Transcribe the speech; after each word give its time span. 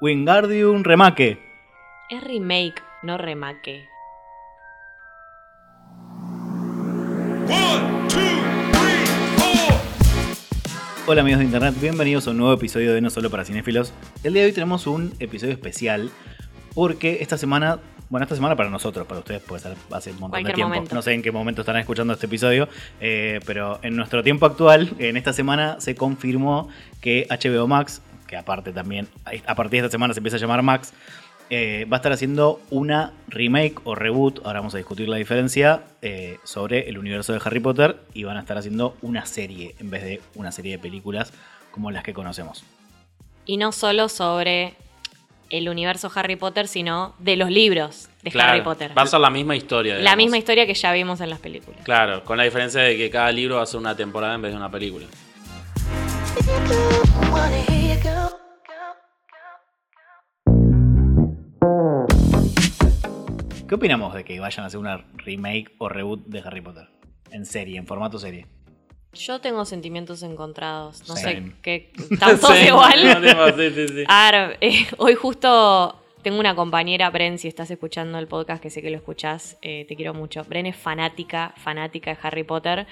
Wingardium 0.00 0.84
Remake. 0.84 1.38
Es 2.10 2.22
remake, 2.22 2.82
no 3.02 3.18
remake. 3.18 3.88
One, 7.48 8.08
two, 8.08 8.18
three, 8.72 9.06
four. 9.36 9.74
Hola 11.06 11.22
amigos 11.22 11.40
de 11.40 11.46
internet, 11.46 11.74
bienvenidos 11.80 12.26
a 12.28 12.30
un 12.30 12.38
nuevo 12.38 12.52
episodio 12.54 12.94
de 12.94 13.00
No 13.00 13.10
Solo 13.10 13.30
para 13.30 13.44
Cinéfilos. 13.44 13.92
El 14.22 14.34
día 14.34 14.42
de 14.42 14.48
hoy 14.48 14.54
tenemos 14.54 14.86
un 14.86 15.12
episodio 15.18 15.52
especial 15.52 16.10
porque 16.74 17.18
esta 17.20 17.36
semana, 17.36 17.80
bueno, 18.08 18.22
esta 18.22 18.36
semana 18.36 18.54
para 18.54 18.70
nosotros, 18.70 19.04
para 19.06 19.18
ustedes 19.20 19.42
puede 19.42 19.62
ser 19.62 19.76
hace 19.90 20.10
un 20.10 20.20
montón 20.20 20.30
Cualquier 20.30 20.52
de 20.52 20.54
tiempo. 20.54 20.74
momento. 20.74 20.94
No 20.94 21.02
sé 21.02 21.12
en 21.12 21.22
qué 21.22 21.32
momento 21.32 21.62
estarán 21.62 21.80
escuchando 21.80 22.12
este 22.12 22.26
episodio, 22.26 22.68
eh, 23.00 23.40
pero 23.46 23.80
en 23.82 23.96
nuestro 23.96 24.22
tiempo 24.22 24.46
actual, 24.46 24.90
en 25.00 25.16
esta 25.16 25.32
semana 25.32 25.80
se 25.80 25.96
confirmó 25.96 26.68
que 27.00 27.26
HBO 27.28 27.66
Max, 27.66 28.00
que 28.28 28.36
aparte 28.36 28.72
también 28.72 29.08
a 29.46 29.54
partir 29.56 29.80
de 29.80 29.86
esta 29.86 29.92
semana 29.92 30.14
se 30.14 30.20
empieza 30.20 30.36
a 30.36 30.40
llamar 30.40 30.62
Max, 30.62 30.92
eh, 31.50 31.86
va 31.90 31.96
a 31.96 31.98
estar 31.98 32.12
haciendo 32.12 32.60
una 32.70 33.14
remake 33.26 33.80
o 33.84 33.94
reboot, 33.94 34.44
ahora 34.44 34.60
vamos 34.60 34.74
a 34.74 34.76
discutir 34.76 35.08
la 35.08 35.16
diferencia, 35.16 35.82
eh, 36.02 36.38
sobre 36.44 36.88
el 36.90 36.98
universo 36.98 37.32
de 37.32 37.40
Harry 37.42 37.60
Potter 37.60 37.96
y 38.12 38.24
van 38.24 38.36
a 38.36 38.40
estar 38.40 38.58
haciendo 38.58 38.96
una 39.00 39.24
serie 39.24 39.74
en 39.80 39.90
vez 39.90 40.04
de 40.04 40.20
una 40.34 40.52
serie 40.52 40.72
de 40.72 40.78
películas 40.78 41.32
como 41.70 41.90
las 41.90 42.04
que 42.04 42.12
conocemos. 42.12 42.64
Y 43.46 43.56
no 43.56 43.72
solo 43.72 44.10
sobre 44.10 44.74
el 45.48 45.70
universo 45.70 46.12
Harry 46.14 46.36
Potter, 46.36 46.68
sino 46.68 47.14
de 47.18 47.36
los 47.36 47.50
libros 47.50 48.10
de 48.22 48.30
Claro, 48.30 48.50
Harry 48.50 48.62
Potter. 48.62 48.92
Va 48.96 49.02
a 49.02 49.06
ser 49.06 49.20
la 49.20 49.30
misma 49.30 49.56
historia. 49.56 49.96
La 49.96 50.16
misma 50.16 50.36
historia 50.36 50.66
que 50.66 50.74
ya 50.74 50.92
vimos 50.92 51.22
en 51.22 51.30
las 51.30 51.38
películas. 51.38 51.80
Claro, 51.84 52.24
con 52.24 52.36
la 52.36 52.44
diferencia 52.44 52.82
de 52.82 52.98
que 52.98 53.08
cada 53.08 53.32
libro 53.32 53.56
va 53.56 53.62
a 53.62 53.66
ser 53.66 53.80
una 53.80 53.96
temporada 53.96 54.34
en 54.34 54.42
vez 54.42 54.52
de 54.52 54.58
una 54.58 54.70
película. 54.70 55.06
¿Qué 63.68 63.74
opinamos 63.74 64.14
de 64.14 64.24
que 64.24 64.40
vayan 64.40 64.64
a 64.64 64.68
hacer 64.68 64.80
una 64.80 65.04
remake 65.16 65.72
o 65.78 65.88
reboot 65.88 66.24
de 66.26 66.40
Harry 66.40 66.60
Potter? 66.60 66.88
En 67.30 67.44
serie, 67.44 67.76
en 67.78 67.86
formato 67.86 68.18
serie. 68.18 68.46
Yo 69.12 69.40
tengo 69.40 69.64
sentimientos 69.64 70.22
encontrados. 70.22 71.06
No 71.08 71.16
Same. 71.16 71.34
sé 71.48 71.52
qué. 71.62 71.92
¿Están 72.10 72.40
todos 72.40 72.56
Sí, 72.56 72.66
igual? 72.68 73.20
no, 73.22 73.48
sí, 73.56 73.70
sí, 73.74 73.88
sí. 73.88 74.04
A 74.08 74.30
ver, 74.30 74.58
eh, 74.62 74.86
hoy 74.98 75.14
justo 75.14 76.02
tengo 76.22 76.40
una 76.40 76.54
compañera, 76.54 77.10
Bren, 77.10 77.38
si 77.38 77.48
estás 77.48 77.70
escuchando 77.70 78.18
el 78.18 78.26
podcast, 78.26 78.62
que 78.62 78.70
sé 78.70 78.80
que 78.80 78.90
lo 78.90 78.96
escuchás, 78.96 79.58
eh, 79.60 79.84
te 79.86 79.96
quiero 79.96 80.14
mucho. 80.14 80.44
Bren 80.44 80.66
es 80.66 80.76
fanática, 80.76 81.52
fanática 81.56 82.12
de 82.12 82.18
Harry 82.22 82.44
Potter. 82.44 82.86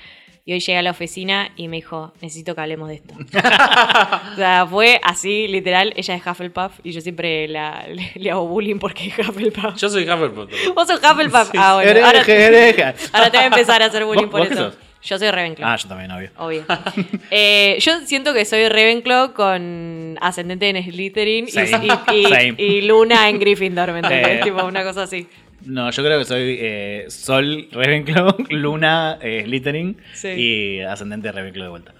Y 0.49 0.53
hoy 0.53 0.61
llegué 0.61 0.79
a 0.79 0.83
la 0.83 0.93
oficina 0.93 1.51
y 1.57 1.67
me 1.67 1.79
dijo, 1.79 2.13
necesito 2.21 2.55
que 2.55 2.61
hablemos 2.61 2.89
de 2.89 2.95
esto. 2.95 3.15
o 4.33 4.37
sea, 4.37 4.65
fue 4.71 5.01
así, 5.03 5.49
literal. 5.49 5.93
Ella 5.97 6.15
es 6.15 6.25
Hufflepuff 6.25 6.79
y 6.85 6.93
yo 6.93 7.01
siempre 7.01 7.49
la- 7.49 7.85
le, 7.89 8.13
le 8.15 8.31
hago 8.31 8.47
bullying 8.47 8.79
porque 8.79 9.09
es 9.09 9.19
Hufflepuff. 9.29 9.75
Yo 9.77 9.89
soy 9.89 10.09
Hufflepuff. 10.09 10.49
Vos 10.73 10.87
sos 10.87 11.01
Hufflepuff. 11.03 11.51
Ah, 11.59 11.75
bueno. 11.75 11.91
Hereje, 11.91 12.05
Ahora, 12.07 12.21
hereje. 12.21 12.85
ahora 13.13 13.31
te 13.31 13.37
voy 13.39 13.45
a 13.45 13.47
empezar 13.49 13.83
a 13.83 13.87
hacer 13.87 14.05
bullying 14.05 14.27
¿Vos- 14.29 14.47
por 14.47 14.53
eso. 14.53 14.73
Yo 15.03 15.19
soy 15.19 15.31
Ravenclaw. 15.31 15.69
Ah, 15.71 15.77
yo 15.77 15.89
también, 15.89 16.11
obvio. 16.13 16.31
Obvio. 16.39 16.65
Eh, 17.33 17.77
yo 17.81 18.01
siento 18.07 18.33
que 18.33 18.45
soy 18.45 18.69
Ravenclaw 18.69 19.33
con 19.35 20.17
ascendente 20.21 20.69
en 20.69 20.81
Slytherin 20.83 21.47
y, 21.49 22.15
y- 22.15 22.55
y- 22.57 22.81
Luna 22.83 23.29
en 23.29 23.41
Gryffindor, 23.41 23.91
¿me? 23.93 24.01
Eh. 24.09 24.41
Tipo 24.45 24.65
una 24.65 24.85
cosa 24.85 25.03
así. 25.03 25.27
No, 25.67 25.91
yo 25.91 26.03
creo 26.05 26.19
que 26.19 26.25
soy 26.25 26.59
eh, 26.61 27.05
Sol 27.09 27.69
Ravenclaw, 27.73 28.37
Luna 28.51 29.19
eh, 29.21 29.43
Slytherin 29.45 29.97
Sí. 30.15 30.29
y 30.29 30.81
ascendente 30.81 31.31
Ravenclaw 31.33 31.65
de 31.65 31.71
vuelta. 31.71 31.95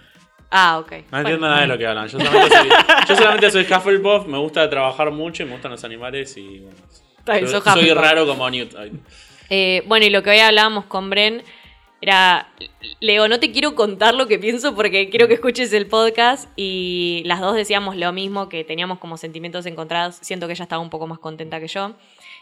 Ah, 0.51 0.79
ok. 0.79 0.93
No 1.11 1.19
entiendo 1.19 1.49
nada 1.49 1.61
de 1.63 1.67
lo 1.67 1.77
que 1.77 1.87
hablan. 1.87 2.07
Yo 2.09 2.19
solamente 2.21 2.57
soy, 2.57 2.69
yo 3.09 3.17
solamente 3.17 3.51
soy 3.51 3.63
Hufflepuff, 3.65 4.27
me 4.27 4.39
gusta 4.39 4.71
trabajar 4.71 5.11
mucho 5.11 5.43
y 5.43 5.47
me 5.47 5.53
gustan 5.53 5.73
los 5.73 5.83
animales 5.85 6.37
y 6.37 6.61
bueno. 6.61 6.79
Soy, 7.27 7.43
Hufflepuff. 7.59 7.97
raro 8.03 8.27
como 8.27 8.49
Newt. 8.49 8.73
Eh, 9.51 9.83
bueno, 9.87 10.07
y 10.07 10.11
lo 10.11 10.23
que 10.23 10.31
hoy 10.31 10.39
hablábamos 10.39 10.85
con 10.87 11.11
Bren 11.11 11.43
era, 12.07 12.49
Leo, 13.01 13.27
no 13.27 13.41
te 13.41 13.51
quiero 13.51 13.75
contar 13.75 14.15
lo 14.15 14.29
que 14.29 14.39
pienso 14.39 14.77
porque 14.77 15.11
quiero 15.11 15.27
que 15.27 15.35
escuches 15.35 15.73
el 15.73 15.89
podcast. 15.89 16.49
Y 16.55 17.23
las 17.27 17.41
dos 17.41 17.57
decíamos 17.57 17.97
lo 17.97 18.13
mismo, 18.13 18.49
que 18.49 18.63
teníamos 18.63 18.99
como 18.99 19.17
sentimientos 19.17 19.67
encontrados, 19.67 20.17
siento 20.21 20.47
que 20.47 20.53
ella 20.53 20.63
estaba 20.63 20.81
un 20.81 20.89
poco 20.89 21.09
más 21.09 21.19
contenta 21.19 21.59
que 21.59 21.67
yo. 21.67 21.95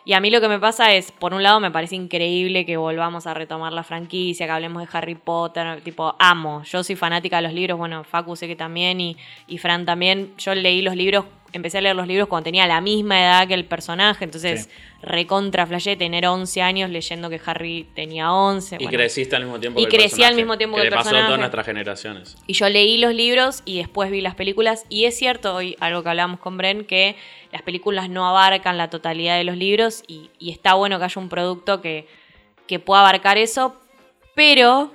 Y 0.05 0.13
a 0.13 0.21
mí 0.21 0.29
lo 0.29 0.43
que 0.43 0.49
me 0.49 0.59
pasa 0.59 0.93
es, 0.93 1.13
por 1.13 1.33
un 1.33 1.43
lado 1.43 1.61
me 1.61 1.71
parece 1.71 1.97
increíble 1.97 2.67
que 2.67 2.77
volvamos 2.77 3.27
a 3.27 3.33
retomar 3.33 3.73
la 3.73 3.85
franquicia, 3.85 4.45
que 4.45 4.53
hablemos 4.53 4.83
de 4.83 4.89
Harry 4.93 5.15
Potter, 5.15 5.81
tipo, 5.81 6.15
amo, 6.19 6.63
yo 6.65 6.85
soy 6.85 6.95
fanática 6.95 7.37
de 7.37 7.43
los 7.45 7.55
libros, 7.55 7.79
bueno, 7.79 8.05
Facu 8.05 8.37
sé 8.37 8.47
que 8.47 8.55
también 8.55 9.01
y, 9.01 9.17
y 9.47 9.57
Fran 9.57 9.87
también, 9.87 10.35
yo 10.37 10.55
leí 10.55 10.83
los 10.83 10.95
libros, 10.95 11.25
empecé 11.57 11.79
a 11.79 11.81
leer 11.81 11.97
los 11.97 12.07
libros 12.07 12.29
cuando 12.29 12.45
tenía 12.45 12.67
la 12.67 12.81
misma 12.81 13.21
edad 13.21 13.49
que 13.49 13.55
el 13.55 13.65
personaje, 13.65 14.25
entonces 14.25 14.65
Sí. 14.65 14.71
recontra 15.03 15.67
flashé 15.67 15.97
tener 15.97 16.27
11 16.27 16.63
años 16.63 16.91
leyendo 16.91 17.31
que 17.31 17.41
Harry 17.47 17.87
tenía 17.95 18.33
11. 18.33 18.77
Y 18.77 18.79
bueno. 18.85 18.91
creciste 18.99 19.37
al 19.37 19.45
mismo 19.45 19.61
tiempo 19.61 19.79
Y 19.81 19.87
que 19.87 19.97
el 19.97 20.03
crecí 20.03 20.23
al 20.25 20.35
mismo 20.35 20.57
tiempo 20.59 20.77
que 20.77 20.83
el 20.83 20.91
le 20.91 20.97
pasó 20.97 21.09
a 21.09 21.13
personaje. 21.13 21.27
todas 21.27 21.41
nuestras 21.41 21.67
generaciones. 21.67 22.37
Y 22.47 22.53
yo 22.55 22.69
leí 22.69 22.99
los 22.99 23.15
libros 23.15 23.63
y 23.65 23.79
después 23.79 24.11
vi 24.11 24.21
las 24.21 24.35
películas. 24.35 24.85
Y 24.89 25.05
es 25.05 25.17
cierto, 25.19 25.55
hoy 25.55 25.77
algo 25.81 26.03
que 26.03 26.09
hablábamos 26.11 26.41
con 26.41 26.57
Bren, 26.57 26.85
que 26.85 27.17
las 27.53 27.63
películas 27.63 28.09
no 28.11 28.27
abarcan 28.29 28.77
la 28.79 28.91
totalidad 28.91 29.37
de 29.37 29.45
los 29.45 29.57
libros 29.57 30.03
y, 30.07 30.31
y 30.39 30.51
está 30.51 30.75
bueno 30.75 30.99
que 30.99 31.05
haya 31.05 31.21
un 31.21 31.29
producto 31.29 31.81
que, 31.81 32.07
que 32.67 32.79
pueda 32.79 33.01
abarcar 33.01 33.39
eso. 33.39 33.77
Pero 34.35 34.93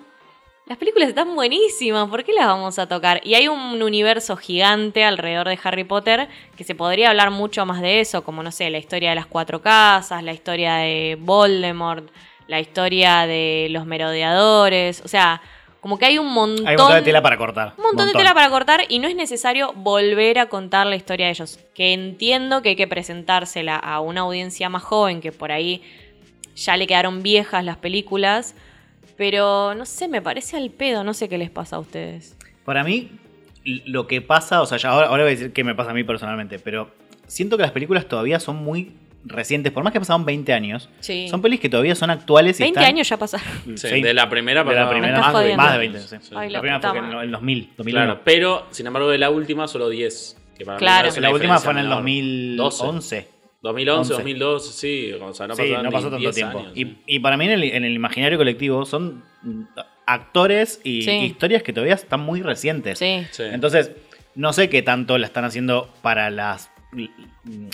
las 0.69 0.77
películas 0.77 1.09
están 1.09 1.33
buenísimas, 1.33 2.07
¿por 2.09 2.23
qué 2.23 2.31
las 2.31 2.45
vamos 2.45 2.77
a 2.77 2.87
tocar? 2.87 3.21
Y 3.23 3.33
hay 3.33 3.47
un 3.47 3.81
universo 3.81 4.37
gigante 4.37 5.03
alrededor 5.03 5.47
de 5.47 5.57
Harry 5.63 5.83
Potter 5.83 6.29
que 6.55 6.63
se 6.63 6.75
podría 6.75 7.09
hablar 7.09 7.31
mucho 7.31 7.65
más 7.65 7.81
de 7.81 7.99
eso, 7.99 8.23
como 8.23 8.43
no 8.43 8.51
sé, 8.51 8.69
la 8.69 8.77
historia 8.77 9.09
de 9.09 9.15
las 9.15 9.25
cuatro 9.25 9.63
casas, 9.63 10.21
la 10.21 10.31
historia 10.31 10.75
de 10.75 11.17
Voldemort, 11.19 12.11
la 12.45 12.59
historia 12.59 13.25
de 13.25 13.67
los 13.71 13.87
merodeadores, 13.87 15.01
o 15.03 15.07
sea, 15.07 15.41
como 15.81 15.97
que 15.97 16.05
hay 16.05 16.19
un 16.19 16.31
montón, 16.31 16.67
Hay 16.67 16.75
un 16.75 16.81
montón 16.81 16.97
de 16.97 17.03
tela 17.03 17.23
para 17.23 17.37
cortar. 17.37 17.73
un 17.75 17.83
montón 17.85 18.05
de 18.05 18.13
tela 18.13 18.35
para 18.35 18.51
cortar 18.51 18.81
y 18.89 18.99
no 18.99 19.07
es 19.07 19.15
necesario 19.15 19.73
volver 19.73 20.37
a 20.37 20.49
contar 20.49 20.85
la 20.85 20.95
historia 20.95 21.25
de 21.25 21.31
ellos. 21.31 21.57
Que 21.73 21.93
entiendo 21.93 22.61
que 22.61 22.69
hay 22.69 22.75
que 22.75 22.87
presentársela 22.87 23.75
a 23.75 24.01
una 24.01 24.21
audiencia 24.21 24.69
más 24.69 24.83
joven 24.83 25.19
que 25.19 25.31
por 25.31 25.51
ahí 25.51 25.81
ya 26.55 26.77
le 26.77 26.85
quedaron 26.85 27.23
viejas 27.23 27.63
las 27.63 27.77
películas. 27.77 28.53
Pero 29.19 29.75
no 29.75 29.85
sé, 29.85 30.07
me 30.07 30.21
parece 30.21 30.55
al 30.55 30.69
pedo, 30.69 31.03
no 31.03 31.13
sé 31.13 31.27
qué 31.27 31.37
les 31.37 31.49
pasa 31.49 31.75
a 31.75 31.79
ustedes. 31.79 32.37
Para 32.63 32.85
mí, 32.85 33.11
lo 33.85 34.07
que 34.07 34.21
pasa, 34.21 34.61
o 34.61 34.65
sea, 34.65 34.77
ya 34.77 34.91
ahora, 34.91 35.07
ahora 35.07 35.23
voy 35.23 35.33
a 35.33 35.35
decir 35.35 35.51
qué 35.51 35.65
me 35.65 35.75
pasa 35.75 35.91
a 35.91 35.93
mí 35.93 36.05
personalmente, 36.05 36.57
pero 36.57 36.89
siento 37.27 37.57
que 37.57 37.63
las 37.63 37.71
películas 37.73 38.07
todavía 38.07 38.39
son 38.39 38.55
muy 38.63 38.93
recientes, 39.25 39.73
por 39.73 39.83
más 39.83 39.91
que 39.91 39.99
pasaron 39.99 40.23
20 40.23 40.53
años, 40.53 40.87
Sí. 41.01 41.27
son 41.27 41.41
pelis 41.41 41.59
que 41.59 41.67
todavía 41.67 41.95
son 41.95 42.09
actuales 42.11 42.61
y 42.61 42.63
20 42.63 42.79
están- 42.79 42.93
años 42.95 43.09
ya 43.09 43.17
pasaron. 43.17 43.45
Sí, 43.77 43.89
Sí. 43.89 44.01
De 44.01 44.13
la 44.13 44.29
primera 44.29 44.63
de 44.63 44.73
la 44.73 44.89
primera, 44.89 45.19
más, 45.19 45.43
de- 45.43 45.57
más 45.57 45.73
de 45.73 45.77
20, 45.79 45.99
sí. 45.99 46.15
Sí. 46.21 46.33
Ay, 46.33 46.47
La 46.47 46.53
la 46.53 46.61
primera 46.61 46.79
fue 46.79 46.97
en 46.99 47.05
el- 47.05 47.23
en 47.25 47.31
2000, 47.31 47.69
2001. 47.75 48.05
Claro, 48.05 48.21
pero 48.23 48.67
sin 48.71 48.87
embargo 48.87 49.09
de 49.09 49.17
la 49.17 49.29
última 49.29 49.67
solo 49.67 49.89
10. 49.89 50.37
Que 50.57 50.63
para 50.65 50.77
Claro. 50.77 51.09
la 51.19 51.29
última 51.31 51.57
fue 51.59 51.73
en 51.73 51.79
el 51.79 51.85
diferencia 51.87 52.03
menor. 52.05 52.57
2011. 52.57 53.27
2011, 53.61 54.13
11. 54.13 54.13
2012, 54.13 54.71
sí. 54.73 55.11
O 55.13 55.33
sea, 55.33 55.47
no 55.47 55.55
sí, 55.55 55.63
pasó 55.91 56.03
tanto 56.09 56.17
10 56.17 56.35
tiempo. 56.35 56.59
años, 56.59 56.71
y, 56.75 56.85
sí. 56.85 56.97
y 57.07 57.19
para 57.19 57.37
mí 57.37 57.45
en 57.45 57.51
el, 57.51 57.63
en 57.63 57.83
el 57.83 57.93
imaginario 57.93 58.37
colectivo 58.37 58.85
son 58.85 59.23
actores 60.05 60.81
y 60.83 61.01
Sí. 61.03 61.11
historias 61.11 61.63
que 61.63 61.73
todavía 61.73 61.95
están 61.95 62.21
muy 62.21 62.41
recientes. 62.41 62.99
Sí. 62.99 63.25
Sí. 63.31 63.43
Entonces, 63.43 63.91
no 64.35 64.53
sé 64.53 64.69
qué 64.69 64.81
tanto 64.81 65.17
la 65.17 65.25
están 65.27 65.45
haciendo 65.45 65.89
para 66.01 66.29
las 66.29 66.71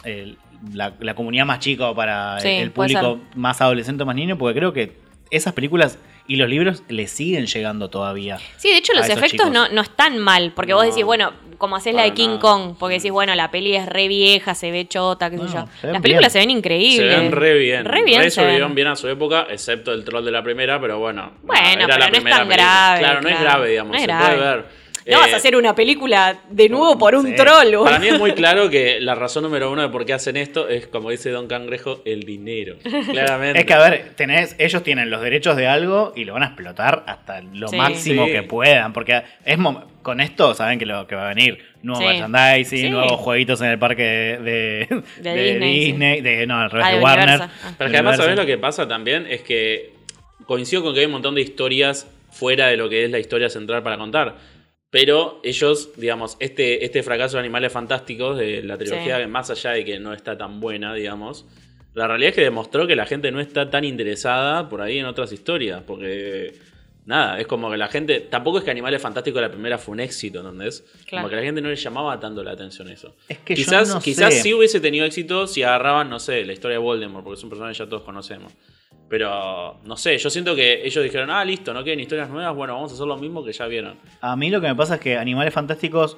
el- 0.03 0.37
la, 0.73 0.93
la 0.99 1.13
comunidad 1.15 1.45
más 1.45 1.59
chica 1.59 1.89
o 1.89 1.95
para 1.95 2.39
Sí, 2.39 2.47
el 2.47 2.71
público 2.71 3.19
más 3.35 3.61
adolescente 3.61 4.03
o 4.03 4.05
más 4.05 4.15
niño, 4.15 4.37
porque 4.37 4.57
creo 4.57 4.73
que 4.73 4.97
esas 5.29 5.53
películas 5.53 5.99
y 6.27 6.37
los 6.37 6.49
libros 6.49 6.83
le 6.87 7.07
siguen 7.07 7.45
llegando 7.45 7.89
todavía. 7.89 8.37
Sí, 8.57 8.69
de 8.69 8.77
hecho 8.77 8.93
los 8.93 9.07
efectos 9.09 9.51
no, 9.51 9.67
no 9.69 9.81
están 9.81 10.17
mal, 10.17 10.53
porque 10.55 10.73
vos 10.73 10.85
decís, 10.85 11.03
bueno, 11.05 11.33
como 11.57 11.75
haces 11.75 11.93
la 11.93 12.03
de 12.03 12.13
King 12.13 12.27
nada. 12.27 12.39
Kong, 12.39 12.75
porque 12.79 12.95
decís, 12.95 13.11
bueno, 13.11 13.33
la 13.35 13.51
peli 13.51 13.75
es 13.75 13.85
re 13.87 14.07
vieja, 14.07 14.53
se 14.55 14.71
ve 14.71 14.87
chota, 14.87 15.29
qué 15.29 15.37
sé 15.37 15.43
No, 15.43 15.53
yo. 15.53 15.65
se 15.81 15.87
ven 15.87 15.93
Las 15.93 16.01
películas 16.01 16.33
bien. 16.33 16.41
se 16.43 16.47
ven 16.47 16.57
increíbles. 16.57 17.13
Se 17.15 17.19
ven 17.21 17.31
re 17.31 17.53
bien. 17.57 17.85
Re 17.85 18.03
bien 18.03 18.21
se 18.23 18.31
sobrevivieron 18.31 18.69
ven. 18.71 18.75
bien 18.75 18.87
a 18.89 18.95
su 18.95 19.07
época, 19.07 19.47
excepto 19.49 19.91
el 19.93 20.03
troll 20.03 20.23
de 20.25 20.31
la 20.31 20.43
primera, 20.43 20.79
pero 20.79 20.99
bueno. 20.99 21.31
Bueno, 21.43 21.61
era 21.65 21.85
pero 21.85 21.97
la 21.97 21.97
no 21.97 22.03
es 22.05 22.09
primera 22.11 22.37
tan 22.37 22.47
película. 22.47 22.67
grave, 22.71 22.99
Claro, 22.99 23.21
no 23.21 23.29
es 23.29 23.39
grave, 23.41 23.69
digamos. 23.69 23.91
No 23.91 23.95
es 23.97 24.01
se 24.01 24.07
grave. 24.07 24.25
puede 24.35 24.39
ver. 24.55 24.65
No 25.11 25.17
Eh, 25.17 25.19
vas 25.21 25.33
a 25.33 25.35
hacer 25.37 25.55
una 25.55 25.75
película 25.75 26.39
de 26.49 26.67
nuevo 26.67 26.97
por 26.97 27.13
un 27.15 27.27
Sí. 27.27 27.35
troll, 27.35 27.65
boludo. 27.65 27.83
Para 27.83 27.99
mí 27.99 28.07
es 28.07 28.17
muy 28.17 28.31
claro 28.33 28.69
que 28.71 28.99
la 28.99 29.13
razón 29.13 29.43
número 29.43 29.71
uno 29.71 29.83
de 29.83 29.89
por 29.89 30.03
qué 30.05 30.13
hacen 30.13 30.35
esto 30.35 30.67
es, 30.67 30.87
como 30.87 31.11
dice 31.11 31.29
Don 31.29 31.47
Cangrejo, 31.47 32.01
el 32.05 32.21
dinero. 32.23 32.77
Claramente. 33.11 33.59
Es 33.59 33.65
que, 33.65 33.73
a 33.73 33.87
ver, 33.89 34.13
tenés, 34.15 34.55
ellos 34.57 34.81
tienen 34.81 35.11
los 35.11 35.21
derechos 35.21 35.55
de 35.57 35.67
algo 35.67 36.11
y 36.15 36.25
lo 36.25 36.33
van 36.33 36.41
a 36.43 36.47
explotar 36.47 37.03
hasta 37.05 37.41
lo 37.41 37.67
Sí. 37.67 37.75
máximo 37.75 38.25
Sí. 38.25 38.31
que 38.31 38.43
puedan. 38.43 38.93
Porque 38.93 39.21
es 39.45 39.57
con 40.01 40.21
esto 40.21 40.53
saben 40.55 40.79
que 40.79 40.85
lo 40.87 41.05
que 41.07 41.15
va 41.15 41.25
a 41.25 41.33
venir. 41.33 41.59
Nuevo 41.83 42.01
Sí. 42.01 42.07
merchandising, 42.07 42.79
Sí. 42.79 42.89
nuevos 42.89 43.19
jueguitos 43.19 43.61
en 43.61 43.67
el 43.67 43.77
parque 43.77 44.03
de, 44.03 44.87
de- 44.89 45.03
De 45.21 45.35
de 45.59 45.59
Disney, 45.59 46.21
de, 46.21 46.47
no, 46.47 46.59
al 46.59 46.71
revés, 46.71 46.87
Ah, 46.89 46.95
de 46.95 46.99
Warner. 46.99 47.41
Ah. 47.43 47.49
Pero 47.77 47.91
que 47.91 47.97
además. 47.97 48.17
¿sabés 48.17 48.35
lo 48.35 48.45
que 48.47 48.57
pasa 48.57 48.87
también? 48.87 49.27
Es 49.29 49.41
que 49.43 49.93
coincido 50.47 50.81
con 50.81 50.93
que 50.95 51.01
hay 51.01 51.05
un 51.05 51.11
montón 51.11 51.35
de 51.35 51.41
historias 51.41 52.07
fuera 52.31 52.67
de 52.67 52.75
lo 52.77 52.89
que 52.89 53.05
es 53.05 53.11
la 53.11 53.19
historia 53.19 53.49
central 53.49 53.83
para 53.83 53.97
contar. 53.97 54.35
Pero 54.95 55.41
ellos, 55.43 55.89
digamos, 55.97 56.37
este, 56.39 56.85
este 56.85 57.03
fracaso 57.03 57.35
de 57.35 57.41
Animales 57.41 57.73
Fantásticos, 57.73 58.37
de 58.37 58.63
la 58.63 58.77
trilogía, 58.77 59.17
Sí. 59.17 59.21
que 59.23 59.27
más 59.27 59.49
allá 59.49 59.71
de 59.71 59.83
que 59.83 59.99
no 59.99 60.13
está 60.13 60.37
tan 60.37 60.61
buena, 60.61 60.93
digamos, 60.93 61.45
la 61.93 62.07
realidad 62.07 62.29
es 62.29 62.35
que 62.35 62.43
demostró 62.43 62.87
que 62.87 62.95
la 62.95 63.05
gente 63.05 63.29
no 63.29 63.41
está 63.41 63.69
tan 63.69 63.83
interesada 63.83 64.69
por 64.69 64.81
ahí 64.81 64.99
en 64.99 65.05
otras 65.05 65.33
historias. 65.33 65.81
Porque, 65.85 66.53
nada, 67.05 67.41
es 67.41 67.45
como 67.45 67.69
que 67.69 67.75
la 67.75 67.89
gente. 67.89 68.21
Tampoco 68.21 68.59
es 68.59 68.63
que 68.63 68.71
Animales 68.71 69.01
Fantásticos 69.01 69.41
la 69.41 69.51
primera 69.51 69.77
fue 69.77 69.91
un 69.91 69.99
éxito, 69.99 70.39
¿entendés? 70.39 70.85
Claro. 71.07 71.23
Como 71.23 71.29
que 71.29 71.35
la 71.35 71.41
gente 71.41 71.59
no 71.61 71.67
le 71.67 71.75
llamaba 71.75 72.17
tanto 72.21 72.41
la 72.41 72.51
atención 72.51 72.87
eso. 72.87 73.17
Es 73.27 73.39
que 73.39 73.53
yo 73.53 73.65
quizás 73.65 73.89
no 73.93 73.99
quizás 73.99 74.33
sé. 74.33 74.43
sí 74.43 74.53
hubiese 74.53 74.79
tenido 74.79 75.05
éxito 75.05 75.45
si 75.45 75.61
agarraban, 75.63 76.09
no 76.09 76.19
sé, 76.21 76.45
la 76.45 76.53
historia 76.53 76.75
de 76.77 76.83
Voldemort, 76.83 77.25
porque 77.25 77.37
es 77.37 77.43
un 77.43 77.49
personaje 77.49 77.73
que 77.73 77.79
ya 77.79 77.89
todos 77.89 78.03
conocemos. 78.03 78.53
Pero, 79.07 79.77
no 79.83 79.97
sé, 79.97 80.17
yo 80.17 80.29
siento 80.29 80.55
que 80.55 80.85
ellos 80.85 81.03
dijeron, 81.03 81.29
ah, 81.29 81.45
listo, 81.45 81.73
no 81.73 81.83
quieren 81.83 81.99
historias 81.99 82.29
nuevas, 82.29 82.55
bueno, 82.55 82.73
vamos 82.73 82.91
a 82.91 82.95
hacer 82.95 83.05
lo 83.05 83.17
mismo 83.17 83.43
que 83.43 83.53
ya 83.53 83.67
vieron. 83.67 83.97
A 84.21 84.35
mí 84.35 84.49
lo 84.49 84.59
que 84.61 84.67
me 84.67 84.75
pasa 84.75 84.95
es 84.95 85.01
que 85.01 85.17
Animales 85.17 85.53
Fantásticos, 85.53 86.17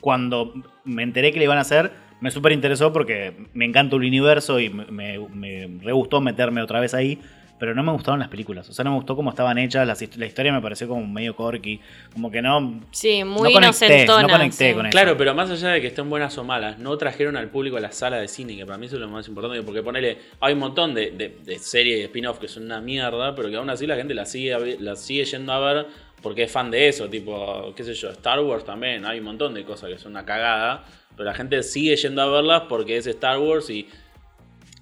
cuando 0.00 0.52
me 0.84 1.02
enteré 1.02 1.32
que 1.32 1.38
le 1.38 1.44
iban 1.44 1.58
a 1.58 1.60
hacer, 1.60 1.92
me 2.20 2.30
súper 2.30 2.52
interesó 2.52 2.92
porque 2.92 3.34
me 3.54 3.64
encanta 3.64 3.96
el 3.96 4.02
universo 4.02 4.58
y 4.58 4.70
me, 4.70 4.86
me, 4.86 5.18
me 5.28 5.78
re 5.82 5.92
gustó 5.92 6.20
meterme 6.20 6.62
otra 6.62 6.80
vez 6.80 6.94
ahí. 6.94 7.20
Pero 7.60 7.74
no 7.74 7.82
me 7.84 7.92
gustaron 7.92 8.18
las 8.18 8.28
películas. 8.28 8.68
O 8.68 8.72
sea, 8.72 8.84
no 8.84 8.90
me 8.90 8.96
gustó 8.96 9.14
cómo 9.14 9.30
estaban 9.30 9.58
hechas. 9.58 9.86
hist- 10.02 10.16
la 10.16 10.26
historia 10.26 10.50
me 10.52 10.60
pareció 10.62 10.88
como 10.88 11.06
medio 11.06 11.36
corky. 11.36 11.78
Como 12.12 12.30
que 12.30 12.40
no. 12.42 12.80
Sí, 12.90 13.22
muy 13.22 13.50
no 13.50 13.54
conecté, 13.60 13.86
inocentona. 13.86 14.22
no 14.22 14.28
conecté 14.30 14.68
sí. 14.70 14.74
con 14.74 14.86
eso. 14.86 14.90
Claro, 14.92 15.16
pero 15.16 15.34
más 15.34 15.50
allá 15.50 15.68
de 15.68 15.80
que 15.82 15.86
estén 15.88 16.08
buenas 16.10 16.36
o 16.38 16.42
malas, 16.44 16.78
no 16.78 16.96
trajeron 16.96 17.36
al 17.36 17.50
público 17.50 17.76
a 17.76 17.80
la 17.80 17.92
sala 17.92 18.16
de 18.16 18.26
cine, 18.28 18.56
que 18.56 18.64
para 18.66 18.78
mí 18.78 18.86
eso 18.86 18.96
es 18.96 19.00
lo 19.02 19.08
más 19.08 19.28
importante, 19.28 19.62
porque 19.62 19.82
ponele, 19.82 20.18
hay 20.40 20.54
un 20.54 20.58
montón 20.60 20.94
de, 20.94 21.10
de- 21.12 21.36
de 21.44 21.58
series 21.58 22.00
y 22.00 22.02
spin-off 22.04 22.38
que 22.38 22.48
son 22.48 22.64
una 22.64 22.80
mierda, 22.80 23.34
pero 23.34 23.50
que 23.50 23.56
aún 23.56 23.68
así 23.70 23.86
la 23.86 23.96
gente 23.96 24.14
la 24.14 24.24
sigue, 24.24 24.78
la 24.80 24.96
sigue 24.96 25.24
yendo 25.26 25.52
a 25.52 25.58
ver 25.74 25.86
porque 26.22 26.44
es 26.44 26.50
fan 26.52 26.70
de 26.70 26.88
eso, 26.88 27.08
tipo, 27.08 27.72
qué 27.74 27.84
sé 27.84 27.94
yo, 27.94 28.10
Star 28.10 28.40
Wars 28.40 28.64
también, 28.64 29.04
hay 29.06 29.18
un 29.20 29.24
montón 29.26 29.54
de 29.54 29.64
cosas 29.64 29.90
que 29.90 29.98
son 29.98 30.12
una 30.12 30.24
cagada, 30.24 30.84
pero 31.16 31.24
la 31.24 31.34
gente 31.34 31.62
sigue 31.62 31.94
yendo 31.96 32.22
a 32.22 32.26
verlas 32.26 32.62
porque 32.68 32.96
es 32.96 33.06
Star 33.06 33.38
Wars 33.38 33.68
y, 33.70 33.86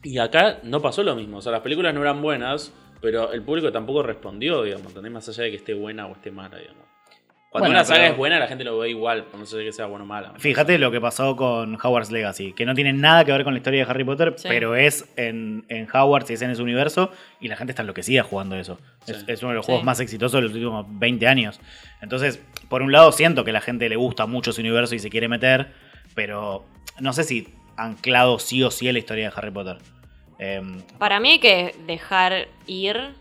y 0.02 0.18
acá 0.18 0.58
no 0.62 0.80
pasó 0.80 1.02
lo 1.02 1.14
mismo, 1.14 1.38
o 1.38 1.42
sea, 1.42 1.52
las 1.52 1.60
películas 1.62 1.94
no 1.94 2.00
eran 2.02 2.22
buenas, 2.22 2.72
pero 3.00 3.32
el 3.32 3.42
público 3.42 3.70
tampoco 3.72 4.02
respondió, 4.02 4.62
digamos, 4.62 4.88
¿entendés? 4.88 5.12
Más 5.12 5.28
allá 5.28 5.44
de 5.44 5.50
que 5.50 5.56
esté 5.56 5.74
buena 5.74 6.06
o 6.06 6.12
esté 6.12 6.30
mala, 6.30 6.56
digamos. 6.58 6.84
Cuando 7.50 7.68
Bueno, 7.70 7.78
una 7.80 7.84
saga 7.86 8.00
pero- 8.00 8.12
es 8.12 8.18
buena, 8.18 8.38
la 8.38 8.46
gente 8.46 8.62
lo 8.62 8.76
ve 8.78 8.90
igual, 8.90 9.24
por 9.24 9.40
no 9.40 9.46
sé 9.46 9.64
que 9.64 9.72
sea 9.72 9.86
bueno 9.86 10.04
o 10.04 10.06
mala. 10.06 10.34
Fíjate 10.36 10.76
lo 10.76 10.90
que 10.90 11.00
pasó 11.00 11.34
con 11.34 11.78
Howard's 11.82 12.10
Legacy, 12.10 12.52
que 12.52 12.66
no 12.66 12.74
tiene 12.74 12.92
nada 12.92 13.24
que 13.24 13.32
ver 13.32 13.42
con 13.42 13.54
la 13.54 13.58
historia 13.58 13.84
de 13.86 13.90
Harry 13.90 14.04
Potter, 14.04 14.34
Sí. 14.36 14.48
pero 14.50 14.76
es 14.76 15.10
en, 15.16 15.64
en 15.70 15.88
Hogwarts 15.90 16.28
y 16.30 16.34
es 16.34 16.42
en 16.42 16.50
ese 16.50 16.60
universo, 16.62 17.10
y 17.40 17.48
la 17.48 17.56
gente 17.56 17.70
está 17.72 17.80
enloquecida 17.82 18.22
jugando 18.22 18.54
eso. 18.56 18.78
Es, 19.06 19.20
Sí. 19.20 19.24
es 19.28 19.42
uno 19.42 19.50
de 19.52 19.56
los 19.56 19.64
Sí. 19.64 19.70
juegos 19.72 19.84
más 19.86 19.98
exitosos 19.98 20.40
de 20.40 20.42
los 20.42 20.52
últimos 20.52 20.84
20 20.98 21.26
años. 21.26 21.58
Entonces, 22.02 22.38
por 22.68 22.82
un 22.82 22.92
lado 22.92 23.12
siento 23.12 23.44
que 23.44 23.52
la 23.52 23.62
gente 23.62 23.88
le 23.88 23.96
gusta 23.96 24.26
mucho 24.26 24.50
ese 24.50 24.60
universo 24.60 24.94
y 24.94 24.98
se 24.98 25.08
quiere 25.08 25.28
meter, 25.28 25.68
pero 26.14 26.66
no 27.00 27.14
sé 27.14 27.24
si 27.24 27.48
anclado 27.78 28.38
sí 28.38 28.62
o 28.62 28.70
sí 28.70 28.88
a 28.88 28.92
la 28.92 28.98
historia 28.98 29.30
de 29.30 29.34
Harry 29.36 29.50
Potter. 29.50 29.78
Em, 30.38 30.82
Para 30.98 31.19
mí 31.20 31.32
hay 31.32 31.38
que 31.38 31.75
dejar 31.86 32.48
ir 32.66 33.14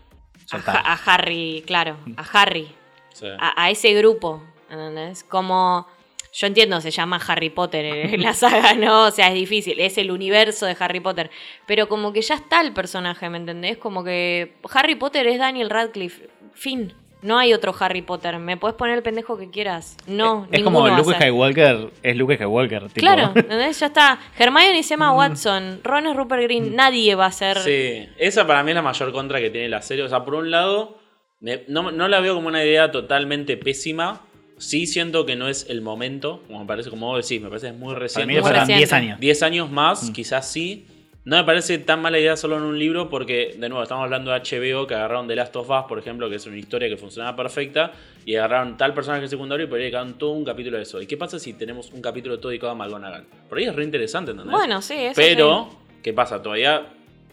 a, 0.52 0.98
Harry, 1.06 1.62
claro, 1.66 1.96
a 2.16 2.22
Harry, 2.42 2.68
Sí. 3.12 3.26
a, 3.38 3.62
a 3.64 3.70
ese 3.70 3.92
grupo, 3.94 4.42
¿entendés? 4.70 5.24
Como, 5.24 5.86
yo 6.32 6.46
entiendo, 6.46 6.80
se 6.80 6.90
llama 6.92 7.20
Harry 7.26 7.50
Potter 7.50 7.84
en 7.84 8.22
la 8.22 8.34
saga, 8.34 8.74
¿no? 8.74 9.06
O 9.06 9.10
sea, 9.10 9.28
es 9.28 9.34
difícil, 9.34 9.80
es 9.80 9.98
el 9.98 10.10
universo 10.10 10.66
de 10.66 10.76
Harry 10.78 11.00
Potter, 11.00 11.30
pero 11.66 11.88
como 11.88 12.12
que 12.12 12.22
ya 12.22 12.34
está 12.36 12.60
el 12.60 12.72
personaje, 12.72 13.28
¿me 13.28 13.38
entendés? 13.38 13.78
Como 13.78 14.04
que 14.04 14.54
Harry 14.72 14.94
Potter 14.94 15.26
es 15.26 15.38
Daniel 15.38 15.70
Radcliffe, 15.70 16.28
fin. 16.54 16.94
No 17.20 17.36
hay 17.38 17.52
otro 17.52 17.74
Harry 17.80 18.02
Potter. 18.02 18.38
Me 18.38 18.56
puedes 18.56 18.76
poner 18.76 18.96
el 18.96 19.02
pendejo 19.02 19.36
que 19.36 19.50
quieras. 19.50 19.96
No, 20.06 20.44
es 20.44 20.60
ninguno 20.60 20.64
como 20.64 20.82
va 20.88 20.94
a 20.94 20.98
Luke 20.98 21.10
ser. 21.10 21.20
Skywalker, 21.20 21.90
es 22.02 22.16
Luke 22.16 22.34
Skywalker. 22.36 22.82
tipo. 22.88 23.00
Claro, 23.00 23.32
¿entendés? 23.34 23.80
Ya 23.80 23.86
está. 23.86 24.18
Hermione 24.38 24.78
es 24.78 24.90
Emma 24.90 25.12
Watson, 25.12 25.80
Ron 25.82 26.06
es 26.06 26.16
Rupert 26.16 26.42
Green, 26.44 26.76
nadie 26.76 27.14
va 27.16 27.26
a 27.26 27.32
ser. 27.32 27.58
Sí, 27.58 28.08
esa 28.18 28.46
para 28.46 28.62
mí 28.62 28.70
es 28.70 28.76
la 28.76 28.82
mayor 28.82 29.12
contra 29.12 29.40
que 29.40 29.50
tiene 29.50 29.68
la 29.68 29.82
serie. 29.82 30.04
O 30.04 30.08
sea, 30.08 30.24
por 30.24 30.34
un 30.36 30.50
lado, 30.52 30.98
me- 31.40 31.64
no, 31.68 31.90
no 31.90 32.06
la 32.08 32.20
veo 32.20 32.34
como 32.36 32.46
una 32.48 32.64
idea 32.64 32.90
totalmente 32.92 33.56
pésima. 33.56 34.22
Sí 34.58 34.86
siento 34.86 35.24
que 35.26 35.36
no 35.36 35.48
es 35.48 35.66
el 35.68 35.82
momento, 35.82 36.42
como 36.46 36.60
me 36.60 36.66
parece, 36.66 36.90
como 36.90 37.06
vos 37.08 37.28
decís, 37.28 37.40
me 37.42 37.48
parece 37.48 37.68
que 37.68 37.72
es 37.74 37.78
muy 37.78 37.88
Para 37.94 38.00
reciente. 38.00 38.26
mí 38.26 38.34
le 38.34 38.40
Muy 38.40 38.48
faltan 38.48 38.60
reciente. 38.68 38.78
10 38.80 38.92
años. 38.92 39.20
10 39.20 39.42
años 39.44 39.70
más, 39.70 40.08
Mm. 40.10 40.12
quizás 40.12 40.50
sí. 40.50 40.86
No 41.28 41.36
me 41.36 41.44
parece 41.44 41.76
tan 41.76 42.00
mala 42.00 42.18
idea 42.18 42.38
solo 42.38 42.56
en 42.56 42.62
un 42.62 42.78
libro 42.78 43.10
porque, 43.10 43.54
de 43.58 43.68
nuevo, 43.68 43.82
estamos 43.82 44.02
hablando 44.02 44.30
de 44.30 44.38
HBO 44.38 44.86
que 44.86 44.94
agarraron 44.94 45.28
The 45.28 45.36
Last 45.36 45.54
of 45.56 45.68
Us, 45.68 45.84
por 45.86 45.98
ejemplo, 45.98 46.30
que 46.30 46.36
es 46.36 46.46
una 46.46 46.56
historia 46.56 46.88
que 46.88 46.96
funcionaba 46.96 47.36
perfecta, 47.36 47.92
y 48.24 48.36
agarraron 48.36 48.78
tal 48.78 48.94
personaje 48.94 49.28
secundario 49.28 49.66
y 49.66 49.68
por 49.68 49.76
ahí 49.76 49.82
dedicaron 49.82 50.14
todo 50.16 50.30
un 50.30 50.42
capítulo 50.42 50.78
de 50.78 50.84
eso. 50.84 51.02
¿Y 51.02 51.06
qué 51.06 51.18
pasa 51.18 51.38
si 51.38 51.52
tenemos 51.52 51.92
un 51.92 52.00
capítulo 52.00 52.40
todo 52.40 52.48
dedicado 52.48 52.72
a 52.72 52.76
McGonagall? 52.76 53.26
Por 53.46 53.58
ahí 53.58 53.64
es 53.64 53.76
re 53.76 53.84
interesante, 53.84 54.30
¿entendés? 54.30 54.56
Bueno, 54.56 54.80
sí, 54.80 54.94
eso 54.94 55.12
Pero, 55.16 55.68
¿qué 56.02 56.14
pasa? 56.14 56.40
Todavía, 56.40 56.86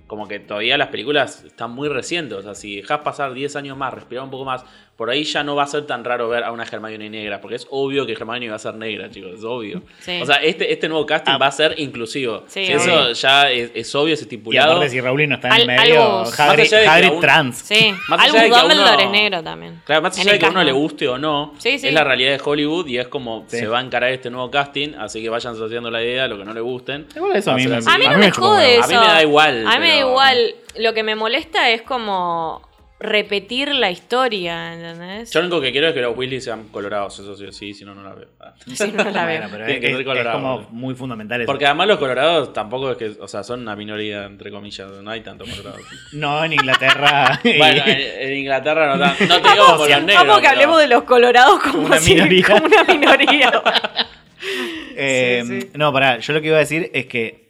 como 0.07 0.27
que 0.27 0.41
todavía 0.41 0.77
las 0.77 0.89
películas 0.89 1.45
están 1.45 1.71
muy 1.71 1.87
recientes. 1.87 2.37
O 2.37 2.41
sea, 2.41 2.53
si 2.53 2.75
dejas 2.75 2.99
pasar 2.99 3.33
10 3.33 3.55
años 3.55 3.77
más, 3.77 3.93
respirar 3.93 4.25
un 4.25 4.29
poco 4.29 4.43
más, 4.43 4.65
por 4.95 5.09
ahí 5.09 5.23
ya 5.25 5.43
no 5.43 5.55
va 5.55 5.63
a 5.63 5.67
ser 5.67 5.85
tan 5.85 6.03
raro 6.05 6.29
ver 6.29 6.43
a 6.43 6.51
una 6.51 6.63
Hermione 6.63 7.09
negra. 7.09 7.41
Porque 7.41 7.55
es 7.57 7.67
obvio 7.69 8.05
que 8.05 8.13
Hermione 8.13 8.49
va 8.49 8.55
a 8.55 8.59
ser 8.59 8.75
negra, 8.75 9.09
chicos. 9.09 9.31
Es 9.39 9.43
obvio. 9.43 9.81
Sí. 9.99 10.21
O 10.21 10.25
sea, 10.25 10.37
este, 10.37 10.71
este 10.71 10.87
nuevo 10.87 11.05
casting 11.05 11.33
Ah. 11.33 11.37
va 11.37 11.47
a 11.47 11.51
ser 11.51 11.75
inclusivo. 11.79 12.43
Sí, 12.47 12.65
Si 12.65 12.71
eso 12.71 13.11
ya 13.11 13.51
es, 13.51 13.71
es 13.73 13.93
obvio, 13.95 14.13
es 14.13 14.21
Y 14.21 14.23
estipulado. 14.23 14.71
aparte, 14.73 14.89
si 14.89 15.01
Rowling 15.01 15.27
no 15.27 15.35
está 15.35 15.49
en 15.49 15.53
el 15.55 15.61
Al- 15.61 15.67
medio, 15.67 16.01
algo- 16.01 16.31
Hagrid, 16.37 16.73
Hagrid 16.73 17.09
aún- 17.09 17.19
trans. 17.19 17.57
Sí, 17.57 17.93
Más 18.07 18.19
allá 18.19 18.23
Albus 18.29 18.41
de 18.41 18.49
que 18.49 18.55
a 18.55 18.65
uno- 18.65 18.99
es 19.01 19.09
negro 19.11 19.43
también. 19.43 19.81
Claro, 19.85 20.01
más 20.01 20.15
En 20.15 20.21
allá 20.21 20.31
de 20.31 20.35
el 20.35 20.39
que 20.39 20.45
a 20.45 20.49
uno 20.49 20.63
le 20.63 20.71
guste 20.71 21.07
o 21.09 21.17
no, 21.17 21.53
Sí, 21.57 21.77
sí. 21.77 21.87
es 21.87 21.93
la 21.93 22.03
realidad 22.03 22.31
de 22.37 22.41
Hollywood 22.43 22.87
y 22.87 22.97
es 22.97 23.07
como 23.09 23.43
Sí. 23.47 23.57
se 23.59 23.67
va 23.67 23.79
a 23.79 23.81
encarar 23.81 24.11
este 24.11 24.29
nuevo 24.29 24.49
casting, 24.49 24.93
así 24.97 25.21
que 25.21 25.29
vayan 25.29 25.53
asociando 25.55 25.91
la 25.91 26.01
idea 26.01 26.23
a 26.23 26.27
lo 26.29 26.37
que 26.37 26.45
no 26.45 26.53
le 26.53 26.61
gusten. 26.61 27.07
Igual 27.15 27.35
eso 27.35 27.51
a 27.51 27.55
mí 27.55 27.67
me-. 27.67 27.75
A 27.75 27.97
mí 27.97 28.07
no 28.07 28.17
me 28.17 28.31
jode 28.31 28.75
eso. 28.77 28.83
A 28.85 28.87
mí 28.87 28.93
me 28.93 29.07
da 29.13 29.21
igual, 29.23 29.67
A 29.67 29.71
mí 29.73 29.79
me 29.79 29.89
da 29.89 29.97
igual. 29.99 30.55
Lo 30.77 30.93
que 30.93 31.03
me 31.03 31.15
molesta 31.15 31.69
es 31.69 31.81
como 31.81 32.61
repetir 32.97 33.75
la 33.75 33.91
historia, 33.91 34.73
¿entendés? 34.73 35.29
Yo 35.31 35.41
lo 35.41 35.47
único 35.47 35.61
que 35.61 35.71
quiero 35.73 35.89
es 35.89 35.93
que 35.93 36.01
los 36.01 36.17
Weasley 36.17 36.39
sean 36.39 36.69
colorados, 36.69 37.19
eso 37.19 37.35
sí, 37.35 37.45
sí, 37.51 37.73
si 37.73 37.83
no, 37.83 37.93
no 37.93 38.01
la 38.03 38.13
veo. 38.15 38.27
Ah. 38.39 38.53
Sí, 38.73 38.91
no 38.93 39.03
la 39.03 39.25
veo. 39.25 39.39
Bueno, 39.41 39.47
pero 39.51 39.65
Tiene 39.65 39.73
es, 39.73 39.79
que 39.81 39.87
ser 39.87 39.93
es- 39.95 39.99
es 39.99 40.05
colorado, 40.05 40.37
como 40.37 40.53
boludo. 40.55 40.69
muy 40.71 40.95
fundamental 40.95 41.41
eso. 41.41 41.45
Porque 41.45 41.65
además 41.65 41.87
los 41.87 41.99
colorados 41.99 42.53
tampoco 42.53 42.91
es 42.91 42.97
que, 42.97 43.11
o 43.19 43.27
sea, 43.27 43.43
son 43.43 43.61
una 43.61 43.75
minoría, 43.75 44.25
entre 44.25 44.49
comillas, 44.49 44.89
no 44.89 45.11
hay 45.11 45.21
tantos 45.21 45.49
colorados. 45.49 45.81
No, 46.13 46.43
en 46.45 46.53
Inglaterra. 46.53 47.39
bueno, 47.57 47.83
en, 47.85 47.99
en 48.29 48.37
Inglaterra 48.37 48.95
no, 48.95 48.99
tan- 49.03 49.27
no 49.27 49.41
te 49.41 49.51
digo 49.51 49.65
como 49.65 49.85
los 49.87 50.03
negros. 50.03 50.15
Vamos 50.27 50.35
que 50.37 50.41
pero- 50.41 50.49
hablemos 50.53 50.79
de 50.79 50.87
los 50.87 51.03
colorados 51.03 51.59
como, 51.59 51.85
Una 51.87 51.97
si- 51.97 52.13
minoría. 52.13 52.45
como 52.47 52.65
una 52.65 52.83
minoría. 52.85 53.61
Eh, 54.95 55.43
Sí, 55.45 55.61
sí. 55.61 55.69
No, 55.73 55.91
pará, 55.91 56.19
yo 56.19 56.33
lo 56.33 56.41
que 56.41 56.47
iba 56.47 56.57
a 56.57 56.59
decir 56.61 56.89
es 56.93 57.07
que 57.07 57.44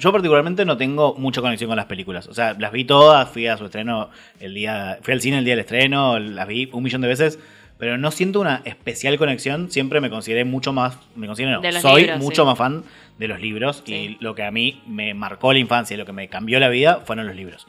yo 0.00 0.10
particularmente 0.12 0.64
no 0.64 0.76
tengo 0.76 1.14
mucha 1.14 1.40
conexión 1.40 1.68
con 1.68 1.76
las 1.76 1.86
películas. 1.86 2.26
O 2.26 2.34
sea, 2.34 2.54
las 2.58 2.72
vi 2.72 2.84
todas, 2.84 3.28
fui 3.28 3.46
a 3.46 3.56
su 3.56 3.66
estreno 3.66 4.10
el 4.40 4.54
día, 4.54 4.98
fui 5.02 5.14
al 5.14 5.20
cine 5.20 5.38
el 5.38 5.44
día 5.44 5.52
del 5.52 5.60
estreno, 5.60 6.18
las 6.18 6.48
vi 6.48 6.68
un 6.72 6.82
millón 6.82 7.00
de 7.02 7.08
veces, 7.08 7.38
pero 7.78 7.96
no 7.96 8.10
siento 8.10 8.40
una 8.40 8.62
especial 8.64 9.16
conexión. 9.18 9.70
Siempre 9.70 10.00
me 10.00 10.10
consideré 10.10 10.44
mucho 10.44 10.72
más, 10.72 10.98
me 11.14 11.26
considero, 11.26 11.52
no, 11.52 11.60
De 11.60 11.72
soy 11.72 12.02
libros, 12.02 12.18
mucho 12.20 12.42
sí. 12.42 12.46
más 12.46 12.58
fan 12.58 12.82
de 13.18 13.28
los 13.28 13.40
libros 13.40 13.82
Sí. 13.86 13.94
y 13.94 14.16
lo 14.24 14.34
que 14.34 14.42
a 14.42 14.50
mí 14.50 14.82
me 14.86 15.14
marcó 15.14 15.52
la 15.52 15.58
infancia 15.60 15.94
y 15.94 15.98
lo 15.98 16.04
que 16.06 16.12
me 16.12 16.28
cambió 16.28 16.58
la 16.60 16.68
vida 16.68 17.00
fueron 17.04 17.26
los 17.26 17.36
libros. 17.36 17.66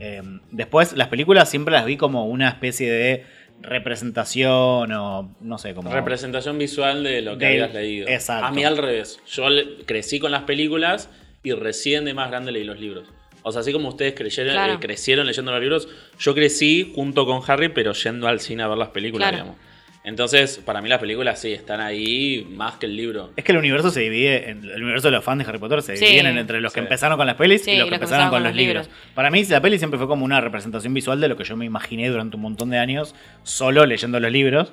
Eh, 0.00 0.22
después, 0.52 0.92
las 0.96 1.08
películas 1.08 1.48
siempre 1.50 1.72
las 1.72 1.84
vi 1.86 1.96
como 1.96 2.26
una 2.26 2.48
especie 2.48 2.90
de 2.90 3.24
representación 3.60 4.92
o 4.92 5.34
no 5.40 5.58
sé, 5.58 5.74
como... 5.74 5.92
Representación 5.92 6.58
visual 6.58 7.02
de 7.02 7.22
lo 7.22 7.38
que 7.38 7.46
Del- 7.46 7.62
habías 7.64 7.74
leído. 7.74 8.08
exacto. 8.08 8.46
A 8.46 8.50
mí 8.52 8.64
al 8.64 8.76
revés. 8.76 9.20
Yo 9.26 9.46
crecí 9.86 10.18
con 10.20 10.30
las 10.30 10.42
películas 10.42 11.10
y 11.42 11.52
recién 11.52 12.04
de 12.04 12.14
más 12.14 12.30
grande 12.30 12.52
leí 12.52 12.64
los 12.64 12.78
libros. 12.80 13.04
O 13.42 13.52
sea, 13.52 13.60
así 13.60 13.72
como 13.72 13.88
ustedes 13.88 14.14
creyeron, 14.14 14.52
Claro. 14.52 14.74
eh, 14.74 14.78
crecieron 14.80 15.26
leyendo 15.26 15.52
los 15.52 15.60
libros, 15.60 15.88
yo 16.18 16.34
crecí 16.34 16.92
junto 16.94 17.24
con 17.24 17.40
Harry, 17.46 17.68
pero 17.68 17.92
yendo 17.92 18.26
al 18.28 18.40
cine 18.40 18.62
a 18.64 18.68
ver 18.68 18.78
las 18.78 18.88
películas, 18.88 19.28
Claro. 19.30 19.44
digamos. 19.44 19.68
Entonces, 20.04 20.58
para 20.64 20.80
mí 20.80 20.88
las 20.88 21.00
películas 21.00 21.38
sí 21.40 21.52
están 21.52 21.80
ahí 21.80 22.46
más 22.50 22.76
que 22.76 22.86
el 22.86 22.96
libro. 22.96 23.30
Es 23.36 23.44
que 23.44 23.52
el 23.52 23.58
universo 23.58 23.90
se 23.90 24.00
divide, 24.00 24.48
en, 24.50 24.64
el 24.64 24.82
universo 24.82 25.08
de 25.08 25.12
los 25.12 25.24
fans 25.24 25.42
de 25.44 25.48
Harry 25.48 25.58
Potter 25.58 25.82
se 25.82 25.96
Sí. 25.96 26.04
dividen 26.06 26.26
en- 26.28 26.38
entre 26.38 26.60
los 26.60 26.72
que 26.72 26.80
Sí. 26.80 26.84
empezaron 26.84 27.18
con 27.18 27.26
las 27.26 27.36
pelis 27.36 27.62
Sí, 27.62 27.72
y 27.72 27.76
los 27.78 27.88
que 27.88 27.96
empezaron 27.96 28.30
con 28.30 28.42
los 28.42 28.54
libros. 28.54 28.88
Para 29.14 29.30
mí 29.30 29.44
la 29.44 29.60
peli 29.60 29.76
siempre 29.78 29.98
fue 29.98 30.06
como 30.08 30.24
una 30.24 30.40
representación 30.40 30.94
visual 30.94 31.20
de 31.20 31.28
lo 31.28 31.36
que 31.36 31.44
yo 31.44 31.56
me 31.56 31.64
imaginé 31.66 32.08
durante 32.08 32.36
un 32.36 32.42
montón 32.42 32.70
de 32.70 32.78
años 32.78 33.14
solo 33.42 33.84
leyendo 33.86 34.18
los 34.18 34.30
libros. 34.32 34.72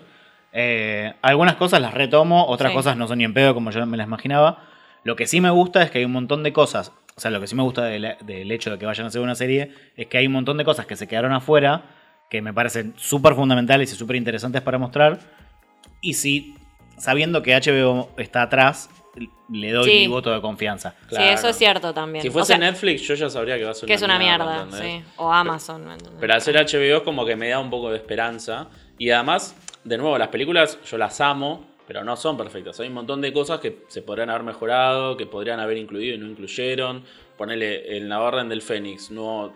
Eh, 0.54 1.14
algunas 1.22 1.56
cosas 1.56 1.82
las 1.82 1.94
retomo, 1.94 2.46
otras 2.48 2.72
Sí. 2.72 2.76
cosas 2.78 2.96
no 2.96 3.08
son 3.08 3.18
ni 3.18 3.26
en 3.26 3.34
pedo 3.34 3.54
como 3.54 3.72
yo 3.72 3.86
me 3.86 3.98
las 3.98 4.08
imaginaba. 4.08 4.64
Lo 5.06 5.16
que 5.16 5.26
sí 5.28 5.40
me 5.40 5.50
gusta 5.52 5.82
es 5.84 5.90
que 5.92 6.00
hay 6.00 6.06
un 6.06 6.12
montón 6.12 6.44
de 6.44 6.52
cosas, 6.52 6.92
o 7.16 7.22
sea, 7.22 7.32
lo 7.32 7.40
que 7.40 7.48
sí 7.48 7.56
me 7.56 7.64
gusta 7.64 7.86
del, 7.86 8.18
del 8.26 8.52
hecho 8.52 8.70
de 8.72 8.78
que 8.78 8.86
vayan 8.86 9.06
a 9.06 9.08
hacer 9.08 9.22
una 9.22 9.36
serie 9.36 9.72
es 9.96 10.08
que 10.08 10.18
hay 10.18 10.28
un 10.28 10.34
montón 10.34 10.58
de 10.58 10.66
cosas 10.66 10.86
que 10.86 10.98
se 10.98 11.08
quedaron 11.08 11.32
afuera 11.32 11.84
que 12.30 12.42
me 12.42 12.54
parecen 12.54 12.94
súper 12.98 13.36
fundamentales 13.36 13.94
y 13.94 13.96
súper 13.96 14.18
interesantes 14.18 14.62
para 14.62 14.78
mostrar. 14.78 15.20
Y 16.02 16.16
si, 16.16 16.56
sabiendo 16.98 17.42
que 17.44 17.56
HBO 17.56 18.10
está 18.18 18.42
atrás, 18.42 18.90
le 19.50 19.72
doy 19.72 19.86
Sí. 19.90 19.98
mi 20.00 20.08
voto 20.08 20.32
de 20.34 20.42
confianza. 20.42 20.96
Claro. 21.08 21.24
Sí, 21.26 21.32
eso 21.34 21.50
es 21.50 21.56
cierto 21.56 21.94
también. 21.94 22.24
Si 22.24 22.30
O 22.30 22.32
fuese 22.32 22.48
sea, 22.48 22.58
Netflix, 22.58 23.04
yo 23.04 23.14
ya 23.14 23.30
sabría 23.30 23.58
que 23.58 23.64
va 23.64 23.72
a 23.72 23.74
ser 23.76 23.86
que 23.88 23.94
es 23.94 24.02
una 24.02 24.18
mierda, 24.20 24.68
sí. 24.72 25.04
O 25.18 25.32
Amazon. 25.32 25.86
Pero 26.20 26.34
al 26.34 26.42
ser 26.42 26.56
HBO 26.56 26.98
es 26.98 27.04
como 27.04 27.26
que 27.26 27.36
me 27.36 27.50
da 27.50 27.60
un 27.60 27.70
poco 27.70 27.92
de 27.92 27.98
esperanza. 27.98 28.68
Y 28.98 29.12
además, 29.12 29.56
de 29.84 29.98
nuevo, 29.98 30.18
las 30.18 30.30
películas 30.30 30.80
yo 30.84 30.98
las 30.98 31.22
amo, 31.22 31.64
pero 31.88 32.04
no 32.04 32.16
son 32.16 32.38
perfectas. 32.38 32.80
Hay 32.80 32.88
un 32.88 32.94
montón 32.94 33.22
de 33.22 33.32
cosas 33.34 33.60
que 33.60 33.84
se 33.88 34.02
podrían 34.02 34.30
haber 34.30 34.44
mejorado, 34.44 35.18
que 35.18 35.26
podrían 35.26 35.60
haber 35.60 35.78
incluido 35.78 36.16
y 36.16 36.18
no 36.18 36.28
incluyeron. 36.28 37.04
Ponerle 37.38 37.98
el 37.98 38.12
Orden 38.12 38.48
del 38.50 38.62
Fénix, 38.62 39.12
no. 39.12 39.54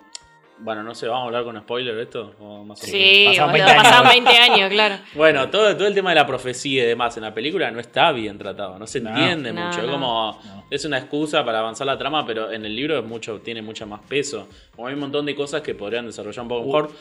Bueno, 0.62 0.84
no 0.84 0.94
sé, 0.94 1.08
¿vamos 1.08 1.24
a 1.24 1.26
hablar 1.28 1.46
con 1.46 1.58
spoiler 1.58 1.96
de 1.96 2.04
esto? 2.04 2.34
O 2.42 2.66
más? 2.66 2.80
Sí, 2.80 3.24
Pasaron 3.30 3.52
boludo, 3.54 3.66
20 3.66 3.72
años. 3.72 3.84
pasaron 3.84 4.10
20 4.10 4.30
años, 4.38 4.70
claro. 4.70 4.96
Bueno, 5.16 5.50
todo, 5.50 5.78
todo 5.78 5.88
el 5.88 5.94
tema 5.94 6.10
de 6.10 6.16
la 6.18 6.28
profecía 6.28 6.84
y 6.84 6.88
demás 6.88 7.16
en 7.16 7.24
la 7.24 7.34
película 7.34 7.72
no 7.72 7.80
está 7.80 8.12
bien 8.12 8.38
tratado, 8.38 8.78
no 8.78 8.86
se 8.86 8.98
entiende 8.98 9.54
No, 9.54 9.68
mucho. 9.68 9.80
Es 9.82 9.88
como. 9.90 10.38
No. 10.44 10.60
Es 10.70 10.84
una 10.84 10.98
excusa 10.98 11.46
para 11.46 11.60
avanzar 11.60 11.88
la 11.88 11.98
trama, 11.98 12.26
pero 12.28 12.52
en 12.52 12.66
el 12.66 12.76
libro 12.76 13.00
es 13.00 13.06
mucho, 13.06 13.40
tiene 13.40 13.62
mucho 13.62 13.88
más 13.88 14.02
peso. 14.02 14.50
Como 14.76 14.88
hay 14.88 14.96
un 14.96 15.00
montón 15.00 15.26
de 15.26 15.34
cosas 15.34 15.62
que 15.62 15.74
podrían 15.76 16.06
desarrollar 16.06 16.42
un 16.44 16.50
poco 16.50 16.66
mejor. 16.66 16.92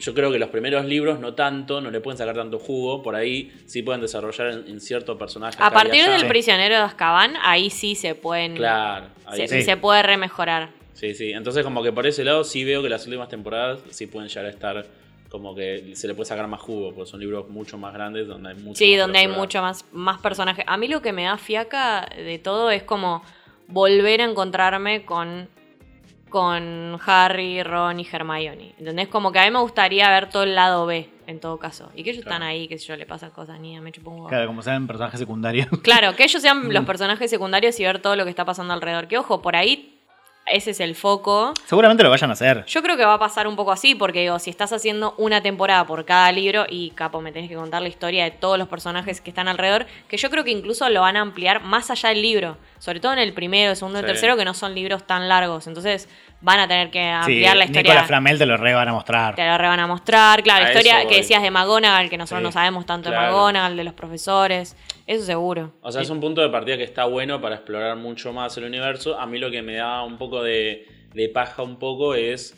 Yo 0.00 0.14
creo 0.14 0.32
que 0.32 0.38
los 0.38 0.48
primeros 0.48 0.84
libros 0.84 1.20
no 1.20 1.34
tanto, 1.34 1.80
no 1.80 1.90
le 1.90 2.00
pueden 2.00 2.18
sacar 2.18 2.34
tanto 2.34 2.58
jugo. 2.58 3.02
Por 3.02 3.14
ahí 3.14 3.52
sí 3.66 3.82
pueden 3.82 4.00
desarrollar 4.00 4.48
en, 4.48 4.66
en 4.66 4.80
cierto 4.80 5.16
personaje. 5.18 5.56
A 5.60 5.70
partir 5.70 6.06
del 6.06 6.26
prisionero 6.26 6.74
de 6.74 6.80
Azkaban, 6.82 7.34
ahí 7.42 7.70
sí 7.70 7.94
se 7.94 8.14
pueden. 8.14 8.56
Claro, 8.56 9.06
ahí 9.26 9.46
se, 9.46 9.60
sí. 9.60 9.62
se 9.62 9.76
puede 9.76 10.02
remejorar. 10.02 10.70
Sí, 10.94 11.14
sí. 11.14 11.32
Entonces, 11.32 11.64
como 11.64 11.82
que 11.82 11.92
por 11.92 12.06
ese 12.06 12.24
lado 12.24 12.44
sí 12.44 12.64
veo 12.64 12.82
que 12.82 12.88
las 12.88 13.06
últimas 13.06 13.28
temporadas 13.28 13.80
sí 13.90 14.06
pueden 14.06 14.28
llegar 14.28 14.46
a 14.46 14.50
estar 14.50 14.86
como 15.30 15.54
que 15.54 15.92
se 15.94 16.08
le 16.08 16.14
puede 16.14 16.26
sacar 16.26 16.46
más 16.48 16.60
jugo, 16.60 16.92
porque 16.92 17.08
son 17.08 17.20
libros 17.20 17.48
mucho 17.48 17.78
más 17.78 17.94
grandes 17.94 18.26
donde 18.26 18.50
hay 18.50 18.56
mucho 18.56 18.76
Sí, 18.76 18.92
más 18.92 19.00
donde 19.00 19.18
hay 19.20 19.28
mucho 19.28 19.62
más, 19.62 19.84
más 19.92 20.20
personajes. 20.20 20.64
A 20.66 20.76
mí 20.76 20.88
lo 20.88 21.00
que 21.00 21.12
me 21.12 21.24
da 21.24 21.38
fiaca 21.38 22.06
de 22.16 22.38
todo 22.38 22.70
es 22.70 22.82
como 22.82 23.22
volver 23.68 24.20
a 24.20 24.24
encontrarme 24.24 25.04
con, 25.04 25.48
con 26.30 26.98
Harry, 27.04 27.62
Ron 27.62 28.00
y 28.00 28.06
Hermione. 28.10 28.74
¿Entendés? 28.78 29.08
Como 29.08 29.30
que 29.32 29.38
a 29.40 29.44
mí 29.44 29.50
me 29.50 29.58
gustaría 29.60 30.08
ver 30.10 30.30
todo 30.30 30.44
el 30.44 30.54
lado 30.54 30.86
B, 30.86 31.10
en 31.26 31.40
todo 31.40 31.58
caso. 31.58 31.90
Y 31.94 32.02
que 32.02 32.10
ellos 32.10 32.22
Claro. 32.24 32.36
están 32.36 32.48
ahí, 32.48 32.66
que 32.68 32.78
sé 32.78 32.86
yo, 32.86 32.96
le 32.96 33.04
pasan 33.06 33.30
cosas, 33.32 33.60
ni 33.60 33.78
me 33.80 33.92
chupo 33.92 34.10
un 34.10 34.16
huevo. 34.16 34.28
Claro, 34.28 34.46
como 34.46 34.62
sean 34.62 34.86
personajes 34.86 35.20
secundarios. 35.20 35.66
Claro, 35.82 36.16
que 36.16 36.24
ellos 36.24 36.40
sean 36.40 36.72
los 36.72 36.84
personajes 36.86 37.28
secundarios 37.30 37.78
y 37.78 37.84
ver 37.84 38.00
todo 38.00 38.16
lo 38.16 38.24
que 38.24 38.30
está 38.30 38.44
pasando 38.46 38.72
alrededor. 38.72 39.08
Que 39.08 39.18
ojo, 39.18 39.42
por 39.42 39.56
ahí 39.56 39.99
ese 40.46 40.70
es 40.72 40.80
el 40.80 40.96
foco. 40.96 41.54
Seguramente 41.66 42.02
lo 42.02 42.10
vayan 42.10 42.30
a 42.30 42.32
hacer. 42.32 42.64
Yo 42.66 42.82
creo 42.82 42.96
que 42.96 43.04
va 43.04 43.14
a 43.14 43.18
pasar 43.18 43.46
un 43.46 43.54
poco 43.54 43.70
así, 43.70 43.94
porque 43.94 44.20
digo, 44.22 44.38
si 44.40 44.50
estás 44.50 44.72
haciendo 44.72 45.14
una 45.16 45.40
temporada 45.42 45.86
por 45.86 46.04
cada 46.04 46.32
libro 46.32 46.66
y 46.68 46.90
capo, 46.90 47.20
me 47.20 47.30
tenés 47.30 47.48
que 47.48 47.54
contar 47.54 47.82
la 47.82 47.88
historia 47.88 48.24
de 48.24 48.32
todos 48.32 48.58
los 48.58 48.66
personajes 48.66 49.20
que 49.20 49.30
están 49.30 49.46
alrededor, 49.46 49.86
que 50.08 50.16
yo 50.16 50.28
creo 50.28 50.42
que 50.42 50.50
incluso 50.50 50.88
lo 50.88 51.02
van 51.02 51.16
a 51.16 51.20
ampliar 51.20 51.62
más 51.62 51.90
allá 51.90 52.08
del 52.08 52.22
libro, 52.22 52.56
sobre 52.78 52.98
todo 52.98 53.12
en 53.12 53.20
el 53.20 53.32
primero, 53.32 53.70
el 53.70 53.76
segundo 53.76 53.98
y 53.98 54.00
el 54.00 54.06
Sí. 54.06 54.12
tercero, 54.12 54.36
que 54.36 54.44
no 54.44 54.54
son 54.54 54.74
libros 54.74 55.06
tan 55.06 55.28
largos. 55.28 55.66
Entonces 55.68 56.08
van 56.40 56.58
a 56.58 56.66
tener 56.66 56.90
que 56.90 56.98
Sí, 57.00 57.08
ampliar 57.10 57.56
la 57.56 57.64
historia. 57.66 57.82
Nicolas 57.82 58.06
Flamel 58.08 58.38
te 58.38 58.46
lo 58.46 58.56
re 58.56 58.74
van 58.74 58.88
a 58.88 58.92
mostrar. 58.92 59.34
Te 59.36 59.44
la 59.44 59.56
re 59.58 59.68
van 59.68 59.80
a 59.80 59.86
mostrar, 59.86 60.42
claro, 60.42 60.64
la 60.64 60.70
historia 60.72 61.06
que 61.06 61.16
decías 61.16 61.42
de 61.42 61.50
McGonagall, 61.50 62.08
que 62.10 62.16
nosotros 62.18 62.40
Sí, 62.40 62.44
no 62.44 62.50
sabemos 62.52 62.86
tanto 62.86 63.10
de. 63.10 63.16
McGonagall, 63.16 63.76
de 63.76 63.84
los 63.84 63.94
profesores, 63.94 64.74
eso 65.10 65.24
seguro. 65.24 65.74
O 65.82 65.90
sea, 65.90 66.02
es 66.02 66.10
un 66.10 66.20
punto 66.20 66.40
de 66.40 66.48
partida 66.50 66.76
que 66.76 66.84
está 66.84 67.04
bueno 67.04 67.40
para 67.40 67.56
explorar 67.56 67.96
mucho 67.96 68.32
más 68.32 68.56
el 68.56 68.64
universo. 68.64 69.18
A 69.18 69.26
mí 69.26 69.38
lo 69.38 69.50
que 69.50 69.60
me 69.60 69.74
da 69.74 70.04
un 70.04 70.16
poco 70.18 70.40
de, 70.42 70.86
de 71.12 71.28
paja 71.28 71.62
un 71.64 71.80
poco 71.80 72.14
es 72.14 72.54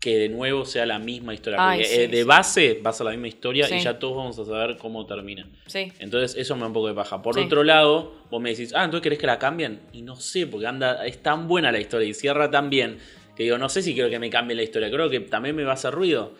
que 0.00 0.16
de 0.16 0.28
nuevo 0.30 0.64
sea 0.64 0.86
la 0.86 0.98
misma 0.98 1.34
historia. 1.34 1.58
Ay, 1.60 1.84
sí, 1.84 1.94
eh, 2.00 2.08
de 2.08 2.18
sí. 2.18 2.22
base 2.24 2.80
va 2.84 2.88
a 2.88 2.92
ser 2.94 3.04
la 3.04 3.10
misma 3.10 3.28
historia 3.28 3.68
y 3.68 3.80
ya 3.80 3.98
todos 3.98 4.16
vamos 4.16 4.38
a 4.38 4.46
saber 4.46 4.78
cómo 4.78 5.04
termina. 5.04 5.46
Sí. 5.66 5.92
Entonces 5.98 6.36
eso 6.38 6.54
me 6.54 6.62
da 6.62 6.68
un 6.68 6.72
poco 6.72 6.88
de 6.88 6.94
paja. 6.94 7.20
Por 7.20 7.34
Sí. 7.34 7.40
otro 7.40 7.62
lado, 7.64 8.14
vos 8.30 8.40
me 8.40 8.50
decís, 8.50 8.72
ah, 8.74 8.84
entonces 8.84 9.02
querés 9.02 9.18
que 9.18 9.26
la 9.26 9.38
cambien. 9.38 9.80
Y 9.92 10.00
no 10.00 10.16
sé, 10.16 10.46
porque 10.46 10.66
anda, 10.66 11.04
es 11.06 11.22
tan 11.22 11.48
buena 11.48 11.70
la 11.70 11.80
historia 11.80 12.08
y 12.08 12.14
cierra 12.14 12.50
tan 12.50 12.70
bien 12.70 12.98
que 13.36 13.42
digo, 13.42 13.58
no 13.58 13.68
sé 13.68 13.82
si 13.82 13.92
quiero 13.92 14.08
que 14.08 14.18
me 14.18 14.30
cambie 14.30 14.56
la 14.56 14.62
historia. 14.62 14.90
Creo 14.90 15.10
que 15.10 15.20
también 15.20 15.54
me 15.54 15.64
va 15.64 15.72
a 15.72 15.74
hacer 15.74 15.92
ruido. 15.92 16.32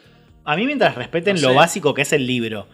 A 0.45 0.57
mí 0.57 0.65
mientras 0.65 0.95
respeten 0.95 1.37
No 1.37 1.49
lo 1.51 1.55
básico 1.55 1.93
que 1.93 2.03
es 2.03 2.13
el 2.15 2.27
libro 2.27 2.67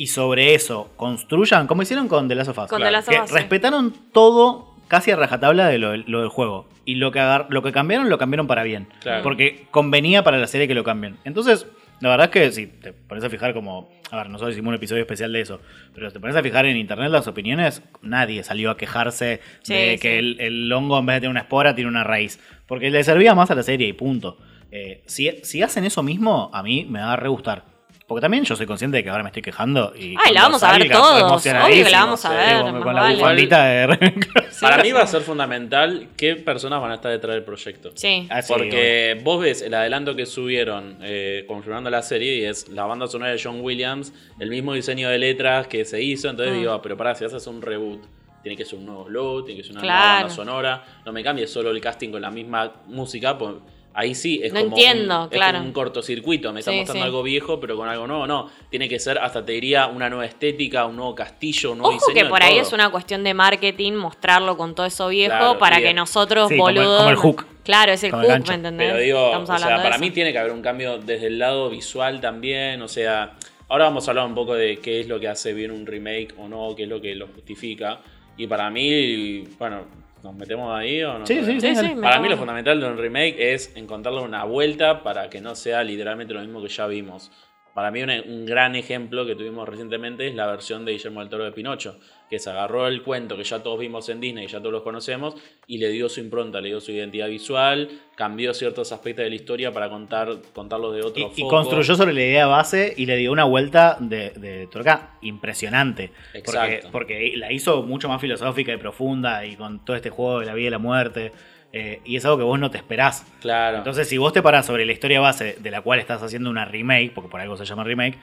y 0.00 0.06
sobre 0.06 0.54
eso 0.54 0.90
construyan, 0.96 1.66
como 1.66 1.82
hicieron 1.82 2.08
con 2.08 2.26
The 2.26 2.34
Last 2.34 2.50
of 2.50 2.58
Us, 2.58 2.68
Con 2.68 2.78
Claro, 2.78 2.84
The 2.86 2.92
Last 2.92 3.08
of 3.08 3.14
que 3.14 3.28
sí. 3.28 3.34
respetaron 3.34 3.94
todo 4.12 4.74
casi 4.88 5.10
a 5.10 5.16
rajatabla 5.16 5.68
de 5.68 5.78
lo, 5.78 5.96
lo 5.96 6.20
del 6.20 6.28
juego. 6.30 6.66
Y 6.86 6.94
lo 6.94 7.12
que, 7.12 7.20
agar- 7.20 7.46
lo 7.50 7.62
que 7.62 7.70
cambiaron, 7.70 8.08
lo 8.08 8.16
cambiaron 8.18 8.46
para 8.46 8.62
bien. 8.64 8.88
Claro. 9.02 9.22
Porque 9.22 9.66
convenía 9.70 10.24
para 10.24 10.38
la 10.38 10.46
serie 10.46 10.66
que 10.66 10.74
lo 10.74 10.82
cambien. 10.84 11.18
Entonces, 11.24 11.66
la 12.00 12.08
verdad 12.08 12.26
es 12.26 12.30
que 12.32 12.50
si 12.50 12.66
te 12.66 12.92
pones 12.94 13.22
a 13.22 13.30
fijar 13.30 13.52
como... 13.54 13.90
A 14.10 14.16
ver, 14.16 14.30
nosotros 14.30 14.54
hicimos 14.54 14.70
un 14.70 14.74
episodio 14.76 15.02
especial 15.02 15.32
de 15.32 15.42
eso. 15.42 15.60
Pero 15.94 16.08
si 16.08 16.14
te 16.14 16.18
pones 16.20 16.34
a 16.34 16.42
fijar 16.42 16.64
en 16.66 16.76
internet 16.78 17.10
las 17.10 17.28
opiniones, 17.28 17.82
nadie 18.02 18.42
salió 18.42 18.70
a 18.70 18.76
quejarse 18.78 19.40
Sí, 19.62 19.74
de 19.74 19.92
sí. 19.92 19.98
que 20.00 20.18
el, 20.18 20.40
el 20.40 20.72
hongo 20.72 20.98
en 20.98 21.06
vez 21.06 21.16
de 21.16 21.20
tener 21.20 21.30
una 21.30 21.40
espora 21.40 21.74
tiene 21.76 21.88
una 21.90 22.02
raíz. 22.02 22.40
Porque 22.66 22.90
le 22.90 23.04
servía 23.04 23.34
más 23.36 23.50
a 23.50 23.54
la 23.54 23.62
serie 23.62 23.86
y 23.86 23.92
punto. 23.92 24.38
Eh, 24.72 25.02
si, 25.06 25.30
si 25.44 25.62
hacen 25.62 25.84
eso 25.84 26.02
mismo, 26.02 26.50
a 26.52 26.62
mí 26.64 26.86
me 26.88 27.00
va 27.00 27.12
a 27.12 27.16
re 27.16 27.28
gustar. 27.28 27.64
Porque 28.10 28.22
también 28.22 28.42
yo 28.42 28.56
soy 28.56 28.66
consciente 28.66 28.96
de 28.96 29.04
que 29.04 29.10
ahora 29.10 29.22
me 29.22 29.28
estoy 29.28 29.40
quejando. 29.40 29.92
Y 29.96 30.16
Ay, 30.24 30.34
la 30.34 30.42
vamos 30.42 30.60
a 30.64 30.76
ver 30.76 30.90
todos, 30.90 31.22
obvio 31.22 31.40
que 31.84 31.90
la 31.92 32.00
vamos 32.00 32.24
a 32.24 32.28
Sí, 32.30 32.34
ver, 32.34 32.60
Con, 32.82 32.92
la 32.92 33.02
vale. 33.02 33.14
bufandita 33.14 33.64
de 33.66 33.86
Ravenclaw. 33.86 34.44
Para 34.60 34.82
mí 34.82 34.90
va 34.90 35.02
a 35.02 35.06
ser 35.06 35.22
fundamental 35.22 36.08
qué 36.16 36.34
personas 36.34 36.80
van 36.82 36.90
a 36.90 36.94
estar 36.96 37.12
detrás 37.12 37.34
del 37.36 37.44
proyecto. 37.44 37.92
Sí. 37.94 38.26
Ah, 38.28 38.42
sí, 38.42 38.52
Porque 38.52 39.20
vos 39.22 39.40
ves 39.40 39.62
el 39.62 39.74
adelanto 39.74 40.16
que 40.16 40.26
subieron 40.26 40.98
eh, 41.02 41.44
confirmando 41.46 41.88
la 41.88 42.02
serie 42.02 42.34
y 42.38 42.44
es 42.46 42.68
la 42.68 42.84
banda 42.84 43.06
sonora 43.06 43.30
de 43.30 43.40
John 43.40 43.60
Williams, 43.60 44.12
el 44.40 44.50
mismo 44.50 44.74
diseño 44.74 45.08
de 45.08 45.18
letras 45.20 45.68
que 45.68 45.84
se 45.84 46.02
hizo. 46.02 46.28
Entonces 46.28 46.56
Mm. 46.56 46.58
digo, 46.58 46.72
ah, 46.72 46.82
pero 46.82 46.96
pará, 46.96 47.14
si 47.14 47.24
haces 47.24 47.46
un 47.46 47.62
reboot, 47.62 48.02
tiene 48.42 48.56
que 48.56 48.64
ser 48.64 48.78
un 48.80 48.86
nuevo 48.86 49.08
logo, 49.08 49.44
tiene 49.44 49.60
que 49.60 49.66
ser 49.68 49.72
una 49.76 49.82
Claro. 49.82 50.00
nueva 50.00 50.14
banda 50.22 50.34
sonora. 50.34 50.84
No 51.06 51.12
me 51.12 51.22
cambies 51.22 51.52
solo 51.52 51.70
el 51.70 51.80
casting 51.80 52.10
con 52.10 52.22
la 52.22 52.32
misma 52.32 52.72
música, 52.88 53.38
pues 53.38 53.54
ahí 53.94 54.14
sí 54.14 54.40
es 54.42 54.52
No 54.52 54.60
como, 54.60 54.76
entiendo, 54.76 55.24
un, 55.26 55.34
es 55.34 55.40
como 55.52 55.58
un 55.60 55.72
cortocircuito. 55.72 56.52
Me 56.52 56.60
está 56.60 56.70
Sí, 56.72 56.78
mostrando 56.78 57.02
sí. 57.02 57.06
algo 57.06 57.22
viejo, 57.22 57.58
pero 57.60 57.76
con 57.76 57.88
algo 57.88 58.06
nuevo. 58.06 58.26
No, 58.26 58.50
tiene 58.70 58.88
que 58.88 58.98
ser, 58.98 59.18
hasta 59.18 59.44
te 59.44 59.52
diría, 59.52 59.86
una 59.88 60.08
nueva 60.08 60.26
estética, 60.26 60.86
un 60.86 60.96
nuevo 60.96 61.14
castillo, 61.14 61.72
un 61.72 61.78
nuevo 61.78 61.96
Ojo 61.96 62.06
que 62.06 62.12
diseño. 62.14 62.30
por 62.30 62.42
ahí 62.42 62.52
todo. 62.54 62.62
es 62.62 62.72
una 62.72 62.90
cuestión 62.90 63.24
de 63.24 63.34
marketing, 63.34 63.92
mostrarlo 63.94 64.56
con 64.56 64.74
todo 64.74 64.86
eso 64.86 65.08
viejo 65.08 65.36
Claro, 65.36 65.58
para 65.58 65.80
que 65.80 65.92
nosotros, 65.94 66.48
Sí, 66.48 66.56
como 66.56 66.68
el- 66.70 66.76
boludos. 66.76 66.98
como 66.98 67.10
el 67.10 67.16
hook. 67.16 67.46
Claro, 67.64 67.92
es 67.92 68.02
el 68.04 68.10
Como 68.10 68.22
hook. 68.24 68.48
¿me 68.48 68.54
entendés? 68.54 68.88
Pero 68.92 69.00
digo, 69.02 69.26
Estamos 69.26 69.50
o 69.50 69.58
sea, 69.58 69.82
para 69.82 69.98
mí 69.98 70.10
tiene 70.10 70.32
que 70.32 70.38
haber 70.38 70.52
un 70.52 70.62
cambio 70.62 70.98
desde 70.98 71.26
el 71.26 71.38
lado 71.38 71.68
visual 71.70 72.20
también. 72.20 72.80
O 72.82 72.88
sea, 72.88 73.34
ahora 73.68 73.84
vamos 73.84 74.08
a 74.08 74.10
hablar 74.12 74.26
un 74.26 74.34
poco 74.34 74.54
de 74.54 74.78
qué 74.78 75.00
es 75.00 75.08
lo 75.08 75.20
que 75.20 75.28
hace 75.28 75.52
bien 75.52 75.70
un 75.70 75.84
remake 75.86 76.34
o 76.38 76.48
no, 76.48 76.74
qué 76.74 76.84
es 76.84 76.88
lo 76.88 77.00
que 77.00 77.14
lo 77.14 77.26
justifica. 77.28 78.00
Y 78.36 78.46
para 78.46 78.70
mí, 78.70 79.44
bueno, 79.58 79.84
¿nos 80.22 80.34
metemos 80.34 80.76
ahí 80.76 81.02
o 81.02 81.18
no? 81.18 81.26
Sí, 81.26 81.42
sí, 81.44 81.60
Sí, 81.60 81.74
sí, 81.74 81.94
Para 82.00 82.20
mí 82.20 82.28
lo 82.28 82.36
fundamental 82.36 82.80
de 82.80 82.86
un 82.86 82.98
remake 82.98 83.52
es 83.52 83.74
encontrarle 83.76 84.20
una 84.20 84.44
vuelta 84.44 85.02
para 85.02 85.30
que 85.30 85.40
no 85.40 85.54
sea 85.54 85.82
literalmente 85.84 86.34
lo 86.34 86.40
mismo 86.40 86.62
que 86.62 86.68
ya 86.68 86.86
vimos. 86.86 87.30
Para 87.74 87.90
mí 87.90 88.02
un, 88.02 88.10
un 88.10 88.46
gran 88.46 88.74
ejemplo 88.74 89.24
que 89.24 89.36
tuvimos 89.36 89.68
recientemente 89.68 90.26
es 90.26 90.34
la 90.34 90.46
versión 90.46 90.84
de 90.84 90.92
Guillermo 90.92 91.20
del 91.20 91.28
Toro 91.28 91.44
de 91.44 91.52
Pinocho, 91.52 91.98
que 92.30 92.38
se 92.38 92.48
agarró 92.48 92.86
el 92.86 93.02
cuento 93.02 93.36
que 93.36 93.42
ya 93.42 93.62
todos 93.62 93.78
vimos 93.80 94.08
en 94.08 94.20
Disney, 94.20 94.46
que 94.46 94.52
ya 94.52 94.60
todos 94.60 94.72
los 94.72 94.82
conocemos, 94.82 95.34
y 95.66 95.78
le 95.78 95.88
dio 95.90 96.08
su 96.08 96.20
impronta, 96.20 96.60
le 96.60 96.68
dio 96.68 96.80
su 96.80 96.92
identidad 96.92 97.28
visual, 97.28 97.88
cambió 98.14 98.54
ciertos 98.54 98.92
aspectos 98.92 99.24
de 99.24 99.30
la 99.30 99.34
historia 99.36 99.72
para 99.72 99.90
contar, 99.90 100.28
contarlos 100.54 100.94
de 100.94 101.02
otro 101.02 101.32
Y, 101.36 101.42
y 101.42 101.48
construyó 101.48 101.96
sobre 101.96 102.12
la 102.14 102.20
idea 102.22 102.46
base 102.46 102.94
y 102.96 103.06
le 103.06 103.16
dio 103.16 103.32
una 103.32 103.44
vuelta 103.44 103.96
de, 103.98 104.30
de 104.30 104.68
tuerca 104.68 105.16
impresionante. 105.22 106.12
Porque, 106.32 106.38
Exacto. 106.38 106.88
porque 106.92 107.32
la 107.36 107.50
hizo 107.52 107.82
mucho 107.82 108.08
más 108.08 108.20
filosófica 108.20 108.72
y 108.72 108.76
profunda 108.76 109.44
y 109.44 109.56
con 109.56 109.84
todo 109.84 109.96
este 109.96 110.10
juego 110.10 110.40
de 110.40 110.46
la 110.46 110.54
vida 110.54 110.68
y 110.68 110.70
la 110.70 110.78
muerte. 110.78 111.32
eh, 111.72 112.00
y 112.04 112.16
es 112.16 112.24
algo 112.24 112.36
que 112.38 112.44
vos 112.44 112.58
no 112.58 112.70
te 112.70 112.78
esperás. 112.78 113.24
Claro. 113.40 113.78
Entonces, 113.78 114.08
si 114.08 114.18
vos 114.18 114.32
te 114.32 114.42
parás 114.42 114.66
sobre 114.66 114.84
la 114.86 114.92
historia 114.92 115.20
base 115.20 115.56
de 115.60 115.70
la 115.70 115.80
cual 115.82 115.98
estás 116.00 116.22
haciendo 116.22 116.50
una 116.50 116.64
remake, 116.64 117.12
porque 117.14 117.30
por 117.30 117.40
algo 117.40 117.56
se 117.56 117.64
llama 117.64 117.84
remake, 117.84 118.18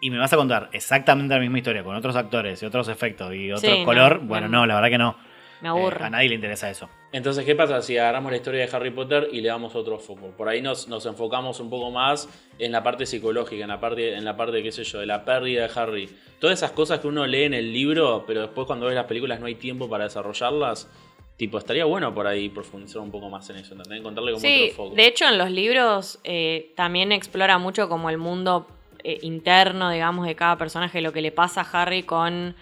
y 0.00 0.10
me 0.10 0.18
vas 0.18 0.32
a 0.32 0.36
contar 0.36 0.68
exactamente 0.72 1.34
la 1.34 1.40
misma 1.40 1.58
historia 1.58 1.82
con 1.82 1.94
otros 1.96 2.14
actores 2.16 2.62
y 2.62 2.66
otros 2.66 2.88
efectos 2.88 3.34
y 3.34 3.50
otro 3.52 3.70
Sí, 3.70 3.84
color, 3.84 4.20
no. 4.22 4.28
bueno, 4.28 4.48
no, 4.48 4.66
la 4.66 4.74
verdad 4.76 4.90
que 4.90 4.98
no. 4.98 5.16
Me 5.62 5.68
aburre. 5.70 6.02
Eh, 6.02 6.04
a 6.04 6.10
nadie 6.10 6.28
le 6.28 6.34
interesa 6.34 6.68
eso. 6.68 6.86
Entonces, 7.12 7.46
¿qué 7.46 7.54
pasa 7.54 7.80
si 7.80 7.96
agarramos 7.96 8.30
la 8.30 8.36
historia 8.36 8.66
de 8.66 8.76
Harry 8.76 8.90
Potter 8.90 9.28
y 9.32 9.40
le 9.40 9.48
damos 9.48 9.74
otro 9.74 9.98
foco? 9.98 10.32
Por 10.36 10.48
ahí 10.50 10.60
nos, 10.60 10.86
nos 10.86 11.06
enfocamos 11.06 11.60
un 11.60 11.70
poco 11.70 11.90
más 11.90 12.28
en 12.58 12.72
la 12.72 12.82
parte 12.82 13.06
psicológica, 13.06 13.62
en 13.62 13.68
la 13.70 13.80
parte, 13.80 14.14
en 14.14 14.24
la 14.26 14.36
parte, 14.36 14.62
qué 14.62 14.70
sé 14.70 14.84
yo, 14.84 14.98
de 14.98 15.06
la 15.06 15.24
pérdida 15.24 15.66
de 15.66 15.80
Harry. 15.80 16.10
Todas 16.38 16.58
esas 16.58 16.72
cosas 16.72 17.00
que 17.00 17.06
uno 17.08 17.26
lee 17.26 17.44
en 17.44 17.54
el 17.54 17.72
libro, 17.72 18.24
pero 18.26 18.42
después 18.42 18.66
cuando 18.66 18.84
ves 18.84 18.94
las 18.94 19.06
películas 19.06 19.40
no 19.40 19.46
hay 19.46 19.54
tiempo 19.54 19.88
para 19.88 20.04
desarrollarlas. 20.04 20.90
Tipo, 21.38 21.56
estaría 21.56 21.86
bueno 21.86 22.14
por 22.14 22.26
ahí 22.26 22.50
profundizar 22.50 23.00
un 23.00 23.10
poco 23.10 23.30
más 23.30 23.48
en 23.48 23.56
eso, 23.56 23.72
¿entendés? 23.74 23.98
Encontrarle 24.00 24.32
como 24.32 24.40
Sí, 24.42 24.64
otro 24.72 24.76
foco. 24.84 24.94
de 24.96 25.06
hecho 25.06 25.26
en 25.26 25.38
los 25.38 25.50
libros 25.50 26.18
eh, 26.24 26.72
también 26.76 27.12
explora 27.12 27.56
mucho 27.58 27.88
como 27.88 28.10
el 28.10 28.18
mundo 28.18 28.66
eh, 29.08 29.18
interno, 29.22 29.90
digamos, 29.90 30.26
de 30.26 30.34
cada 30.34 30.56
personaje, 30.58 31.00
lo 31.00 31.12
que 31.12 31.20
le 31.20 31.30
pasa 31.32 31.60
a 31.60 31.82
Harry 31.82 32.02
con, 32.02 32.56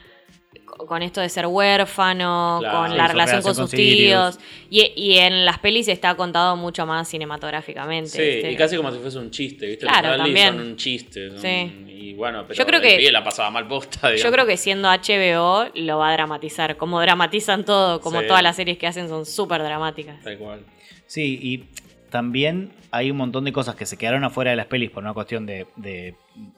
con 0.86 1.02
esto 1.02 1.20
de 1.20 1.28
ser 1.28 1.46
huérfano, 1.46 2.58
Claro. 2.60 2.78
con 2.78 2.90
Sí, 2.90 2.96
la 2.96 3.08
relación 3.08 3.42
con 3.42 3.54
sus 3.54 3.70
tíos. 3.70 4.38
Y, 4.70 4.92
y 4.96 5.18
en 5.18 5.44
las 5.44 5.58
pelis 5.58 5.88
está 5.88 6.14
contado 6.16 6.56
mucho 6.56 6.84
más 6.86 7.08
cinematográficamente. 7.08 8.10
Sí, 8.10 8.20
¿viste? 8.22 8.52
y 8.52 8.56
casi 8.56 8.76
como 8.76 8.90
si 8.92 8.98
fuese 8.98 9.18
un 9.18 9.30
chiste, 9.30 9.66
¿viste? 9.66 9.86
Claro, 9.86 10.08
Los 10.10 10.18
también. 10.18 10.48
son 10.56 10.60
un 10.60 10.76
chiste. 10.76 11.30
son- 11.30 11.38
Sí. 11.40 11.72
Y 11.88 12.14
bueno, 12.14 12.44
pero 12.46 12.58
Yo 12.58 12.66
creo 12.66 12.80
que- 12.80 13.10
la 13.10 13.24
pasaba 13.24 13.50
mal 13.50 13.66
posta, 13.66 14.08
Yo 14.10 14.14
digamos. 14.16 14.34
creo 14.34 14.46
que 14.46 14.56
siendo 14.56 14.88
HBO 14.90 15.70
lo 15.74 15.98
va 15.98 16.10
a 16.10 16.12
dramatizar, 16.12 16.76
como 16.76 17.00
dramatizan 17.00 17.64
todo, 17.64 18.00
como 18.00 18.20
Sí. 18.20 18.26
todas 18.26 18.42
las 18.42 18.56
series 18.56 18.76
que 18.78 18.86
hacen 18.86 19.08
son 19.08 19.24
súper 19.24 19.62
dramáticas. 19.62 20.22
Tal 20.22 20.36
cual. 20.38 20.60
Sí, 21.06 21.38
y 21.42 21.64
también 22.14 22.70
hay 22.92 23.10
un 23.10 23.16
montón 23.16 23.44
de 23.44 23.52
cosas 23.52 23.74
que 23.74 23.86
se 23.86 23.96
quedaron 23.98 24.22
afuera 24.22 24.52
de 24.52 24.56
las 24.56 24.66
pelis 24.66 24.88
por 24.90 25.02
una 25.02 25.12
cuestión 25.14 25.46
de, 25.46 25.66
de- 25.74 26.14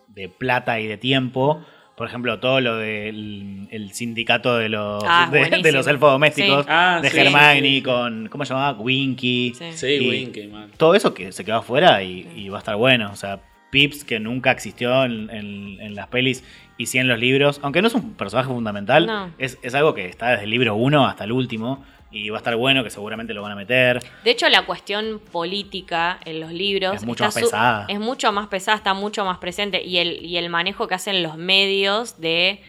de 0.09 0.29
plata 0.29 0.81
y 0.81 0.87
de 0.87 0.99
tiempo. 0.99 1.63
Por 1.97 2.07
ejemplo, 2.07 2.39
todo 2.41 2.61
lo 2.61 2.77
del 2.77 3.67
el 3.71 3.93
sindicato 3.93 4.59
de 4.59 4.69
los, 4.69 5.03
Ah, 5.07 5.31
de, 5.33 5.73
los 5.73 5.87
elfos 5.87 6.11
domésticos, 6.13 6.67
Sí. 6.67 6.71
Ah, 6.71 6.99
de 7.03 7.09
sí, 7.09 7.19
Hermione 7.21 7.61
sí. 7.63 7.83
con, 7.83 8.29
¿cómo 8.29 8.45
se 8.45 8.53
llamaba? 8.53 8.79
Winky. 8.79 9.55
Sí. 9.57 9.65
Sí, 9.73 9.87
Y- 10.03 10.11
Winky, 10.11 10.47
man. 10.49 10.71
Todo 10.77 10.95
eso 10.95 11.15
que 11.15 11.33
se 11.33 11.43
quedó 11.43 11.57
afuera 11.57 12.03
y, 12.03 12.29
y 12.37 12.51
va 12.51 12.59
a 12.59 12.61
estar 12.61 12.77
bueno. 12.77 13.09
O 13.11 13.17
sea, 13.17 13.41
Pips, 13.71 14.05
que 14.05 14.21
nunca 14.21 14.51
existió 14.53 15.05
en, 15.05 15.31
en- 15.31 15.81
en 15.81 15.95
las 15.95 16.09
pelis 16.09 16.45
y 16.77 16.85
sí 16.85 16.99
en 16.99 17.09
los 17.09 17.19
libros, 17.19 17.61
aunque 17.63 17.81
no 17.81 17.89
es 17.89 17.95
un 17.95 18.13
personaje 18.13 18.49
fundamental, 18.51 19.07
No. 19.07 19.31
es, 19.39 19.59
es 19.63 19.75
algo 19.75 19.95
que 19.95 20.05
está 20.07 20.33
desde 20.33 20.45
el 20.45 20.51
libro 20.51 20.75
1 20.75 21.07
hasta 21.07 21.25
el 21.25 21.33
último 21.33 21.83
y 22.17 22.31
va 22.31 22.39
a 22.39 22.41
estar 22.41 22.57
bueno, 22.57 22.83
que 22.83 22.91
seguramente 22.91 23.35
lo 23.35 23.43
van 23.43 23.53
a 23.53 23.57
meter. 23.57 24.01
De 24.25 24.31
hecho, 24.31 24.49
la 24.49 24.65
cuestión 24.67 25.21
política 25.33 26.19
en 26.25 26.41
los 26.41 26.53
libros 26.53 26.97
Es 26.97 27.05
mucho 27.05 27.25
está 27.25 27.41
más 27.41 27.45
pesada. 27.45 27.85
Es 27.89 28.01
mucho 28.01 28.33
más 28.33 28.49
pesada, 28.49 28.77
está 28.77 28.95
mucho 28.95 29.25
más 29.25 29.39
presente. 29.39 29.83
Y 29.83 29.99
el, 29.99 30.25
y 30.25 30.37
el 30.37 30.49
manejo 30.49 30.89
que 30.89 30.95
hacen 30.95 31.23
los 31.23 31.37
medios 31.37 32.21
de 32.21 32.63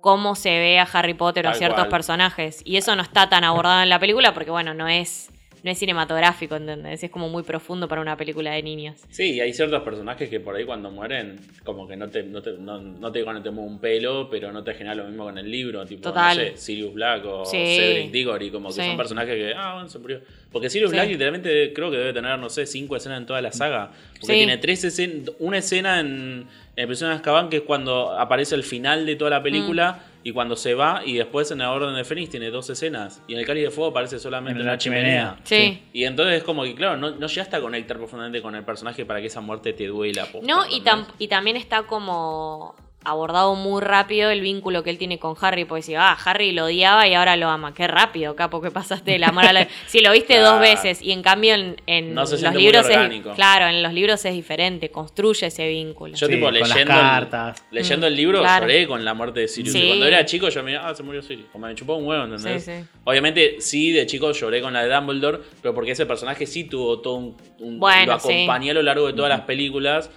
cómo 0.00 0.34
se 0.34 0.50
ve 0.50 0.78
a 0.78 0.82
Harry 0.84 1.14
Potter 1.14 1.46
o 1.46 1.48
a 1.48 1.52
Tal 1.52 1.58
ciertos 1.58 1.80
cual. 1.80 1.88
personajes. 1.88 2.60
Y 2.64 2.76
eso 2.76 2.94
no 2.94 3.02
está 3.02 3.28
tan 3.28 3.42
abordado 3.42 3.82
en 3.82 3.88
la 3.88 3.98
película 3.98 4.34
porque, 4.34 4.50
bueno, 4.50 4.74
no 4.74 4.86
es, 4.86 5.30
no 5.64 5.70
es 5.70 5.78
cinematográfico, 5.78 6.56
¿entendés? 6.56 7.02
Es 7.02 7.10
como 7.10 7.28
muy 7.30 7.42
profundo 7.42 7.88
para 7.88 8.02
una 8.02 8.16
película 8.16 8.52
de 8.52 8.62
niños. 8.62 9.00
Sí, 9.08 9.32
y 9.32 9.40
hay 9.40 9.52
ciertos 9.54 9.82
personajes 9.82 10.28
que 10.28 10.38
por 10.38 10.54
ahí 10.54 10.64
cuando 10.66 10.90
mueren, 10.90 11.40
como 11.64 11.88
que 11.88 11.96
no 11.96 12.08
te, 12.10 12.22
no 12.22 12.42
te, 12.42 12.52
no, 12.52 12.80
no 12.80 13.10
te 13.10 13.24
no 13.24 13.42
te 13.42 13.50
mueve 13.50 13.70
un 13.70 13.78
pelo, 13.80 14.28
pero 14.30 14.52
no 14.52 14.62
te 14.62 14.74
genera 14.74 14.94
lo 14.94 15.04
mismo 15.04 15.24
con 15.24 15.38
el 15.38 15.50
libro, 15.50 15.84
tipo, 15.86 16.02
Total. 16.02 16.36
no 16.36 16.44
sé, 16.44 16.56
Sirius 16.58 16.92
Black 16.92 17.24
o 17.24 17.44
Sí. 17.46 17.56
Cedric 17.76 18.10
Diggory, 18.12 18.50
como 18.50 18.68
que 18.68 18.74
Sí. 18.74 18.86
son 18.86 18.96
personajes 18.98 19.34
que, 19.34 19.54
ah, 19.56 19.72
bueno, 19.74 19.88
se 19.88 19.98
murió. 19.98 20.20
Porque 20.52 20.68
Sirius 20.68 20.90
Sí. 20.90 20.96
Black 20.96 21.08
literalmente 21.08 21.72
creo 21.72 21.90
que 21.90 21.96
debe 21.96 22.12
tener, 22.12 22.38
no 22.38 22.50
sé, 22.50 22.66
cinco 22.66 22.94
escenas 22.96 23.18
en 23.20 23.26
toda 23.26 23.40
la 23.40 23.50
saga. 23.50 23.90
Porque 24.20 24.34
tiene 24.34 24.58
tres 24.58 24.84
escenas, 24.84 25.32
una 25.38 25.58
escena 25.58 25.98
en, 26.00 26.46
en 26.76 26.86
Prisión 26.86 27.08
de 27.10 27.16
Azkaban 27.16 27.48
que 27.48 27.56
es 27.56 27.62
cuando 27.62 28.12
aparece 28.18 28.54
el 28.54 28.64
final 28.64 29.06
de 29.06 29.16
toda 29.16 29.30
la 29.30 29.42
película 29.42 29.92
Mm. 30.10 30.13
Y 30.24 30.32
cuando 30.32 30.56
se 30.56 30.72
va, 30.74 31.02
y 31.04 31.14
después 31.14 31.50
en 31.50 31.58
la 31.58 31.70
Orden 31.70 31.94
de 31.94 32.02
Fénix 32.02 32.30
tiene 32.30 32.50
dos 32.50 32.68
escenas. 32.70 33.22
Y 33.28 33.34
en 33.34 33.40
el 33.40 33.46
Cáliz 33.46 33.64
de 33.64 33.70
Fuego 33.70 33.90
aparece 33.90 34.18
solamente 34.18 34.58
En 34.58 34.64
una 34.64 34.72
la 34.72 34.78
chimenea. 34.78 35.36
Sí. 35.44 35.82
y 35.92 36.04
entonces 36.04 36.38
es 36.38 36.42
como 36.42 36.62
que, 36.64 36.74
claro, 36.74 36.96
no, 36.96 37.10
no 37.10 37.26
llegaste 37.26 37.56
a 37.56 37.60
conectar 37.60 37.96
profundamente 37.98 38.40
con 38.42 38.54
el 38.54 38.64
personaje 38.64 39.04
para 39.04 39.20
que 39.20 39.26
esa 39.26 39.40
muerte 39.42 39.72
te 39.74 39.86
duela. 39.86 40.24
posta, 40.26 40.46
No, 40.46 40.64
y, 40.68 40.80
tam- 40.80 41.06
y 41.18 41.28
también 41.28 41.56
está 41.56 41.82
como 41.82 42.74
abordado 43.04 43.54
muy 43.54 43.82
rápido 43.82 44.30
el 44.30 44.40
vínculo 44.40 44.82
que 44.82 44.90
él 44.90 44.98
tiene 44.98 45.18
con 45.18 45.34
Harry, 45.40 45.64
porque 45.64 45.80
decía, 45.82 46.10
ah, 46.12 46.18
Harry 46.24 46.52
lo 46.52 46.64
odiaba 46.64 47.06
y 47.06 47.14
ahora 47.14 47.36
lo 47.36 47.48
ama. 47.48 47.74
Qué 47.74 47.86
rápido, 47.86 48.34
capo, 48.34 48.60
que 48.62 48.70
pasaste 48.70 49.10
de 49.12 49.18
la 49.18 49.28
amar 49.28 49.46
a 49.46 49.52
la... 49.52 49.68
Si 49.86 50.00
lo 50.00 50.10
viste 50.12 50.34
Claro. 50.34 50.52
dos 50.52 50.60
veces 50.60 51.02
y 51.02 51.12
en 51.12 51.22
cambio 51.22 51.54
en, 51.54 51.76
en 51.86 52.14
No 52.14 52.26
se 52.26 52.40
los 52.40 52.54
libros 52.54 52.88
es... 52.88 52.98
Claro, 53.34 53.66
en 53.66 53.82
los 53.82 53.92
libros 53.92 54.24
es 54.24 54.32
diferente, 54.34 54.90
construye 54.90 55.46
ese 55.48 55.68
vínculo. 55.68 56.14
Yo, 56.14 56.26
Sí, 56.26 56.32
tipo, 56.34 56.46
con 56.46 56.58
las 56.58 56.68
leyendo, 56.68 56.94
el, 56.94 57.00
cartas. 57.00 57.64
leyendo 57.70 58.06
el 58.06 58.16
libro, 58.16 58.38
Mm, 58.40 58.42
Claro. 58.42 58.66
lloré 58.66 58.86
con 58.86 59.04
la 59.04 59.14
muerte 59.14 59.40
de 59.40 59.48
Sirius. 59.48 59.72
Sí. 59.72 59.82
Y 59.82 59.86
cuando 59.88 60.06
era 60.06 60.24
chico, 60.24 60.48
yo 60.48 60.62
me 60.62 60.76
ah, 60.76 60.94
se 60.94 61.02
murió 61.02 61.20
Sirius. 61.22 61.46
Como 61.52 61.66
me 61.66 61.74
chupó 61.74 61.94
un 61.96 62.06
huevo, 62.06 62.24
¿entendés? 62.24 62.64
Sí, 62.64 62.72
sí. 62.80 62.84
Obviamente, 63.04 63.56
sí, 63.60 63.92
de 63.92 64.06
chico 64.06 64.32
lloré 64.32 64.60
con 64.62 64.72
la 64.72 64.84
de 64.84 64.94
Dumbledore, 64.94 65.40
pero 65.62 65.74
porque 65.74 65.90
ese 65.92 66.06
personaje 66.06 66.46
sí 66.46 66.64
tuvo 66.64 67.00
todo 67.00 67.14
un. 67.16 67.36
un- 67.60 67.78
Bueno, 67.78 68.06
lo 68.06 68.12
acompañé 68.14 68.70
a 68.70 68.74
lo 68.74 68.82
largo 68.82 69.06
de 69.06 69.12
todas 69.12 69.28
las 69.28 69.42
películas. 69.42 70.10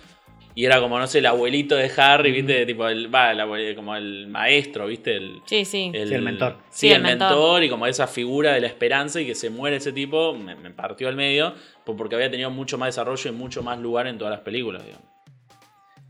Y 0.60 0.66
era 0.66 0.80
como, 0.82 0.98
no 0.98 1.06
sé, 1.06 1.20
el 1.20 1.28
abuelito 1.28 1.76
de 1.76 1.92
Harry, 1.98 2.32
¿viste? 2.32 2.66
Tipo, 2.66 2.88
el, 2.88 3.14
va, 3.14 3.32
el 3.32 3.40
abuelo- 3.40 3.76
como 3.76 3.96
el 3.96 4.26
maestro, 4.26 4.88
¿viste? 4.88 5.16
El, 5.16 5.42
Sí, 5.46 5.66
sí. 5.66 5.92
Sí, 5.94 5.98
el 6.00 6.22
mentor. 6.24 6.56
Sí, 6.72 6.80
Sí, 6.80 6.88
el 6.90 6.96
el 6.96 7.02
mentor. 7.04 7.30
mentor. 7.30 7.64
y 7.64 7.70
como 7.70 7.86
esa 7.86 8.08
figura 8.08 8.54
de 8.54 8.62
la 8.62 8.66
esperanza 8.66 9.22
y 9.22 9.28
que 9.28 9.36
se 9.36 9.52
muere 9.52 9.76
ese 9.76 9.92
tipo, 9.94 10.34
me, 10.34 10.56
me 10.56 10.72
partió 10.72 11.10
al 11.10 11.16
medio, 11.16 11.54
pues 11.86 11.96
porque 11.96 12.16
había 12.16 12.32
tenido 12.32 12.50
mucho 12.50 12.80
más 12.80 12.88
desarrollo 12.88 13.30
y 13.30 13.34
mucho 13.34 13.62
más 13.62 13.78
lugar 13.78 14.08
en 14.08 14.18
todas 14.18 14.32
las 14.32 14.40
películas, 14.42 14.84
digamos. 14.84 15.06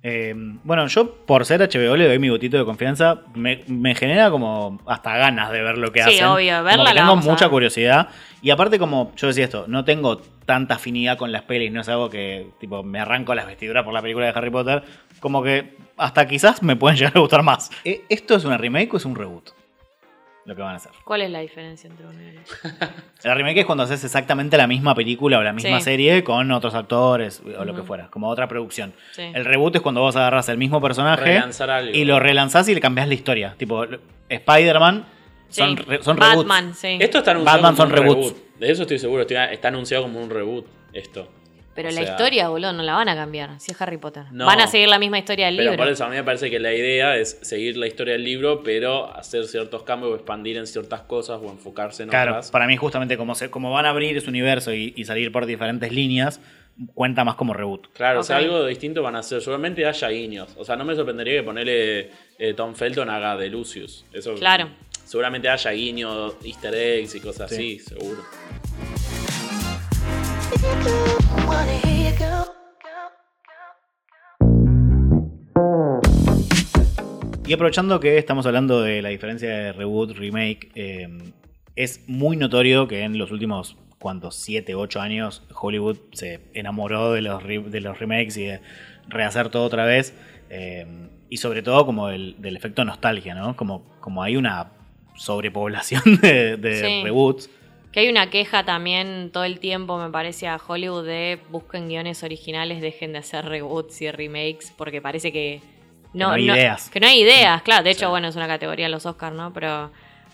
Eh, 0.04 0.34
bueno, 0.64 0.88
yo 0.88 1.26
por 1.26 1.44
ser 1.46 1.60
HBO 1.60 1.98
le 1.98 2.08
doy 2.08 2.20
mi 2.20 2.30
botito 2.30 2.58
de 2.58 2.64
confianza. 2.64 3.24
Me, 3.36 3.64
me 3.68 3.96
genera 3.96 4.30
como 4.32 4.80
hasta 4.86 5.18
ganas 5.18 5.52
de 5.52 5.62
ver 5.62 5.78
lo 5.78 5.92
que 5.92 6.02
Sí, 6.04 6.12
hacen. 6.12 6.26
obvio, 6.28 6.54
Como 6.54 6.64
verla 6.66 6.84
la 6.94 6.94
tengo 7.02 7.16
mucha 7.18 7.50
curiosidad. 7.50 8.08
Y 8.42 8.52
aparte, 8.52 8.78
como 8.78 9.12
yo 9.16 9.28
decía 9.28 9.46
esto, 9.46 9.66
no 9.68 9.84
tengo 9.84 10.18
tanta 10.46 10.76
afinidad 10.76 11.18
con 11.18 11.32
las 11.32 11.42
pelis. 11.44 11.72
No 11.72 11.82
es 11.82 11.90
algo 11.90 12.10
que 12.10 12.48
tipo 12.60 12.84
me 12.84 13.00
arranco 13.00 13.34
las 13.36 13.48
vestiduras 13.48 13.84
por 13.84 13.94
la 13.94 14.02
película 14.02 14.28
de 14.28 14.32
Harry 14.36 14.50
Potter. 14.52 14.84
Como 15.20 15.42
que 15.44 15.76
hasta 15.98 16.28
quizás 16.28 16.62
me 16.62 16.76
pueden 16.76 16.98
llegar 17.00 17.18
a 17.18 17.20
gustar 17.20 17.42
más. 17.44 17.70
Eh, 17.84 18.04
¿Esto 18.10 18.36
es 18.36 18.46
una 18.46 18.58
remake 18.58 18.94
o 18.94 18.98
es 18.98 19.06
un 19.06 19.16
reboot? 19.16 19.50
Lo 20.46 20.56
que 20.56 20.62
van 20.62 20.76
a 20.76 20.78
hacer. 20.78 20.94
¿Cuál 21.04 21.24
es 21.24 21.30
la 21.32 21.40
diferencia 21.40 21.90
entre 21.90 22.06
uno 22.08 22.22
y 22.24 22.38
otro? 22.38 22.88
La 23.26 23.34
remake 23.34 23.58
es 23.60 23.66
cuando 23.66 23.84
haces 23.84 24.02
exactamente 24.06 24.56
la 24.56 24.66
misma 24.68 24.96
película 24.96 25.40
o 25.40 25.44
la 25.44 25.52
misma 25.52 25.80
Sí. 25.80 25.84
serie 25.86 26.24
con 26.24 26.50
otros 26.52 26.74
actores 26.74 27.42
o 27.60 27.66
lo 27.66 27.76
que 27.76 27.82
fuera, 27.84 28.08
como 28.10 28.30
otra 28.30 28.48
producción. 28.48 28.94
Sí. 29.12 29.24
El 29.34 29.44
reboot 29.44 29.76
es 29.76 29.82
cuando 29.82 30.00
vos 30.00 30.16
agarras 30.16 30.48
el 30.48 30.58
mismo 30.58 30.80
personaje 30.80 31.42
y 31.92 32.06
lo 32.06 32.20
relanzás 32.22 32.70
y 32.70 32.76
le 32.76 32.80
cambiás 32.80 33.10
la 33.10 33.16
historia. 33.16 33.56
Tipo, 33.58 33.84
lo- 33.86 34.00
Son, 35.50 35.78
re- 35.78 36.04
son 36.04 36.18
reboots. 36.18 36.38
Batman, 36.48 36.74
sí. 36.76 36.98
Esto 37.00 37.20
está 37.20 37.32
anunciado 37.32 37.62
Batman 37.62 37.76
como 37.76 37.78
son 37.78 37.88
un 38.00 38.04
reboots. 38.06 38.32
reboot. 38.34 38.60
De 38.60 38.72
eso 38.72 38.82
estoy 38.84 39.00
seguro, 39.00 39.22
estoy- 39.22 39.38
está 39.52 39.68
anunciado 39.70 40.04
como 40.04 40.22
un 40.22 40.30
reboot 40.30 40.66
esto. 40.94 41.30
Pero 41.76 41.90
O 41.90 41.92
la 41.92 42.02
sea, 42.02 42.10
historia, 42.12 42.50
boludo, 42.50 42.74
no 42.74 42.82
la 42.82 42.94
van 42.96 43.08
a 43.08 43.16
cambiar. 43.16 43.60
Si 43.60 43.72
es 43.72 43.80
Harry 43.80 43.98
Potter. 43.98 44.24
No. 44.32 44.48
Van 44.48 44.60
a 44.60 44.66
seguir 44.66 44.90
la 44.90 44.98
misma 44.98 45.20
historia 45.20 45.46
del 45.46 45.58
Pero 45.58 45.70
libro. 45.74 45.84
por 45.86 45.94
eso 45.94 46.06
a 46.06 46.10
mí 46.10 46.16
me 46.16 46.24
parece 46.24 46.50
que 46.50 46.60
la 46.60 46.74
idea 46.74 47.16
es 47.18 47.38
seguir 47.44 47.78
la 47.78 47.86
historia 47.86 48.14
del 48.14 48.24
libro, 48.24 48.64
pero 48.64 49.16
hacer 49.16 49.46
ciertos 49.46 49.84
cambios 49.84 50.12
o 50.14 50.16
expandir 50.16 50.58
en 50.58 50.66
ciertas 50.66 51.02
cosas 51.02 51.40
o 51.40 51.52
enfocarse 51.52 52.02
en 52.02 52.10
Claro, 52.10 52.32
otras. 52.32 52.50
para 52.50 52.66
mí 52.66 52.76
justamente 52.78 53.16
como, 53.16 53.36
se, 53.36 53.52
como 53.52 53.72
van 53.72 53.86
a 53.86 53.90
abrir 53.90 54.18
ese 54.18 54.28
universo 54.28 54.74
y, 54.74 54.92
y 54.98 55.06
salir 55.06 55.32
por 55.32 55.46
diferentes 55.46 55.92
líneas, 55.92 56.42
cuenta 56.96 57.24
más 57.24 57.36
como 57.36 57.54
reboot. 57.54 57.90
Claro, 57.94 58.22
o 58.22 58.24
sea, 58.24 58.38
algo 58.38 58.66
distinto 58.66 59.04
van 59.04 59.16
a 59.16 59.20
hacer. 59.20 59.40
Seguramente 59.42 59.86
haya 59.86 60.10
guiños. 60.10 60.50
O 60.58 60.66
sea, 60.66 60.76
no 60.78 60.84
me 60.84 60.96
sorprendería 60.96 61.42
que 61.42 61.44
ponerle 61.44 62.10
eh, 62.40 62.54
Tom 62.56 62.74
Felton 62.74 63.08
haga 63.12 63.38
de 63.38 63.50
Lucius. 63.50 64.04
Eso, 64.14 64.34
Claro. 64.34 64.70
Seguramente 65.08 65.48
haya 65.48 65.72
guiños, 65.72 66.36
easter 66.44 66.76
eggs 66.76 67.16
y 67.16 67.20
cosas 67.22 67.50
Sí. 67.50 67.56
así, 67.56 67.80
seguro. 67.80 68.24
Y 77.46 77.54
aprovechando 77.54 78.00
que 78.02 78.18
estamos 78.18 78.46
hablando 78.46 78.82
de 78.82 79.02
la 79.02 79.10
diferencia 79.10 79.50
de 79.50 79.72
reboot, 79.72 80.12
remake, 80.18 80.70
eh, 80.76 81.08
es 81.78 82.04
muy 82.10 82.36
notorio 82.36 82.88
que 82.90 83.04
en 83.04 83.18
los 83.18 83.32
últimos, 83.32 83.78
¿cuántos? 84.00 84.36
7, 84.36 84.76
8 84.76 85.00
años, 85.00 85.44
Hollywood 85.56 85.98
se 86.12 86.42
enamoró 86.54 87.14
de 87.14 87.22
los, 87.22 87.42
de 87.46 87.80
los 87.80 88.00
remakes 88.00 88.36
y 88.38 88.46
de 88.46 88.62
rehacer 89.08 89.50
todo 89.50 89.64
otra 89.64 89.86
vez. 89.86 90.14
eh, 90.50 90.86
y 91.30 91.38
sobre 91.38 91.62
todo 91.62 91.86
como 91.86 92.08
el, 92.10 92.36
del 92.42 92.56
efecto 92.56 92.86
nostalgia, 92.86 93.36
¿no? 93.36 93.58
Como, 93.58 93.98
como 94.00 94.24
hay 94.24 94.38
una 94.38 94.72
sobrepoblación 95.18 96.02
de, 96.22 96.58
de 96.58 96.82
Sí. 96.82 97.04
reboots. 97.04 97.50
Que 97.92 98.02
hay 98.02 98.10
una 98.10 98.30
queja 98.30 98.64
también 98.64 99.32
todo 99.32 99.44
el 99.44 99.60
tiempo, 99.60 99.98
me 99.98 100.10
parece, 100.10 100.48
a 100.48 100.58
Hollywood 100.66 101.06
de 101.06 101.40
busquen 101.50 101.88
guiones 101.88 102.22
originales, 102.24 102.82
dejen 102.82 103.12
de 103.14 103.20
hacer 103.20 103.46
reboots 103.46 104.02
y 104.02 104.12
remakes, 104.12 104.72
porque 104.78 105.02
parece 105.02 105.32
que 105.32 105.62
no, 106.14 106.28
no 106.28 106.34
hay 106.34 106.50
ideas. 106.50 106.90
Que 106.90 107.00
no 107.00 107.08
hay 107.08 107.22
ideas, 107.22 107.62
claro. 107.64 107.84
De 107.84 107.92
hecho, 107.92 108.06
Sí. 108.06 108.10
bueno, 108.10 108.28
es 108.28 108.36
una 108.36 108.48
categoría 108.48 108.88
los 108.90 109.06
Oscars, 109.06 109.36
¿no? 109.36 109.52
Pero, 109.54 109.92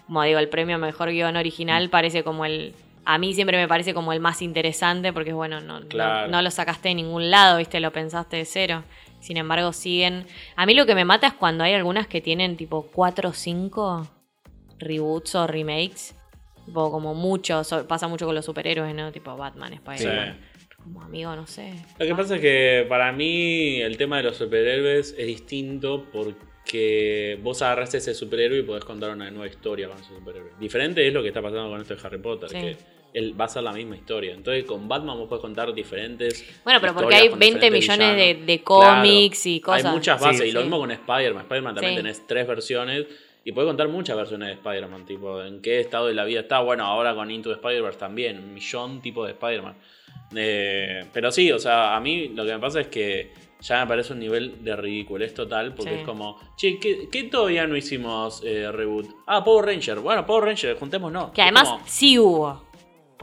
como 0.08 0.24
digo, 0.24 0.40
el 0.40 0.50
premio 0.50 0.78
mejor 0.78 1.10
guion 1.12 1.36
original 1.38 1.90
parece 1.90 2.24
como 2.24 2.44
el. 2.46 2.74
A 3.06 3.18
mí 3.18 3.34
siempre 3.34 3.58
me 3.58 3.68
parece 3.68 3.94
como 3.94 4.14
el 4.14 4.20
más 4.20 4.42
interesante, 4.42 5.12
porque, 5.14 5.34
bueno, 5.34 5.60
no, 5.62 5.80
no- 5.82 6.28
no, 6.28 6.42
lo 6.42 6.52
sacaste 6.52 6.90
de 6.90 6.96
ningún 6.96 7.30
lado, 7.32 7.58
¿viste? 7.58 7.80
Lo 7.80 7.92
pensaste 7.92 8.38
de 8.38 8.46
cero. 8.46 8.84
Sin 9.20 9.38
embargo, 9.38 9.72
siguen. 9.74 10.26
A 10.58 10.66
mí 10.66 10.74
lo 10.74 10.86
que 10.86 10.96
me 10.96 11.06
mata 11.06 11.28
es 11.28 11.34
cuando 11.34 11.64
hay 11.64 11.74
algunas 11.74 12.08
que 12.08 12.20
tienen 12.22 12.58
tipo 12.58 12.88
4 12.94 13.30
o 13.30 13.34
5 13.34 14.08
reboots 14.80 15.36
o 15.36 15.48
remakes. 15.48 16.16
Tipo, 16.66 16.92
como 16.92 17.14
mucho, 17.14 17.64
so- 17.64 17.88
pasa 17.88 18.08
mucho 18.08 18.26
con 18.26 18.36
los 18.36 18.46
superhéroes, 18.46 18.94
¿no? 18.96 19.12
Tipo 19.12 19.36
Batman, 19.36 19.74
Spider-Man. 19.74 20.40
Como 20.82 21.02
amigo, 21.02 21.34
no 21.36 21.48
sé. 21.48 21.74
Lo 21.98 22.06
que 22.06 22.14
pasa 22.16 22.36
es 22.36 22.42
que 22.42 22.86
para 22.90 23.12
mí 23.14 23.82
el 23.82 23.96
tema 23.98 24.18
de 24.18 24.24
los 24.24 24.38
superhéroes 24.38 25.16
es 25.18 25.28
distinto 25.28 26.06
porque 26.12 27.40
vos 27.42 27.62
agarraste 27.62 27.98
ese 27.98 28.14
superhéroe 28.14 28.60
y 28.60 28.64
podés 28.64 28.84
contar 28.86 29.12
una 29.12 29.30
nueva 29.32 29.48
historia 29.48 29.88
con 29.88 29.98
ese 29.98 30.14
superhéroe. 30.14 30.52
Diferente 30.60 31.06
es 31.08 31.14
lo 31.14 31.22
que 31.22 31.30
está 31.30 31.42
pasando 31.42 31.70
con 31.70 31.82
esto 31.82 31.96
de 31.96 32.02
Harry 32.06 32.18
Potter, 32.18 32.50
Sí. 32.50 32.56
que 32.58 32.78
él 33.14 33.40
va 33.40 33.46
a 33.46 33.50
ser 33.50 33.64
la 33.64 33.72
misma 33.74 33.96
historia. 33.96 34.34
Entonces 34.34 34.64
con 34.66 34.88
Batman 34.88 35.18
vos 35.18 35.28
podés 35.30 35.42
contar 35.42 35.74
diferentes. 35.74 36.46
Bueno, 36.64 36.80
pero 36.82 36.94
porque 36.94 37.16
hay 37.16 37.30
con 37.30 37.40
20 37.40 37.70
diferentes 37.70 37.98
millones 37.98 38.46
de- 38.46 38.64
cómics 38.64 39.46
y 39.46 39.60
cosas. 39.62 39.86
Hay 39.86 39.92
muchas 39.92 40.20
Sí, 40.20 40.26
bases, 40.26 40.48
y 40.48 40.52
lo 40.52 40.62
mismo 40.62 40.80
con 40.80 40.92
Spider-Man. 40.92 41.44
Spider-Man 41.44 41.76
también 41.76 41.94
Sí. 41.94 41.98
tenés 42.02 42.28
tres 42.28 42.48
versiones. 42.48 43.06
Y 43.46 43.52
podés 43.52 43.68
contar 43.68 43.90
muchas 43.90 44.16
versiones 44.16 44.48
de 44.50 44.54
Spider-Man, 44.56 45.06
tipo, 45.06 45.42
en 45.44 45.62
qué 45.62 45.80
estado 45.82 46.08
de 46.08 46.14
la 46.14 46.24
vida 46.24 46.42
está. 46.42 46.60
Bueno, 46.62 46.86
ahora 46.86 47.14
con 47.14 47.30
Into 47.30 47.50
the 47.50 47.56
Spider-Verse 47.56 48.00
también, 48.00 48.38
un 48.40 48.54
millón 48.54 49.02
tipo 49.02 49.26
de 49.26 49.32
Spider-Man. 49.34 49.76
Eh, 50.36 51.06
pero 51.14 51.32
sí, 51.32 51.52
o 51.52 51.60
sea, 51.60 51.96
a 51.96 52.00
mí 52.00 52.30
lo 52.30 52.46
que 52.46 52.54
me 52.54 52.60
pasa 52.60 52.80
es 52.82 52.88
que 52.88 53.32
ya 53.60 53.82
me 53.82 53.88
parece 53.88 54.14
un 54.14 54.20
nivel 54.20 54.64
de 54.64 54.76
ridiculez 54.76 55.34
total, 55.34 55.74
porque 55.74 55.92
Sí. 55.92 56.00
es 56.00 56.06
como, 56.06 56.38
che, 56.58 56.80
¿qué, 56.80 57.08
qué 57.12 57.24
todavía 57.24 57.68
no 57.68 57.76
hicimos 57.78 58.42
eh, 58.46 58.72
reboot? 58.72 59.08
Ah, 59.28 59.44
Power 59.44 59.66
Ranger. 59.66 60.00
Bueno, 60.00 60.26
Power 60.26 60.46
Ranger, 60.46 60.78
juntémonos. 60.78 61.32
Que 61.32 61.42
Es 61.42 61.46
además 61.46 61.70
como- 61.70 61.84
sí 61.88 62.18
hubo. 62.20 62.64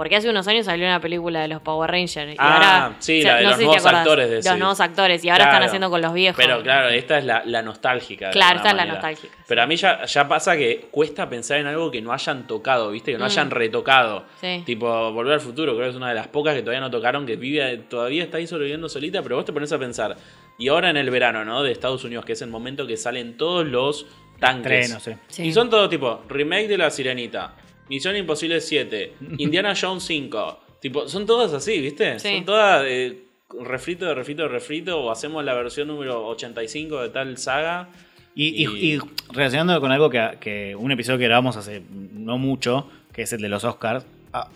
Porque 0.01 0.17
hace 0.17 0.31
unos 0.31 0.49
años 0.49 0.65
salió 0.65 0.87
una 0.87 0.99
película 0.99 1.43
de 1.43 1.49
los 1.49 1.61
Power 1.61 1.91
Rangers. 1.91 2.33
Y 2.33 2.37
Ah, 2.39 2.55
ahora, 2.55 2.97
sí, 3.01 3.19
o 3.19 3.23
sea, 3.23 3.33
la 3.35 3.39
de 3.41 3.45
los 3.45 3.57
si 3.59 3.65
nuevos 3.65 3.85
actores, 3.85 4.47
Los 4.47 4.59
nuevos 4.59 4.81
actores. 4.81 5.25
Y 5.27 5.29
ahora 5.29 5.45
están 5.45 5.63
haciendo 5.63 5.91
con 5.91 6.01
los 6.01 6.15
viejos. 6.15 6.43
Pero 6.43 6.63
claro, 6.63 6.89
esta 6.89 7.19
es 7.19 7.25
la, 7.27 7.43
la 7.45 7.61
nostálgica. 7.61 8.31
Claro, 8.31 8.57
esta 8.57 8.71
es 8.71 8.77
la 8.77 8.87
nostálgica, 8.87 9.35
sí. 9.37 9.43
Pero 9.47 9.63
a 9.63 9.67
mí 9.67 9.77
ya, 9.77 10.07
ya 10.07 10.27
pasa 10.27 10.57
que 10.57 10.89
cuesta 10.91 11.29
pensar 11.29 11.59
en 11.59 11.67
algo 11.67 11.91
que 11.91 12.01
no 12.01 12.15
hayan 12.15 12.47
tocado, 12.47 12.91
¿viste? 12.93 13.13
Que 13.13 13.19
no 13.19 13.25
Mm. 13.25 13.27
hayan 13.27 13.51
retocado. 13.51 14.25
Sí. 14.41 14.63
Tipo, 14.65 15.13
Volver 15.13 15.35
al 15.35 15.41
Futuro, 15.41 15.73
creo 15.75 15.85
que 15.85 15.91
es 15.91 15.97
una 15.97 16.09
de 16.09 16.15
las 16.15 16.29
pocas 16.29 16.55
que 16.55 16.63
todavía 16.63 16.81
no 16.81 16.91
tocaron, 16.91 17.27
que 17.27 17.37
vive, 17.37 17.77
todavía 17.91 18.23
está 18.25 18.39
ahí 18.39 18.47
sobreviviendo 18.47 18.89
solita, 18.89 19.23
pero 19.23 19.37
vos 19.37 19.45
te 19.45 19.53
pones 19.53 19.71
a 19.71 19.79
pensar. 19.79 20.17
Y 20.57 20.69
ahora 20.69 20.89
en 20.89 20.97
el 20.97 21.11
verano, 21.11 21.45
¿no? 21.45 21.63
De 21.63 21.73
Estados 21.73 22.05
Unidos, 22.05 22.25
que 22.25 22.33
es 22.33 22.41
el 22.41 22.49
momento 22.49 22.87
que 22.87 22.97
salen 22.97 23.37
todos 23.37 23.67
los 23.67 24.07
tanques. 24.39 24.87
Trenos, 24.87 25.03
sí. 25.03 25.13
Sí. 25.29 25.43
Y 25.49 25.53
son 25.53 25.69
todos 25.69 25.91
tipo, 25.91 26.23
remake 26.27 26.69
de 26.69 26.79
La 26.79 26.89
Sirenita, 26.89 27.53
Misión 27.91 28.17
Imposible 28.17 28.61
7, 28.63 29.13
Indiana 29.39 29.75
Jones 29.79 30.05
5. 30.05 30.61
Tipo, 30.81 31.07
son 31.09 31.27
todas 31.27 31.53
así, 31.53 31.79
¿viste? 31.79 32.19
Sí. 32.19 32.37
Son 32.37 32.45
todas 32.47 32.85
eh, 32.87 33.19
refrito 33.63 34.07
de 34.07 34.15
refrito 34.15 34.43
de 34.45 34.49
refrito, 34.49 34.99
o 34.99 35.11
hacemos 35.11 35.45
la 35.45 35.53
versión 35.53 35.89
número 35.89 36.27
85 36.29 37.03
de 37.03 37.09
tal 37.11 37.37
saga. 37.37 37.89
Y, 38.35 38.47
y- 38.65 38.67
Y- 38.67 38.95
y 38.95 38.99
relacionando 39.33 39.79
con 39.81 39.93
algo 39.93 40.09
que, 40.09 40.39
que 40.41 40.75
un 40.77 40.91
episodio 40.93 41.19
que 41.19 41.25
grabamos 41.27 41.57
hace 41.59 41.83
no 42.15 42.39
mucho, 42.39 42.89
que 43.13 43.23
es 43.23 43.33
el 43.35 43.43
de 43.43 43.49
los 43.51 43.65
Oscars, 43.65 44.07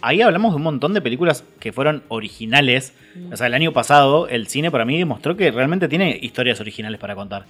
ahí 0.00 0.22
hablamos 0.22 0.52
de 0.52 0.56
un 0.56 0.62
montón 0.62 0.94
de 0.94 1.00
películas 1.02 1.44
que 1.60 1.72
fueron 1.72 2.04
originales. 2.08 2.94
O 3.32 3.36
sea, 3.36 3.48
el 3.48 3.54
año 3.54 3.72
pasado 3.72 4.28
el 4.28 4.46
cine 4.46 4.70
para 4.70 4.84
mí 4.84 4.96
demostró 4.96 5.36
que 5.36 5.50
realmente 5.50 5.88
tiene 5.88 6.16
historias 6.22 6.60
originales 6.60 7.00
para 7.00 7.14
contar. 7.16 7.44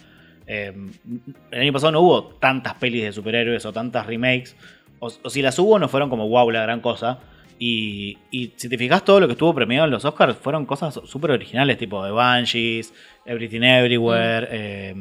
Eh, 0.46 0.72
el 1.50 1.60
año 1.60 1.72
pasado 1.72 1.92
no 1.92 2.00
hubo 2.00 2.24
tantas 2.24 2.74
pelis 2.74 3.02
de 3.04 3.12
superhéroes 3.12 3.64
o 3.66 3.72
tantas 3.72 4.06
remakes, 4.06 4.56
o, 5.06 5.12
o 5.22 5.30
si 5.30 5.42
las 5.42 5.58
hubo 5.58 5.78
no 5.78 5.88
fueron 5.88 6.08
como 6.10 6.28
wow 6.28 6.50
la 6.50 6.62
gran 6.62 6.80
cosa. 6.80 7.18
Y, 7.56 8.18
y 8.32 8.52
si 8.56 8.68
te 8.68 8.76
fijas, 8.76 9.04
todo 9.04 9.20
lo 9.20 9.26
que 9.28 9.32
estuvo 9.34 9.54
premiado 9.54 9.84
en 9.84 9.92
los 9.92 10.04
Oscars 10.04 10.36
fueron 10.36 10.66
cosas 10.66 11.00
súper 11.04 11.30
originales, 11.30 11.78
tipo 11.78 12.04
The 12.04 12.10
Banshees, 12.10 12.92
Everything 13.24 13.62
Everywhere. 13.62 14.48
eh, 14.50 14.92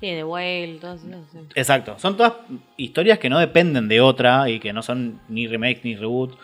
Sí, 0.00 0.06
The 0.06 0.24
Whale, 0.24 0.78
todo 0.80 0.94
eso. 0.94 1.04
sí. 1.30 1.38
Exacto. 1.54 1.94
Son 2.00 2.16
todas 2.16 2.32
historias 2.76 3.20
que 3.20 3.28
no 3.30 3.38
dependen 3.38 3.86
de 3.86 4.00
otra 4.00 4.50
y 4.50 4.58
que 4.58 4.72
no 4.72 4.82
son 4.82 5.20
ni 5.28 5.46
remake 5.46 5.82
ni 5.84 5.94
reboot. 5.94 6.34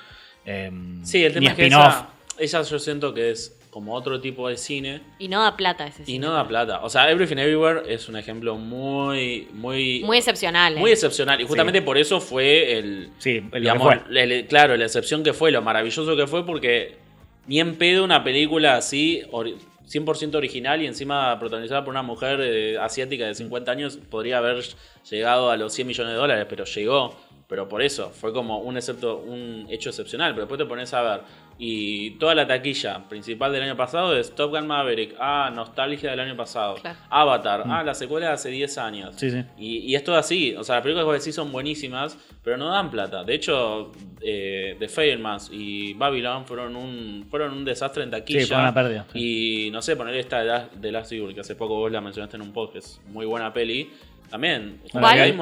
eh, 0.44 0.70
Sí, 1.02 1.24
el 1.24 1.32
ni 1.34 1.40
tema 1.40 1.50
es 1.50 1.56
que 1.56 1.66
esa, 1.66 2.08
esa 2.38 2.62
yo 2.62 2.78
siento 2.78 3.12
que 3.12 3.30
es 3.32 3.58
como 3.76 3.92
otro 3.92 4.18
tipo 4.22 4.48
de 4.48 4.56
cine 4.56 5.02
Y 5.18 5.28
no 5.28 5.42
da 5.42 5.54
plata 5.54 5.86
ese 5.86 6.00
y 6.04 6.06
cine. 6.06 6.26
no 6.26 6.32
da 6.32 6.48
plata. 6.48 6.80
O 6.82 6.88
sea, 6.88 7.10
Everything 7.10 7.36
Everywhere 7.36 7.82
es 7.92 8.08
un 8.08 8.16
ejemplo 8.16 8.54
muy, 8.56 9.48
muy, 9.52 10.00
Muy 10.02 10.16
excepcional. 10.16 10.78
eh. 10.78 10.80
muy 10.80 10.92
excepcional. 10.92 11.38
Y 11.42 11.44
justamente 11.46 11.82
por 11.82 11.98
eso 11.98 12.18
fue 12.18 12.78
el, 12.78 13.10
Sí, 13.18 13.40
lo 13.40 13.50
que 13.50 13.60
digamos, 13.60 13.82
fue. 14.06 14.22
el- 14.22 14.46
claro, 14.46 14.74
la 14.78 14.86
excepción 14.86 15.22
que 15.22 15.34
fue, 15.34 15.50
lo 15.50 15.60
maravilloso 15.60 16.16
que 16.16 16.26
fue, 16.26 16.46
porque 16.46 16.96
ni 17.46 17.60
en 17.60 17.76
pedo 17.76 18.02
una 18.02 18.24
película 18.24 18.76
así, 18.76 19.22
ori- 19.30 19.56
100% 19.86 20.34
original 20.38 20.80
y 20.80 20.86
encima 20.86 21.38
protagonizada 21.38 21.84
por 21.84 21.90
una 21.92 22.02
mujer 22.02 22.40
eh, 22.40 22.78
asiática 22.78 23.26
de 23.26 23.34
50 23.34 23.70
años, 23.72 23.98
podría 24.08 24.38
haber 24.38 24.64
llegado 25.10 25.50
a 25.50 25.56
los 25.58 25.74
100 25.74 25.86
millones 25.86 26.14
de 26.14 26.18
dólares, 26.18 26.46
pero 26.48 26.64
llegó. 26.64 27.14
Pero 27.48 27.68
por 27.68 27.80
eso, 27.82 28.10
fue 28.10 28.32
como 28.32 28.58
un, 28.58 28.76
excepto, 28.76 29.18
un 29.18 29.66
hecho 29.70 29.90
excepcional. 29.90 30.32
Pero 30.32 30.46
después 30.46 30.58
te 30.58 30.64
pones 30.64 30.92
a 30.94 31.02
ver. 31.02 31.20
Y 31.58 32.10
toda 32.18 32.34
la 32.34 32.46
taquilla 32.46 33.08
principal 33.08 33.50
del 33.52 33.62
año 33.62 33.76
pasado 33.76 34.14
es 34.16 34.34
Top 34.34 34.50
Gun 34.50 34.66
Maverick. 34.66 35.14
Ah, 35.18 35.50
nostalgia 35.54 36.10
del 36.10 36.20
año 36.20 36.36
pasado. 36.36 36.74
Claro. 36.74 36.98
Avatar. 37.08 37.64
Ah, 37.66 37.82
la 37.82 37.94
secuela 37.94 38.26
de 38.28 38.32
hace 38.34 38.50
10 38.50 38.76
años. 38.78 39.14
Sí, 39.16 39.30
sí. 39.30 39.42
Y, 39.56 39.78
y 39.78 39.94
es 39.94 40.04
todo 40.04 40.16
así. 40.16 40.54
O 40.54 40.64
sea, 40.64 40.76
las 40.76 40.82
películas 40.82 41.04
que 41.04 41.06
vos 41.12 41.18
decís 41.18 41.34
son 41.34 41.50
buenísimas, 41.52 42.18
pero 42.44 42.58
no 42.58 42.68
dan 42.70 42.90
plata. 42.90 43.24
De 43.24 43.34
hecho, 43.34 43.90
eh, 44.20 44.76
The 44.78 44.88
Fablemans 44.88 45.50
y 45.50 45.94
Babylon 45.94 46.44
fueron 46.44 46.76
un, 46.76 47.26
fueron 47.30 47.54
un 47.54 47.64
desastre 47.64 48.02
en 48.02 48.10
taquilla. 48.10 48.40
Sí, 48.42 48.46
fue 48.46 48.58
una 48.58 48.74
pérdida, 48.74 49.06
Y 49.14 49.70
no 49.72 49.80
sé, 49.80 49.96
poner 49.96 50.14
esta 50.16 50.40
de 50.40 50.44
Last- 50.46 50.72
de 50.74 50.92
Last 50.92 51.10
que 51.10 51.40
hace 51.40 51.54
poco 51.54 51.76
vos 51.76 51.90
la 51.90 52.02
mencionaste 52.02 52.36
en 52.36 52.42
un 52.42 52.52
podcast. 52.52 53.00
Muy 53.08 53.24
buena 53.24 53.52
peli. 53.52 53.90
También. 54.30 54.80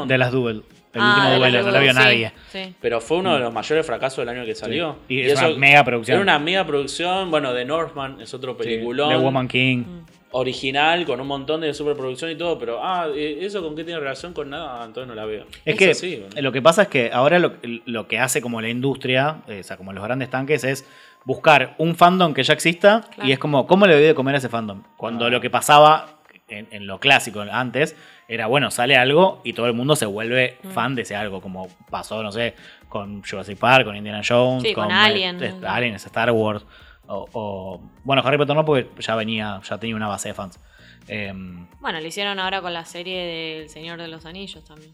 De 0.07 0.19
las 0.19 0.33
Duel. 0.33 0.63
El 0.93 1.01
Ah, 1.01 1.09
último 1.09 1.31
de 1.31 1.37
duelo, 1.39 1.57
las 1.57 1.67
no 1.67 1.73
lo 1.73 1.81
vio 1.81 1.93
Duel, 1.93 1.97
sí, 1.97 2.09
nadie. 2.09 2.33
Sí. 2.53 2.75
Pero 2.81 3.01
fue 3.01 3.17
uno 3.17 3.35
de 3.35 3.41
los 3.41 3.53
mayores 3.53 3.85
fracasos 3.85 4.19
del 4.19 4.29
año 4.29 4.45
que 4.47 4.55
salió. 4.55 4.97
Y 5.09 5.23
es 5.23 5.37
una 5.41 5.49
mega 5.57 5.85
producción. 5.85 6.15
Era 6.15 6.23
una 6.23 6.39
mega 6.39 6.65
producción. 6.65 7.31
Bueno, 7.33 7.53
The 7.53 7.65
Northman 7.65 8.21
es 8.21 8.33
otro 8.33 8.53
Sí, 8.53 8.59
peliculón. 8.63 9.09
The 9.09 9.17
Woman 9.17 9.49
King. 9.49 9.79
Mm. 9.79 10.05
Original, 10.37 11.05
con 11.05 11.21
un 11.21 11.27
montón 11.29 11.61
de 11.61 11.73
superproducción 11.75 12.31
y 12.31 12.37
todo. 12.37 12.59
Pero, 12.59 12.81
ah, 12.83 13.09
eh, 13.15 13.39
¿eso 13.41 13.63
con 13.63 13.75
qué 13.77 13.85
tiene 13.85 13.99
relación 14.01 14.33
con 14.33 14.51
nada? 14.51 14.83
Ah, 14.83 14.85
entonces 14.85 15.09
no 15.09 15.15
la 15.15 15.25
veo. 15.25 15.47
Es 15.65 15.77
que 15.77 15.91
así, 15.91 16.17
bueno. 16.17 16.43
lo 16.43 16.53
que 16.53 16.61
pasa 16.63 16.83
es 16.83 16.89
que 16.89 17.11
ahora 17.13 17.39
lo, 17.39 17.55
lo 17.87 18.07
que 18.09 18.19
hace 18.19 18.41
como 18.41 18.61
la 18.61 18.69
industria, 18.69 19.39
eh, 19.49 19.61
o 19.61 19.63
sea, 19.63 19.77
como 19.77 19.93
los 19.93 20.03
grandes 20.03 20.31
tanques, 20.31 20.65
es 20.65 20.87
buscar 21.25 21.75
un 21.79 21.95
fandom 21.97 22.35
que 22.35 22.43
ya 22.43 22.53
exista 22.53 23.03
Claro. 23.15 23.29
y 23.29 23.33
es 23.33 23.39
como, 23.39 23.67
¿cómo 23.67 23.87
le 23.87 23.95
doy 23.95 24.03
de 24.05 24.15
comer 24.15 24.35
a 24.35 24.39
ese 24.39 24.49
fandom? 24.49 24.83
Cuando 24.97 25.27
Ah. 25.27 25.31
lo 25.31 25.41
que 25.41 25.51
pasaba 25.51 26.19
en, 26.49 26.67
en 26.73 26.87
lo 26.87 26.99
clásico 27.01 27.41
antes 27.41 27.97
era, 28.29 28.47
bueno, 28.47 28.71
sale 28.71 28.97
algo 28.97 29.41
y 29.45 29.53
todo 29.53 29.67
el 29.67 29.75
mundo 29.75 29.97
se 29.97 30.07
vuelve 30.07 30.59
Mm. 30.63 30.69
fan 30.71 30.95
de 30.95 31.03
ese 31.03 31.15
algo, 31.17 31.41
como 31.41 31.69
pasó, 31.91 32.23
no 32.23 32.33
sé, 32.33 32.55
con 32.89 33.23
Jurassic 33.23 33.59
Park, 33.59 33.85
con 33.87 33.97
Indiana 33.97 34.23
Jones, 34.27 34.63
Sí, 34.63 34.73
con 34.75 34.91
eh, 34.91 34.95
Alien. 34.95 35.43
eh, 35.43 35.97
Star 35.97 36.31
Wars, 36.31 36.65
o, 37.07 37.27
o- 37.33 37.81
bueno, 38.03 38.23
Harry 38.25 38.39
Potter 38.39 38.57
no, 38.57 38.65
porque 38.65 38.89
ya 39.01 39.15
venía, 39.15 39.61
ya 39.69 39.79
tenía 39.79 39.95
una 39.97 40.09
base 40.09 40.29
de 40.29 40.35
fans. 40.35 40.59
Em, 41.07 41.67
Bueno, 41.81 42.01
lo 42.01 42.07
hicieron 42.07 42.39
ahora 42.39 42.63
con 42.63 42.73
la 42.73 42.85
serie 42.87 43.25
del 43.59 43.69
Señor 43.69 44.01
de 44.01 44.09
los 44.09 44.25
Anillos 44.25 44.65
también. 44.65 44.93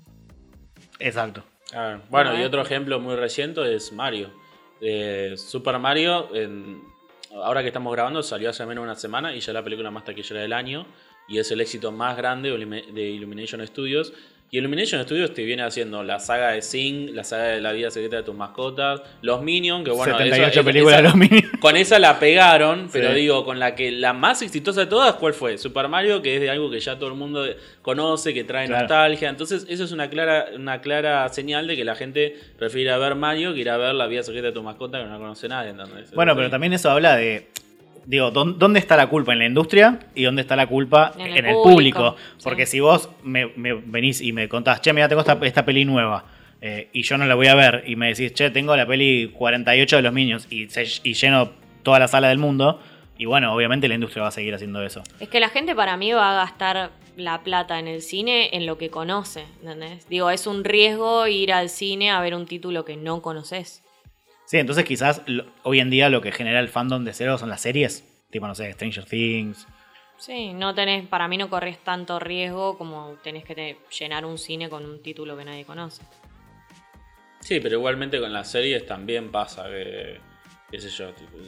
exacto. 0.98 1.44
A 1.72 1.80
ver, 1.82 2.00
bueno, 2.10 2.36
y 2.36 2.42
otro 2.42 2.62
ejemplo 2.62 2.98
muy 2.98 3.14
reciente 3.14 3.74
es 3.74 3.92
Mario. 3.92 4.30
Eh, 4.80 5.34
Super 5.36 5.78
Mario, 5.78 6.34
en- 6.34 6.82
ahora 7.44 7.60
que 7.62 7.68
estamos 7.68 7.92
grabando, 7.92 8.22
salió 8.24 8.50
hace 8.50 8.66
menos 8.66 8.82
de 8.82 8.90
una 8.90 8.96
semana 8.96 9.32
y 9.34 9.40
ya 9.40 9.52
la 9.52 9.62
película 9.62 9.90
más 9.92 10.04
taquillera 10.04 10.40
del 10.40 10.52
año. 10.52 10.84
Y 11.30 11.38
es 11.38 11.50
el 11.52 11.60
éxito 11.60 11.92
más 11.92 12.16
grande 12.16 12.50
de 12.50 12.56
Illumi- 12.58 12.86
de 12.92 13.02
Illumination 13.08 13.66
Studios. 13.66 14.12
Y 14.52 14.58
Illumination 14.58 15.00
Studios 15.04 15.32
te 15.32 15.44
viene 15.44 15.62
haciendo 15.62 16.02
la 16.02 16.18
saga 16.18 16.50
de 16.50 16.60
Sing, 16.60 17.14
la 17.14 17.22
saga 17.22 17.44
de 17.44 17.60
la 17.60 17.70
vida 17.70 17.88
secreta 17.92 18.16
de 18.16 18.24
tus 18.24 18.34
mascotas, 18.34 19.00
los 19.22 19.40
Minions, 19.42 19.84
que 19.84 19.92
bueno, 19.92 20.12
78 20.18 20.50
eso- 20.50 20.64
películas 20.64 20.94
esa- 20.94 21.02
de 21.02 21.08
los 21.08 21.14
Minions. 21.16 21.52
Con 21.60 21.76
esa 21.76 22.00
la 22.00 22.18
pegaron, 22.18 22.88
pero 22.92 23.10
Sí. 23.10 23.14
digo, 23.20 23.44
con 23.44 23.60
la 23.60 23.76
que 23.76 23.92
la 23.92 24.12
más 24.12 24.42
exitosa 24.42 24.80
de 24.80 24.86
todas, 24.88 25.14
¿cuál 25.14 25.34
fue? 25.34 25.56
Super 25.56 25.86
Mario, 25.86 26.20
que 26.20 26.34
es 26.34 26.40
de 26.40 26.50
algo 26.50 26.68
que 26.68 26.80
ya 26.80 26.98
todo 26.98 27.10
el 27.10 27.14
mundo 27.14 27.46
conoce, 27.80 28.34
que 28.34 28.42
trae 28.42 28.66
Claro. 28.66 28.82
nostalgia. 28.88 29.28
Entonces, 29.28 29.66
eso 29.68 29.84
es 29.84 29.92
una 29.92 30.10
clara, 30.10 30.46
una 30.56 30.80
clara 30.80 31.28
señal 31.28 31.68
de 31.68 31.76
que 31.76 31.84
la 31.84 31.94
gente 31.94 32.34
prefiere 32.58 32.88
ir 32.88 32.90
a 32.90 32.98
ver 32.98 33.14
Mario 33.14 33.54
que 33.54 33.60
ir 33.60 33.70
a 33.70 33.76
ver 33.76 33.94
la 33.94 34.08
vida 34.08 34.24
secreta 34.24 34.48
de 34.48 34.52
tu 34.52 34.64
mascota 34.64 34.98
que 34.98 35.04
no 35.04 35.12
la 35.12 35.18
conoce 35.18 35.46
nadie. 35.48 35.70
¿entendés? 35.70 36.10
Bueno, 36.10 36.34
pero 36.34 36.50
también 36.50 36.72
eso 36.72 36.90
habla 36.90 37.14
de. 37.16 37.46
Digo, 38.10 38.32
¿dón- 38.32 38.58
¿dónde 38.58 38.80
está 38.80 38.96
la 38.96 39.06
culpa? 39.08 39.32
¿En 39.32 39.38
la 39.38 39.46
industria? 39.46 40.00
¿Y 40.16 40.24
dónde 40.24 40.42
está 40.42 40.56
la 40.56 40.66
culpa? 40.66 41.12
En 41.16 41.36
En 41.36 41.46
el 41.46 41.54
público, 41.62 42.16
sí. 42.38 42.42
Porque 42.44 42.66
si 42.66 42.80
vos 42.80 43.08
me, 43.22 43.46
me 43.54 43.72
venís 43.74 44.20
y 44.20 44.32
me 44.32 44.48
contás, 44.48 44.80
che, 44.80 44.92
mira, 44.92 45.08
tengo 45.08 45.20
esta, 45.20 45.38
esta 45.42 45.64
peli 45.64 45.84
nueva. 45.84 46.24
eh, 46.60 46.90
y 46.92 47.02
yo 47.04 47.16
no 47.16 47.24
la 47.24 47.36
voy 47.36 47.46
a 47.46 47.54
ver. 47.54 47.84
Y 47.86 47.94
me 47.96 48.08
decís, 48.08 48.34
che, 48.34 48.50
tengo 48.50 48.76
la 48.76 48.84
peli 48.86 49.30
48 49.32 49.96
de 49.96 50.02
los 50.02 50.12
Minions. 50.12 50.46
Y, 50.50 50.68
se- 50.68 50.84
y 51.04 51.14
lleno 51.14 51.52
toda 51.84 52.00
la 52.00 52.08
sala 52.08 52.28
del 52.28 52.38
mundo. 52.38 52.80
Y 53.16 53.26
bueno, 53.26 53.54
obviamente 53.54 53.86
la 53.86 53.94
industria 53.94 54.22
va 54.22 54.28
a 54.28 54.32
seguir 54.32 54.54
haciendo 54.54 54.82
eso. 54.82 55.02
Es 55.20 55.28
que 55.28 55.38
la 55.38 55.48
gente 55.48 55.74
para 55.76 55.96
mí 55.96 56.10
va 56.12 56.32
a 56.32 56.34
gastar 56.44 56.90
la 57.16 57.42
plata 57.42 57.78
en 57.78 57.86
el 57.86 58.02
cine 58.02 58.50
en 58.54 58.66
lo 58.66 58.76
que 58.76 58.90
conoce, 58.90 59.44
¿entendés? 59.62 60.08
Digo, 60.08 60.30
es 60.30 60.46
un 60.48 60.64
riesgo 60.64 61.26
ir 61.28 61.52
al 61.52 61.68
cine 61.68 62.10
a 62.10 62.20
ver 62.20 62.34
un 62.34 62.46
título 62.46 62.84
que 62.84 62.96
no 62.96 63.22
conoces. 63.22 63.82
Sí, 64.50 64.58
entonces 64.58 64.84
quizás 64.84 65.22
lo- 65.26 65.44
hoy 65.62 65.78
en 65.78 65.90
día 65.90 66.10
lo 66.10 66.20
que 66.20 66.32
genera 66.32 66.58
el 66.58 66.68
fandom 66.68 67.04
de 67.04 67.12
cero 67.12 67.38
son 67.38 67.50
las 67.50 67.60
series. 67.60 68.02
Tipo, 68.30 68.48
no 68.48 68.56
sé, 68.56 68.72
Stranger 68.72 69.04
Things. 69.04 69.64
Sí, 70.18 70.52
no 70.54 70.74
tenés, 70.74 71.06
para 71.06 71.28
mí 71.28 71.38
no 71.38 71.48
corres 71.48 71.78
tanto 71.84 72.18
riesgo 72.18 72.76
como 72.76 73.14
tenés 73.22 73.44
que 73.44 73.54
te- 73.54 73.78
llenar 73.96 74.24
un 74.24 74.38
cine 74.38 74.68
con 74.68 74.84
un 74.84 75.00
título 75.04 75.36
que 75.36 75.44
nadie 75.44 75.64
conoce. 75.64 76.02
Sí, 77.38 77.60
pero 77.60 77.76
igualmente 77.76 78.18
con 78.18 78.32
las 78.32 78.50
series 78.50 78.84
también 78.86 79.30
pasa 79.30 79.68
que, 79.68 80.18
qué 80.68 80.80
sé 80.80 80.88
yo, 80.88 81.12
tipo, 81.12 81.38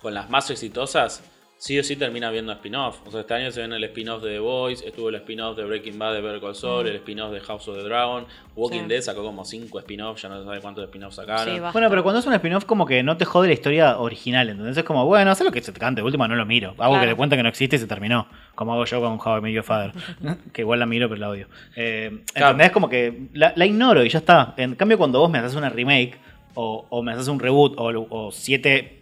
con 0.00 0.12
las 0.12 0.28
más 0.28 0.50
exitosas, 0.50 1.22
sí 1.62 1.78
o 1.78 1.84
sí 1.84 1.94
termina 1.94 2.28
viendo 2.32 2.50
spin-off. 2.54 2.98
O 3.06 3.12
sea, 3.12 3.20
este 3.20 3.34
año 3.34 3.52
se 3.52 3.60
viene 3.60 3.76
el 3.76 3.84
spin-off 3.84 4.20
de 4.20 4.30
The 4.32 4.38
Voice, 4.40 4.84
estuvo 4.84 5.10
el 5.10 5.14
spin-off 5.14 5.56
de 5.56 5.64
Breaking 5.64 5.96
Bad 5.96 6.14
de 6.14 6.20
Better 6.20 6.40
Call 6.40 6.56
Saul, 6.56 6.88
el 6.88 6.96
spin-off 6.96 7.30
de 7.32 7.38
House 7.38 7.68
of 7.68 7.76
the 7.76 7.84
Dragon, 7.84 8.26
Walking 8.56 8.80
Sí. 8.80 8.86
Dead 8.88 9.00
sacó 9.00 9.22
como 9.22 9.44
5 9.44 9.78
spin-offs, 9.78 10.22
ya 10.22 10.28
no 10.28 10.38
se 10.40 10.44
sabe 10.44 10.60
cuántos 10.60 10.82
spin-offs 10.86 11.14
sacaron. 11.14 11.54
Sí, 11.54 11.60
va. 11.60 11.70
Bueno, 11.70 11.88
pero 11.88 12.02
cuando 12.02 12.18
es 12.18 12.26
un 12.26 12.32
spin-off 12.34 12.64
como 12.64 12.84
que 12.84 13.04
no 13.04 13.16
te 13.16 13.24
jode 13.24 13.46
la 13.46 13.54
historia 13.54 13.98
original, 14.00 14.48
entonces 14.48 14.76
es 14.76 14.82
como, 14.82 15.06
bueno, 15.06 15.30
haz 15.30 15.40
lo 15.40 15.52
que 15.52 15.62
se 15.62 15.70
te 15.70 15.78
cante, 15.78 16.00
de 16.00 16.04
última 16.04 16.26
no 16.26 16.34
lo 16.34 16.44
miro. 16.46 16.70
Hago 16.78 16.94
Claro. 16.94 17.00
que 17.02 17.06
te 17.10 17.14
cuente 17.14 17.36
que 17.36 17.42
no 17.44 17.48
existe 17.48 17.76
y 17.76 17.78
se 17.78 17.86
terminó. 17.86 18.26
Como 18.56 18.72
hago 18.74 18.84
yo 18.84 19.00
con 19.00 19.20
How 19.24 19.38
I 19.38 19.40
Met 19.42 19.52
Your 19.54 19.62
Father. 19.64 19.92
que 20.52 20.62
igual 20.62 20.80
la 20.80 20.86
miro, 20.86 21.08
pero 21.08 21.20
la 21.20 21.28
odio. 21.28 21.46
Eh, 21.76 22.22
Claro. 22.34 22.50
¿Entendés? 22.54 22.72
Como 22.72 22.88
que 22.88 23.28
la, 23.34 23.52
la 23.54 23.66
ignoro 23.66 24.04
y 24.04 24.08
ya 24.08 24.18
está. 24.18 24.54
En 24.56 24.74
cambio, 24.74 24.98
cuando 24.98 25.20
vos 25.20 25.30
me 25.30 25.38
haces 25.38 25.54
una 25.54 25.68
remake 25.68 26.18
o, 26.54 26.86
o 26.90 27.02
me 27.04 27.12
haces 27.12 27.28
un 27.28 27.38
reboot 27.38 27.74
o, 27.78 28.06
o 28.10 28.32
siete, 28.32 29.01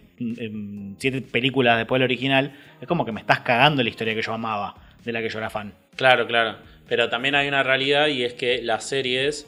siete 0.97 1.21
películas 1.21 1.77
después 1.77 1.99
del 1.99 2.05
original, 2.05 2.53
es 2.79 2.87
como 2.87 3.05
que 3.05 3.11
me 3.11 3.21
estás 3.21 3.39
cagando 3.41 3.83
la 3.83 3.89
historia 3.89 4.13
que 4.15 4.21
yo 4.21 4.33
amaba, 4.33 4.75
de 5.03 5.11
la 5.11 5.21
que 5.21 5.29
yo 5.29 5.37
era 5.39 5.49
fan. 5.49 5.73
Claro, 5.95 6.27
claro. 6.27 6.57
Pero 6.87 7.09
también 7.09 7.35
hay 7.35 7.47
una 7.47 7.63
realidad 7.63 8.07
y 8.07 8.23
es 8.23 8.33
que 8.33 8.61
las 8.61 8.83
series 8.83 9.47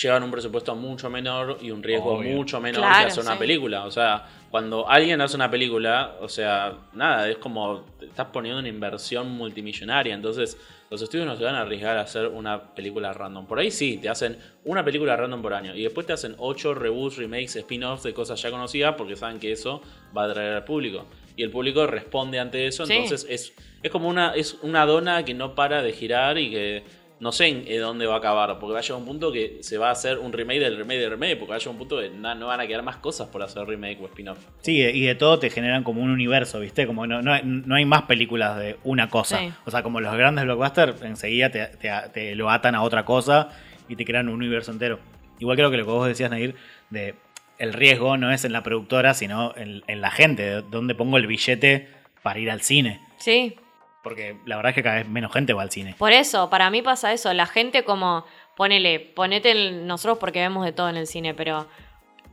llevan 0.00 0.22
un 0.22 0.30
presupuesto 0.30 0.74
mucho 0.76 1.10
menor 1.10 1.58
y 1.60 1.70
un 1.70 1.82
riesgo 1.82 2.14
Obvio. 2.18 2.36
mucho 2.36 2.60
menor 2.60 2.82
Claro, 2.82 3.06
que 3.06 3.12
hacer 3.12 3.24
una 3.24 3.32
sí. 3.32 3.38
película. 3.38 3.84
O 3.84 3.90
sea, 3.90 4.24
cuando 4.50 4.88
alguien 4.88 5.20
hace 5.20 5.36
una 5.36 5.50
película, 5.50 6.14
o 6.20 6.28
sea, 6.28 6.74
nada, 6.92 7.28
es 7.28 7.38
como 7.38 7.84
te 7.98 8.06
estás 8.06 8.26
poniendo 8.26 8.60
una 8.60 8.68
inversión 8.68 9.30
multimillonaria. 9.30 10.14
Entonces, 10.14 10.56
los 10.90 11.00
estudios 11.00 11.24
no 11.24 11.36
se 11.36 11.44
van 11.44 11.54
a 11.54 11.60
arriesgar 11.60 11.96
a 11.96 12.00
hacer 12.00 12.26
una 12.26 12.74
película 12.74 13.12
random. 13.12 13.46
Por 13.46 13.60
ahí 13.60 13.70
sí, 13.70 13.98
te 13.98 14.08
hacen 14.08 14.36
una 14.64 14.84
película 14.84 15.16
random 15.16 15.40
por 15.40 15.54
año. 15.54 15.72
Y 15.72 15.84
después 15.84 16.04
te 16.04 16.12
hacen 16.12 16.34
8 16.36 16.74
reboots, 16.74 17.16
remakes, 17.16 17.54
spin-offs 17.54 18.02
de 18.02 18.12
cosas 18.12 18.42
ya 18.42 18.50
conocidas 18.50 18.96
porque 18.98 19.14
saben 19.14 19.38
que 19.38 19.52
eso 19.52 19.80
va 20.16 20.24
a 20.24 20.26
atraer 20.26 20.54
al 20.54 20.64
público. 20.64 21.06
Y 21.36 21.44
el 21.44 21.50
público 21.50 21.86
responde 21.86 22.40
ante 22.40 22.66
eso. 22.66 22.86
Sí. 22.86 22.94
Entonces, 22.94 23.24
es, 23.30 23.52
es 23.84 23.90
como 23.92 24.08
una, 24.08 24.34
es 24.34 24.58
una 24.62 24.84
dona 24.84 25.24
que 25.24 25.32
no 25.32 25.54
para 25.54 25.80
de 25.80 25.92
girar 25.92 26.38
y 26.38 26.50
que 26.50 26.82
no 27.20 27.32
sé 27.32 27.46
en 27.48 27.64
en 27.66 27.80
dónde 27.80 28.06
va 28.06 28.14
a 28.14 28.18
acabar, 28.18 28.58
porque 28.58 28.72
va 28.72 28.78
a 28.78 28.82
llegar 28.82 28.98
un 28.98 29.04
punto 29.06 29.30
que 29.30 29.58
se 29.60 29.78
va 29.78 29.88
a 29.88 29.92
hacer 29.92 30.18
un 30.18 30.32
remake 30.32 30.58
del 30.60 30.76
remake 30.78 30.98
del 31.00 31.10
remake, 31.10 31.36
porque 31.36 31.50
va 31.50 31.56
a 31.56 31.58
llegar 31.58 31.72
un 31.72 31.78
punto 31.78 32.00
que 32.00 32.10
na- 32.10 32.34
no 32.34 32.46
van 32.46 32.60
a 32.60 32.66
quedar 32.66 32.82
más 32.82 32.96
cosas 32.96 33.28
por 33.28 33.42
hacer 33.42 33.64
remake 33.66 33.98
o 34.02 34.06
spin-off. 34.06 34.38
Sí, 34.62 34.78
y 34.80 35.02
de 35.06 35.14
todo 35.14 35.38
te 35.38 35.50
generan 35.50 35.84
como 35.84 36.02
un 36.02 36.10
universo, 36.10 36.58
¿viste? 36.60 36.86
Como 36.86 37.06
no, 37.06 37.22
no, 37.22 37.32
hay- 37.34 37.42
no 37.44 37.74
hay 37.74 37.84
más 37.84 38.02
películas 38.02 38.58
de 38.58 38.78
una 38.84 39.08
cosa. 39.08 39.38
Sí. 39.38 39.52
O 39.66 39.70
sea, 39.70 39.82
como 39.82 40.00
los 40.00 40.14
grandes 40.16 40.44
blockbusters, 40.44 41.02
enseguida 41.02 41.50
te, 41.50 41.66
te- 41.66 41.90
te 42.12 42.34
lo 42.34 42.50
atan 42.50 42.74
a 42.74 42.82
otra 42.82 43.04
cosa 43.04 43.50
y 43.88 43.96
te 43.96 44.04
crean 44.04 44.28
un 44.28 44.36
universo 44.36 44.72
entero. 44.72 44.98
Igual 45.38 45.56
creo 45.56 45.70
que 45.70 45.76
lo 45.76 45.84
que 45.84 45.90
vos 45.92 46.06
decías, 46.08 46.30
Nair, 46.30 46.54
de 46.90 47.14
el 47.58 47.74
riesgo 47.74 48.16
no 48.16 48.32
es 48.32 48.46
en 48.46 48.52
la 48.54 48.62
productora, 48.62 49.12
sino 49.12 49.54
en, 49.56 49.82
en 49.86 50.00
la 50.00 50.10
gente, 50.10 50.42
de 50.42 50.62
dónde 50.62 50.94
pongo 50.94 51.18
el 51.18 51.26
billete 51.26 51.88
para 52.22 52.38
ir 52.38 52.50
al 52.50 52.62
cine. 52.62 53.00
Sí, 53.18 53.54
Porque 54.02 54.36
la 54.46 54.56
verdad 54.56 54.70
es 54.70 54.74
que 54.76 54.82
cada 54.82 54.96
vez 54.96 55.08
menos 55.08 55.32
gente 55.32 55.52
va 55.52 55.62
al 55.62 55.70
cine. 55.70 55.94
Por 55.98 56.12
eso, 56.12 56.48
para 56.48 56.70
mí 56.70 56.80
pasa 56.82 57.12
eso. 57.12 57.32
La 57.34 57.46
gente 57.46 57.84
como, 57.84 58.24
ponele, 58.56 58.98
ponete 59.00 59.72
nosotros 59.72 60.18
porque 60.18 60.40
vemos 60.40 60.64
de 60.64 60.72
todo 60.72 60.88
en 60.88 60.96
el 60.96 61.06
cine, 61.06 61.34
pero 61.34 61.66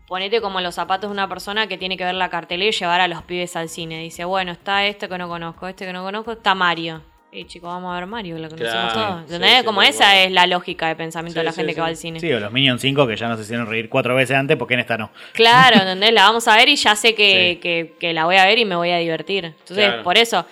ponete 0.08 0.39
como 0.39 0.62
los 0.62 0.75
zapatos 0.75 1.10
de 1.10 1.13
una 1.13 1.27
persona 1.27 1.67
que 1.67 1.77
tiene 1.77 1.97
que 1.97 2.06
ver 2.06 2.15
la 2.15 2.30
cartelera 2.30 2.69
y 2.69 2.71
llevar 2.71 3.01
a 3.01 3.08
los 3.10 3.23
pibes 3.23 3.56
al 3.58 3.67
cine. 3.69 3.99
Dice, 3.99 4.23
bueno, 4.23 4.51
está 4.53 4.86
este 4.86 5.10
que 5.10 5.17
no 5.17 5.27
conozco, 5.27 5.67
este 5.67 5.86
que 5.86 5.91
no 5.93 6.03
conozco, 6.03 6.32
está 6.32 6.56
Mario. 6.56 7.01
Y 7.30 7.43
chicos, 7.43 7.67
vamos 7.69 7.91
a 7.91 7.99
ver 7.99 8.08
Mario, 8.08 8.38
lo 8.38 8.47
conocemos 8.49 8.93
Claro, 8.93 9.10
todos. 9.10 9.21
¿Entendés? 9.23 9.60
sí, 9.60 9.65
como 9.65 9.82
esa 9.82 10.17
es 10.23 10.32
la 10.32 10.47
lógica 10.47 10.88
de 10.88 10.95
pensamiento 10.95 11.34
Sí, 11.34 11.39
de 11.41 11.43
la 11.43 11.51
sí, 11.51 11.58
gente 11.58 11.71
sí. 11.73 11.75
que 11.75 11.82
va 11.82 11.88
al 11.88 11.97
cine. 11.97 12.19
Sí, 12.21 12.32
o 12.32 12.39
los 12.39 12.51
Minions 12.53 12.80
5 12.82 13.06
que 13.06 13.17
ya 13.17 13.27
nos 13.27 13.41
hicieron 13.41 13.67
reír 13.67 13.89
cuatro 13.89 14.15
veces 14.15 14.38
antes, 14.38 14.56
porque 14.56 14.75
en 14.75 14.80
esta 14.80 14.97
no? 14.97 15.12
Claro, 15.34 15.75
¿entendés? 15.75 16.13
La 16.13 16.23
vamos 16.23 16.47
a 16.47 16.56
ver 16.56 16.69
y 16.69 16.77
ya 16.77 16.95
sé 16.95 17.13
que, 17.13 17.56
Sí. 17.56 17.60
que- 17.60 17.95
que 17.99 18.13
la 18.13 18.23
voy 18.23 18.38
a 18.38 18.45
ver 18.45 18.58
y 18.58 18.63
me 18.63 18.77
voy 18.77 18.91
a 18.91 18.97
divertir. 18.99 19.43
Entonces, 19.43 19.88
Claro. 19.88 20.03
por 20.03 20.17
eso, 20.17 20.45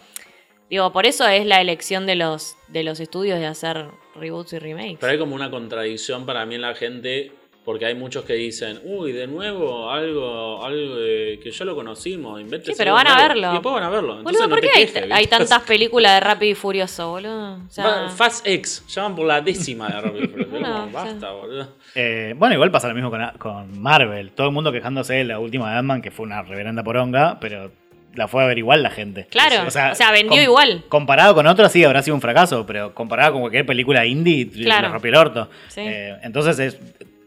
digo, 0.69 0.91
por 0.91 1.05
eso 1.05 1.27
es 1.27 1.45
la 1.45 1.61
elección 1.61 2.05
de 2.05 2.15
los, 2.15 2.55
de 2.67 2.83
los 2.83 2.99
estudios 2.99 3.39
de 3.39 3.45
hacer 3.45 3.85
reboots 4.15 4.53
y 4.53 4.59
remakes. 4.59 4.97
Pero 4.99 5.11
hay 5.13 5.19
como 5.19 5.35
una 5.35 5.49
contradicción 5.51 6.25
para 6.25 6.45
mí 6.45 6.55
en 6.55 6.61
la 6.61 6.73
gente, 6.75 7.31
porque 7.65 7.85
hay 7.87 7.95
muchos 7.95 8.25
que 8.25 8.33
dicen, 8.33 8.79
uy, 8.83 9.11
de 9.11 9.25
nuevo, 9.27 9.89
algo, 9.89 10.63
algo 10.63 10.95
de- 10.97 11.39
que 11.41 11.49
ya 11.51 11.65
lo 11.65 11.75
conocimos, 11.75 12.39
inventes 12.39 12.67
Sí, 12.67 12.73
pero 12.77 12.93
van 12.93 13.07
a 13.07 13.15
nuevo". 13.15 13.27
verlo. 13.27 13.49
Y 13.49 13.53
después 13.53 13.73
van 13.75 13.83
a 13.83 13.89
verlo. 13.89 14.17
Entonces 14.19 14.39
Boludo, 14.41 14.49
¿por 14.55 14.61
qué 14.61 14.69
hay, 14.75 14.85
quejes, 14.85 15.03
hay 15.11 15.19
¿viste? 15.23 15.27
tantas 15.37 15.61
películas 15.67 16.13
de 16.13 16.19
Rápido 16.19 16.51
y 16.51 16.55
Furioso, 16.55 17.09
boludo? 17.09 17.55
O 17.55 17.69
sea, 17.69 18.09
Fast 18.09 18.45
X, 18.47 18.85
ya 18.87 19.01
van 19.03 19.15
por 19.15 19.25
la 19.25 19.41
décima 19.41 19.87
de 19.89 19.99
Rápido 20.01 20.23
y 20.23 20.27
Furioso. 20.27 20.51
No, 20.59 20.61
Como, 20.61 20.83
o 20.85 20.91
sea. 20.91 21.03
Basta, 21.03 21.31
boludo. 21.31 21.67
Eh, 21.95 22.33
bueno, 22.37 22.53
igual 22.53 22.69
pasa 22.71 22.87
lo 22.87 22.93
mismo 22.93 23.09
con, 23.09 23.21
con 23.39 23.81
Marvel. 23.81 24.31
Todo 24.31 24.47
el 24.47 24.53
mundo 24.53 24.71
quejándose 24.71 25.15
de 25.15 25.23
la 25.23 25.39
última 25.39 25.71
de 25.71 25.77
Ant-Man, 25.79 26.01
que 26.03 26.11
fue 26.11 26.25
una 26.25 26.43
reverenda 26.43 26.83
poronga, 26.83 27.39
pero 27.39 27.71
la 28.15 28.27
fue 28.27 28.43
a 28.43 28.47
ver 28.47 28.57
igual 28.57 28.81
la 28.83 28.89
gente. 28.89 29.27
Claro, 29.29 29.67
o 29.67 29.71
sea, 29.71 29.93
vendió 30.11 30.41
igual. 30.41 30.83
Comparado 30.89 31.33
con 31.35 31.47
otros, 31.47 31.71
sí, 31.71 31.83
habrá 31.83 32.01
sido 32.01 32.15
un 32.15 32.21
fracaso, 32.21 32.65
pero 32.65 32.93
comparado 32.93 33.33
con 33.33 33.41
cualquier 33.41 33.65
película 33.65 34.05
indie, 34.05 34.47
Claro. 34.49 34.87
le 34.87 34.93
rompió 34.93 35.09
el 35.09 35.15
orto. 35.15 35.49
Sí. 35.67 35.81
Eh, 35.81 36.15
entonces 36.23 36.57
es, 36.59 36.79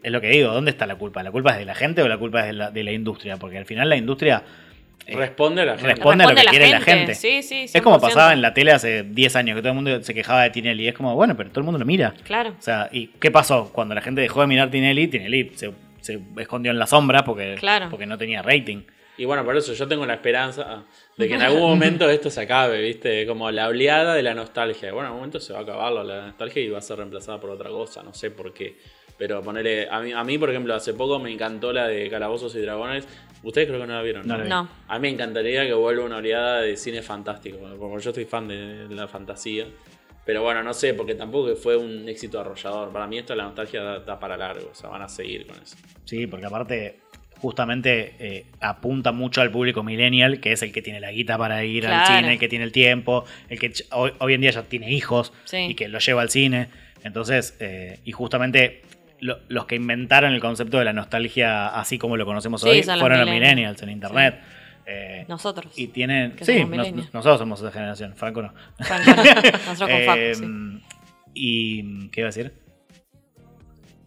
es 0.02 0.12
lo 0.12 0.20
que 0.20 0.28
digo, 0.28 0.52
¿dónde 0.52 0.70
está 0.70 0.86
la 0.86 0.96
culpa? 0.96 1.22
¿La 1.22 1.30
culpa 1.30 1.52
es 1.52 1.58
de 1.58 1.64
la 1.64 1.74
gente 1.74 2.02
o 2.02 2.08
la 2.08 2.18
culpa 2.18 2.40
es 2.40 2.46
de 2.46 2.52
la, 2.54 2.70
de 2.70 2.82
la 2.84 2.92
industria? 2.92 3.36
Porque 3.36 3.58
al 3.58 3.64
final 3.66 3.88
la 3.88 3.96
industria 3.96 4.42
eh, 5.06 5.16
Responde 5.16 5.62
a 5.62 5.64
la 5.64 5.72
gente. 5.76 5.88
responde, 5.94 6.24
a 6.24 6.28
lo 6.28 6.34
que 6.34 6.42
la 6.44 6.50
quiere 6.50 6.68
la 6.70 6.80
gente. 6.80 7.14
Sí, 7.14 7.42
sí, 7.42 7.64
es 7.72 7.82
como 7.82 7.96
100%. 7.96 8.00
pasaba 8.00 8.32
en 8.34 8.42
la 8.42 8.52
tele 8.52 8.72
hace 8.72 9.02
10 9.04 9.36
años, 9.36 9.56
que 9.56 9.62
todo 9.62 9.70
el 9.70 9.74
mundo 9.76 10.02
se 10.02 10.12
quejaba 10.12 10.42
de 10.42 10.50
Tinelli. 10.50 10.86
Es 10.88 10.94
como, 10.94 11.14
bueno, 11.14 11.34
pero 11.36 11.48
todo 11.48 11.60
el 11.60 11.64
mundo 11.64 11.78
lo 11.78 11.86
mira. 11.86 12.12
Claro. 12.24 12.50
O 12.50 12.62
sea, 12.62 12.88
¿y 12.92 13.06
qué 13.18 13.30
pasó? 13.30 13.70
Cuando 13.72 13.94
la 13.94 14.02
gente 14.02 14.20
dejó 14.20 14.42
de 14.42 14.46
mirar 14.48 14.70
Tinelli, 14.70 15.08
Tinelli 15.08 15.52
se, 15.54 15.70
se 16.02 16.18
escondió 16.38 16.72
en 16.72 16.78
la 16.78 16.86
sombra 16.86 17.24
porque, 17.24 17.56
Claro. 17.58 17.88
porque 17.90 18.04
no 18.06 18.18
tenía 18.18 18.42
rating. 18.42 18.82
Y 19.18 19.24
bueno, 19.24 19.44
por 19.44 19.56
eso 19.56 19.72
yo 19.74 19.86
tengo 19.88 20.06
la 20.06 20.14
esperanza 20.14 20.84
de 21.16 21.28
que 21.28 21.34
en 21.34 21.42
algún 21.42 21.62
momento 21.62 22.08
esto 22.10 22.30
se 22.30 22.40
acabe, 22.42 22.80
¿viste? 22.80 23.26
Como 23.26 23.50
la 23.50 23.66
oleada 23.68 24.14
de 24.14 24.22
la 24.22 24.32
nostalgia. 24.34 24.92
Bueno, 24.92 25.00
en 25.00 25.06
algún 25.06 25.20
momento 25.20 25.40
se 25.40 25.52
va 25.52 25.58
a 25.58 25.62
acabar 25.62 25.92
la- 25.92 26.26
nostalgia 26.28 26.62
y 26.62 26.68
va 26.70 26.78
a 26.78 26.82
ser 26.82 26.98
reemplazada 26.98 27.40
por 27.40 27.50
otra 27.50 27.68
cosa, 27.68 28.02
no 28.02 28.14
sé 28.14 28.30
por 28.30 28.54
qué. 28.54 28.78
Pero 29.18 29.42
ponerle. 29.42 29.88
A 29.90 30.00
mí, 30.00 30.12
a 30.12 30.22
mí, 30.22 30.38
por 30.38 30.48
ejemplo, 30.50 30.72
hace 30.74 30.94
poco 30.94 31.18
me 31.18 31.32
encantó 31.32 31.72
la 31.72 31.88
de 31.88 32.08
Calabozos 32.08 32.54
y 32.54 32.60
Dragones. 32.60 33.06
Ustedes 33.42 33.66
creo 33.66 33.80
que 33.80 33.86
no 33.88 33.94
la 33.94 34.02
vieron. 34.02 34.26
No. 34.28 34.38
No. 34.38 34.68
A 34.86 34.94
mí 34.98 35.02
me 35.02 35.08
encantaría 35.08 35.66
que 35.66 35.72
vuelva 35.74 36.04
una 36.04 36.18
oleada 36.18 36.60
de 36.60 36.76
cine 36.76 37.02
fantástico, 37.02 37.58
como 37.78 37.98
yo 37.98 38.14
soy 38.14 38.24
fan 38.24 38.46
de 38.46 38.86
la 38.94 39.08
fantasía. 39.08 39.66
Pero 40.24 40.42
bueno, 40.42 40.62
no 40.62 40.72
sé, 40.74 40.94
porque 40.94 41.14
tampoco 41.16 41.56
fue 41.56 41.76
un 41.76 42.08
éxito 42.08 42.38
arrollador. 42.38 42.92
Para 42.92 43.06
mí 43.08 43.18
esto 43.18 43.34
la 43.34 43.44
nostalgia 43.44 43.82
da, 43.82 43.98
da 44.00 44.20
para 44.20 44.36
largo, 44.36 44.68
o 44.70 44.74
sea, 44.74 44.90
van 44.90 45.02
a 45.02 45.08
seguir 45.08 45.46
con 45.46 45.56
eso. 45.60 45.76
Sí, 46.04 46.26
porque 46.26 46.46
aparte, 46.46 47.00
justamente 47.40 48.14
eh, 48.18 48.46
apunta 48.60 49.12
mucho 49.12 49.40
al 49.40 49.50
público 49.50 49.82
millennial, 49.82 50.40
que 50.40 50.52
es 50.52 50.62
el 50.62 50.72
que 50.72 50.82
tiene 50.82 51.00
la 51.00 51.10
guita 51.12 51.38
para 51.38 51.64
ir 51.64 51.86
al 51.86 52.06
cine, 52.06 52.32
el 52.32 52.38
que 52.38 52.48
tiene 52.48 52.64
el 52.64 52.72
tiempo, 52.72 53.24
el 53.48 53.58
que 53.58 53.72
hoy, 53.92 54.12
hoy 54.18 54.34
en 54.34 54.40
día 54.40 54.50
ya 54.50 54.62
tiene 54.64 54.90
hijos 54.92 55.32
Sí. 55.44 55.56
y 55.70 55.74
que 55.74 55.88
lo 55.88 55.98
lleva 55.98 56.22
al 56.22 56.30
cine. 56.30 56.68
Entonces, 57.04 57.56
eh, 57.60 58.00
y 58.04 58.12
justamente 58.12 58.82
lo- 59.20 59.38
los 59.48 59.66
que 59.66 59.76
inventaron 59.76 60.32
el 60.32 60.40
concepto 60.40 60.78
de 60.78 60.84
la 60.84 60.92
nostalgia 60.92 61.68
así 61.68 61.98
como 61.98 62.16
lo 62.16 62.24
conocemos 62.26 62.60
Sí, 62.62 62.68
hoy 62.68 62.82
fueron 62.82 63.20
los 63.20 63.30
millennials. 63.30 63.82
en 63.82 63.90
internet. 63.90 64.40
Eh, 64.90 65.24
Nosotros. 65.28 65.72
y 65.76 65.88
tienen. 65.88 66.34
Sí, 66.40 66.64
nos- 66.64 67.12
nosotros 67.12 67.38
somos 67.38 67.60
esa 67.60 67.70
generación, 67.70 68.14
Franco 68.16 68.40
no. 68.42 68.54
Franco, 68.78 69.10
no. 69.14 69.22
Nosotros 69.66 70.00
con 70.06 70.18
Eh, 70.18 70.34
sí. 70.34 70.44
Y. 71.34 72.08
¿Qué 72.08 72.20
iba 72.22 72.28
a 72.28 72.32
decir? 72.32 72.52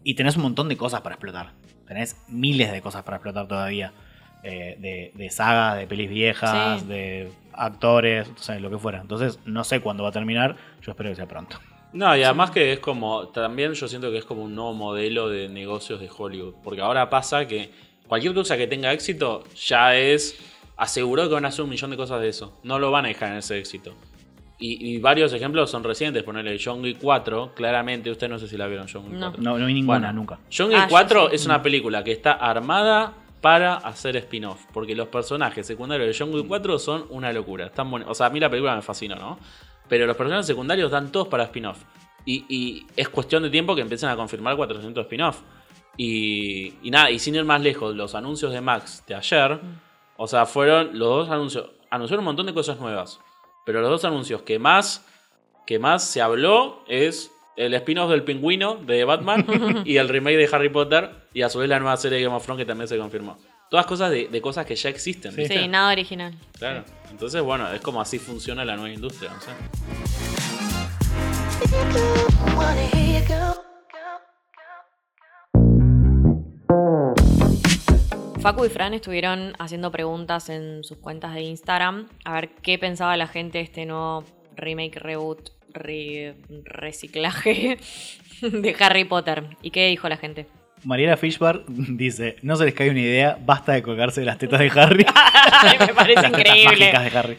Y 0.04 0.16
tenés 0.16 0.36
un 0.36 0.42
montón 0.44 0.68
de 0.70 0.78
cosas 0.78 1.02
para 1.02 1.16
explotar. 1.16 1.52
Tenés 1.94 2.16
miles 2.30 2.72
de 2.72 2.82
cosas 2.82 3.04
para 3.04 3.18
explotar 3.18 3.48
todavía. 3.50 3.92
Eh, 4.44 4.78
de, 4.80 5.12
de 5.14 5.30
sagas, 5.30 5.78
de 5.78 5.88
pelis 5.88 6.10
viejas, 6.10 6.80
Sí. 6.82 6.88
de 6.88 7.32
actores, 7.54 8.30
o 8.30 8.38
sea, 8.42 8.58
lo 8.60 8.70
que 8.70 8.78
fuera. 8.78 9.02
Entonces, 9.02 9.40
no 9.46 9.64
sé 9.66 9.82
cuándo 9.82 10.04
va 10.04 10.10
a 10.10 10.14
terminar. 10.14 10.56
Yo 10.82 10.92
espero 10.92 11.10
que 11.10 11.16
sea 11.18 11.28
pronto. 11.28 11.60
No, 11.94 12.16
y 12.16 12.24
además 12.24 12.50
que 12.52 12.72
es 12.72 12.80
como, 12.80 13.28
también 13.28 13.74
yo 13.74 13.88
siento 13.90 14.10
que 14.10 14.18
es 14.20 14.24
como 14.26 14.44
un 14.44 14.56
nuevo 14.56 14.74
modelo 14.74 15.28
de 15.28 15.50
negocios 15.50 16.00
de 16.00 16.10
Hollywood. 16.18 16.56
Porque 16.64 16.80
ahora 16.80 17.10
pasa 17.10 17.46
que 17.46 17.72
cualquier 18.08 18.34
cosa 18.34 18.56
que 18.56 18.68
tenga 18.68 18.94
éxito 18.94 19.44
ya 19.68 19.96
es 19.98 20.40
asegurado 20.78 21.28
que 21.28 21.36
van 21.36 21.44
a 21.46 21.50
hacer 21.50 21.64
un 21.64 21.70
millón 21.70 21.92
de 21.92 21.98
cosas 21.98 22.22
de 22.22 22.30
eso. 22.30 22.58
No 22.64 22.80
lo 22.80 22.90
van 22.90 23.04
a 23.06 23.10
dejar 23.10 23.34
en 23.34 23.40
ese 23.40 23.60
éxito. 23.60 23.94
Y, 24.64 24.94
y 24.96 25.00
varios 25.00 25.34
ejemplos 25.34 25.70
son 25.72 25.84
recientes. 25.84 26.22
Ponerle 26.24 26.58
John 26.64 26.82
Wick 26.82 27.00
4, 27.02 27.54
claramente, 27.56 28.10
usted 28.12 28.30
no 28.30 28.38
sé 28.40 28.48
si 28.48 28.56
la 28.58 28.68
vieron 28.68 28.88
John 28.92 29.04
Wick 29.06 29.14
No. 29.14 29.28
4. 29.32 29.42
No, 29.44 29.58
no 29.58 29.66
vi 29.66 29.74
ninguna 29.74 29.98
Bueno, 30.00 30.14
nunca. 30.14 30.40
John 30.56 30.70
Wick 30.70 30.78
Ah, 30.80 30.84
yo 30.84 30.90
4 30.90 31.30
sí. 31.30 31.36
es 31.36 31.46
una 31.48 31.62
película 31.64 32.04
que 32.04 32.12
está 32.12 32.34
armada 32.34 33.14
para 33.42 33.76
hacer 33.78 34.16
spin-off. 34.18 34.64
Porque 34.72 34.96
los 34.96 35.08
personajes 35.08 35.66
secundarios 35.66 36.08
de 36.16 36.24
John 36.26 36.34
Wick 36.34 36.48
4 36.48 36.78
son 36.80 37.06
una 37.10 37.34
locura. 37.34 37.66
Están 37.66 37.90
boni- 37.92 38.06
o 38.08 38.14
sea, 38.14 38.28
a 38.28 38.30
mí 38.30 38.40
la 38.40 38.50
película 38.50 38.76
me 38.76 38.82
fascinó, 38.84 39.16
¿no? 39.16 39.40
Pero 39.90 40.06
los 40.06 40.16
personajes 40.16 40.46
secundarios 40.46 40.92
dan 40.92 41.12
todos 41.12 41.28
para 41.28 41.44
spin-off. 41.46 41.80
Y, 42.24 42.46
y 42.48 42.86
es 42.96 43.10
cuestión 43.10 43.42
de 43.42 43.50
tiempo 43.50 43.74
que 43.76 43.82
empiecen 43.82 44.10
a 44.10 44.16
confirmar 44.16 44.56
400 44.56 45.04
spin-off. 45.06 45.42
Y, 45.98 46.76
y 46.84 46.92
nada, 46.92 47.10
y 47.12 47.20
sin 47.20 47.36
ir 47.36 47.44
más 47.46 47.62
lejos, 47.62 47.96
los 47.96 48.16
anuncios 48.16 48.54
de 48.54 48.62
Max 48.62 49.04
de 49.08 49.16
ayer, 49.16 49.60
o 50.18 50.28
sea, 50.28 50.46
fueron 50.46 50.98
los 50.98 51.10
dos 51.10 51.30
anuncios. 51.30 51.72
Anunciaron 51.90 52.22
un 52.22 52.26
montón 52.28 52.46
de 52.46 52.54
cosas 52.54 52.80
nuevas. 52.80 53.20
Pero 53.66 53.82
los 53.82 53.90
dos 53.90 54.06
anuncios 54.06 54.42
que 54.42 54.60
más, 54.60 55.06
que 55.66 55.80
más 55.80 56.04
se 56.04 56.22
habló 56.22 56.84
es 56.88 57.32
el 57.56 57.74
spin-off 57.74 58.10
del 58.10 58.24
pingüino 58.24 58.76
de 58.76 59.04
Batman 59.04 59.46
y 59.86 59.98
el 59.98 60.10
remake 60.10 60.38
de 60.38 60.50
Harry 60.52 60.70
Potter 60.70 61.12
y 61.34 61.42
a 61.44 61.50
su 61.50 61.60
vez 61.60 61.70
la 61.70 61.80
nueva 61.80 61.98
serie 61.98 62.18
de 62.18 62.24
Game 62.24 62.36
of 62.36 62.44
Thrones 62.44 62.62
que 62.62 62.66
también 62.66 62.88
se 62.88 62.98
confirmó. 62.98 63.38
Todas 63.70 63.86
cosas 63.86 64.12
de, 64.12 64.28
de 64.28 64.42
cosas 64.42 64.66
que 64.66 64.76
ya 64.76 64.90
existen. 64.90 65.34
¿viste? 65.36 65.58
Sí, 65.58 65.68
nada 65.68 65.92
original. 65.92 66.34
Claro. 66.58 66.84
Entonces, 67.10 67.42
bueno, 67.42 67.72
es 67.72 67.80
como 67.82 68.02
así 68.02 68.20
funciona 68.20 68.66
la 68.66 68.76
nueva 68.76 68.94
industria. 68.94 69.32
No 69.32 69.40
Facu 78.42 78.66
y 78.66 78.70
Fran 78.70 78.94
estuvieron 78.96 79.54
haciendo 79.60 79.92
preguntas 79.92 80.50
en 80.50 80.84
sus 80.84 80.98
cuentas 80.98 81.36
de 81.36 81.42
Instagram 81.42 82.08
a 82.26 82.34
ver 82.34 82.50
qué 82.64 82.80
pensaba 82.80 83.16
la 83.16 83.28
gente 83.28 83.60
de 83.60 83.64
este 83.66 83.86
nuevo 83.86 84.24
remake, 84.56 84.98
reboot, 85.00 85.52
re- 85.74 86.36
reciclaje 86.66 87.78
de 88.42 88.76
Harry 88.80 89.06
Potter. 89.06 89.44
¿Y 89.62 89.70
qué 89.70 89.88
dijo 89.88 90.10
la 90.10 90.18
gente? 90.18 90.48
Mariela 90.84 91.18
Fishbar 91.18 91.62
dice: 91.68 92.38
No 92.42 92.56
se 92.56 92.66
les 92.66 92.74
cae 92.74 92.90
una 92.90 93.00
idea, 93.02 93.38
basta 93.46 93.74
de 93.74 93.84
colgarse 93.84 94.22
de 94.22 94.26
las 94.26 94.40
tetas 94.40 94.60
de 94.60 94.72
Harry. 94.76 95.06
Ay, 95.16 95.78
me 95.80 95.94
parece 95.94 96.22
Las 96.24 96.32
increíble. 96.32 96.66
mágicas 96.92 97.04
de 97.14 97.20
Harry. 97.20 97.38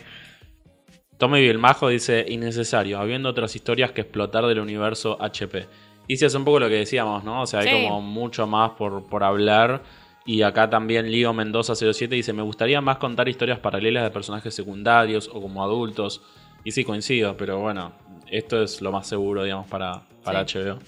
Tommy 1.18 1.40
Bielmajo 1.40 1.88
dice 1.88 2.24
innecesario, 2.28 2.98
habiendo 3.00 3.28
otras 3.28 3.54
historias 3.56 3.90
que 3.92 4.02
explotar 4.02 4.46
del 4.46 4.60
universo 4.60 5.16
HP. 5.20 5.66
Y 6.08 6.16
sí, 6.16 6.24
es 6.24 6.34
un 6.34 6.44
poco 6.44 6.60
lo 6.60 6.68
que 6.68 6.74
decíamos, 6.76 7.22
¿no? 7.24 7.42
O 7.42 7.46
sea, 7.46 7.60
hay 7.60 7.68
Sí. 7.68 7.74
como 7.86 8.00
mucho 8.00 8.46
más 8.46 8.70
por, 8.72 9.04
por 9.08 9.22
hablar. 9.24 9.82
Y 10.24 10.42
acá 10.42 10.70
también 10.70 11.10
Leo 11.10 11.32
Mendoza 11.32 11.74
07 11.74 12.14
dice, 12.14 12.32
me 12.32 12.42
gustaría 12.42 12.80
más 12.80 12.98
contar 12.98 13.28
historias 13.28 13.58
paralelas 13.58 14.04
de 14.04 14.10
personajes 14.10 14.54
secundarios 14.54 15.28
o 15.32 15.40
como 15.40 15.64
adultos. 15.64 16.22
Y 16.64 16.70
sí, 16.70 16.84
coincido, 16.84 17.36
pero 17.36 17.58
bueno, 17.58 17.92
esto 18.30 18.62
es 18.62 18.80
lo 18.80 18.92
más 18.92 19.08
seguro, 19.08 19.42
digamos, 19.42 19.66
para, 19.66 20.02
para 20.22 20.44
HBO. 20.44 20.78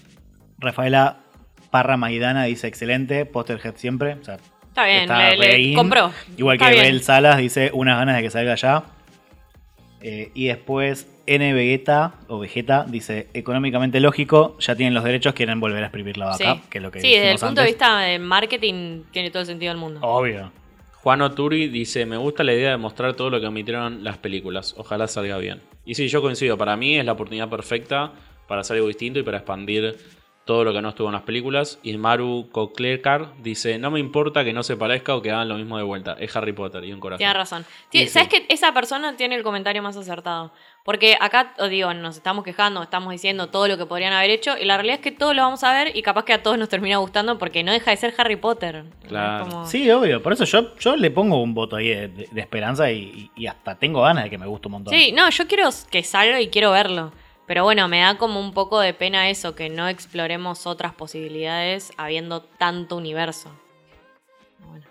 Rafaela 0.57 1.17
Parra 1.69 1.97
Maidana 1.97 2.45
dice 2.45 2.67
excelente, 2.67 3.25
Posterhead 3.25 3.75
siempre. 3.75 4.13
O 4.13 4.23
sea, 4.23 4.37
Está 4.75 4.87
bien, 4.87 5.03
está 5.03 5.29
le, 5.35 5.73
compró. 5.73 6.11
Igual 6.35 6.57
Está 6.57 6.67
que 6.67 6.73
bien. 6.73 6.85
Bel 6.87 7.01
Salas 7.01 7.37
dice 7.37 7.71
unas 7.73 7.97
ganas 7.97 8.17
de 8.17 8.23
que 8.23 8.29
salga 8.29 8.55
ya. 8.55 8.83
Eh, 10.07 10.29
y 10.35 10.45
después 10.45 11.07
N 11.25 11.53
Vegeta 11.55 12.13
o 12.27 12.37
Vegeta 12.37 12.85
dice 12.87 13.27
económicamente 13.33 13.99
lógico, 13.99 14.55
ya 14.59 14.75
tienen 14.75 14.93
los 14.93 15.03
derechos, 15.03 15.33
quieren 15.33 15.59
volver 15.59 15.81
a 15.81 15.87
exprimir 15.87 16.15
la 16.15 16.27
vaca, 16.27 16.37
Sí, 16.37 16.61
que 16.69 16.77
es 16.77 16.83
lo 16.83 16.91
que 16.91 16.99
Sí, 16.99 17.09
desde 17.09 17.31
el 17.31 17.39
punto 17.39 17.61
de 17.61 17.67
vista 17.67 17.99
de 18.01 18.19
marketing 18.19 19.01
tiene 19.09 19.31
todo 19.31 19.39
el 19.39 19.47
sentido 19.47 19.71
del 19.71 19.79
mundo. 19.79 20.01
Obvio. 20.03 20.51
Juan 21.01 21.23
Oturi 21.23 21.69
dice, 21.69 22.05
me 22.05 22.17
gusta 22.17 22.43
la 22.43 22.53
idea 22.53 22.69
de 22.69 22.77
mostrar 22.77 23.15
todo 23.15 23.31
lo 23.31 23.41
que 23.41 23.47
omitieron 23.47 24.03
las 24.03 24.19
películas. 24.19 24.75
Ojalá 24.77 25.07
salga 25.07 25.39
bien. 25.39 25.59
Y 25.85 25.95
sí, 25.95 26.07
yo 26.07 26.21
coincido. 26.21 26.55
Para 26.55 26.77
mí 26.77 26.99
es 26.99 27.05
la 27.05 27.13
oportunidad 27.13 27.49
perfecta 27.49 28.11
para 28.47 28.61
hacer 28.61 28.75
algo 28.75 28.87
distinto 28.87 29.17
y 29.17 29.23
para 29.23 29.37
expandir 29.37 29.97
todo 30.45 30.63
lo 30.63 30.73
que 30.73 30.81
no 30.81 30.89
estuvo 30.89 31.07
en 31.07 31.13
las 31.13 31.23
películas. 31.23 31.79
Y 31.83 31.97
Maru 31.97 32.49
Koklerkar 32.51 33.33
dice, 33.41 33.77
no 33.79 33.89
me 33.91 33.99
importa 33.99 34.43
que 34.43 34.53
no 34.53 34.61
se 34.63 34.77
parezca 34.77 35.15
o 35.15 35.21
que 35.21 35.31
hagan 35.31 35.49
lo 35.49 35.55
mismo 35.55 35.77
de 35.77 35.83
vuelta. 35.83 36.15
Es 36.19 36.35
Harry 36.35 36.53
Potter 36.53 36.83
y 36.85 36.93
un 36.93 36.99
corazón. 36.99 37.17
Tienes 37.17 37.35
razón. 37.35 37.65
¿Sabes 37.91 38.11
sí. 38.11 38.27
que 38.29 38.45
esa 38.49 38.71
persona 38.73 39.17
tiene 39.17 39.35
el 39.35 39.43
comentario 39.43 39.81
más 39.81 39.97
acertado? 39.97 40.51
Porque 40.83 41.17
acá, 41.19 41.55
o 41.57 41.67
digo, 41.67 41.91
nos 41.95 42.15
estamos 42.15 42.43
quejando, 42.43 42.83
estamos 42.83 43.11
diciendo 43.11 43.47
todo 43.49 43.67
lo 43.67 43.75
que 43.75 43.87
podrían 43.87 44.13
haber 44.13 44.29
hecho, 44.29 44.55
y 44.55 44.65
la 44.65 44.75
realidad 44.77 44.97
es 44.97 45.01
que 45.01 45.11
todo 45.11 45.33
lo 45.33 45.41
vamos 45.41 45.63
a 45.63 45.73
ver 45.73 45.97
y 45.97 46.03
capaz 46.03 46.25
que 46.25 46.33
a 46.33 46.43
todos 46.43 46.59
nos 46.59 46.69
termina 46.69 46.97
gustando 46.97 47.39
porque 47.39 47.63
no 47.63 47.71
deja 47.71 47.89
de 47.89 47.97
ser 47.97 48.13
Harry 48.19 48.35
Potter. 48.35 48.85
Claro. 49.07 49.45
Como- 49.45 49.65
Sí, 49.65 49.89
obvio. 49.89 50.21
Por 50.21 50.33
eso 50.33 50.45
yo, 50.45 50.75
yo 50.77 50.95
le 50.95 51.09
pongo 51.09 51.41
un 51.41 51.55
voto 51.55 51.75
ahí 51.75 51.87
de, 51.87 52.07
de- 52.09 52.29
de 52.31 52.41
esperanza 52.41 52.91
y, 52.91 53.31
y 53.35 53.47
hasta 53.47 53.79
tengo 53.79 54.03
ganas 54.03 54.25
de 54.25 54.29
que 54.29 54.37
me 54.37 54.45
guste 54.45 54.67
un 54.67 54.73
montón. 54.73 54.93
Sí, 54.93 55.11
no, 55.11 55.27
yo 55.31 55.47
quiero 55.47 55.69
que 55.89 56.03
salga 56.03 56.39
y 56.39 56.49
quiero 56.49 56.69
verlo. 56.71 57.11
Pero 57.47 57.63
bueno, 57.63 57.87
me 57.87 57.99
da 57.99 58.17
como 58.17 58.39
un 58.39 58.53
poco 58.53 58.79
de 58.79 58.93
pena 58.93 59.29
eso, 59.29 59.55
que 59.55 59.69
no 59.69 59.87
exploremos 59.87 60.65
otras 60.65 60.93
posibilidades 60.93 61.91
habiendo 61.97 62.41
tanto 62.41 62.95
universo. 62.97 63.51
Bueno. 64.67 64.85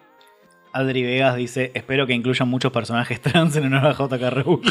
Adri 0.73 1.03
Vegas 1.03 1.37
dice, 1.37 1.71
espero 1.75 2.07
que 2.07 2.13
incluyan 2.15 2.49
muchos 2.49 2.73
personajes 2.73 3.21
trans 3.21 3.55
en 3.57 3.67
honor 3.67 3.87
a 3.87 3.93
JK 3.93 4.31
Rowling. 4.31 4.71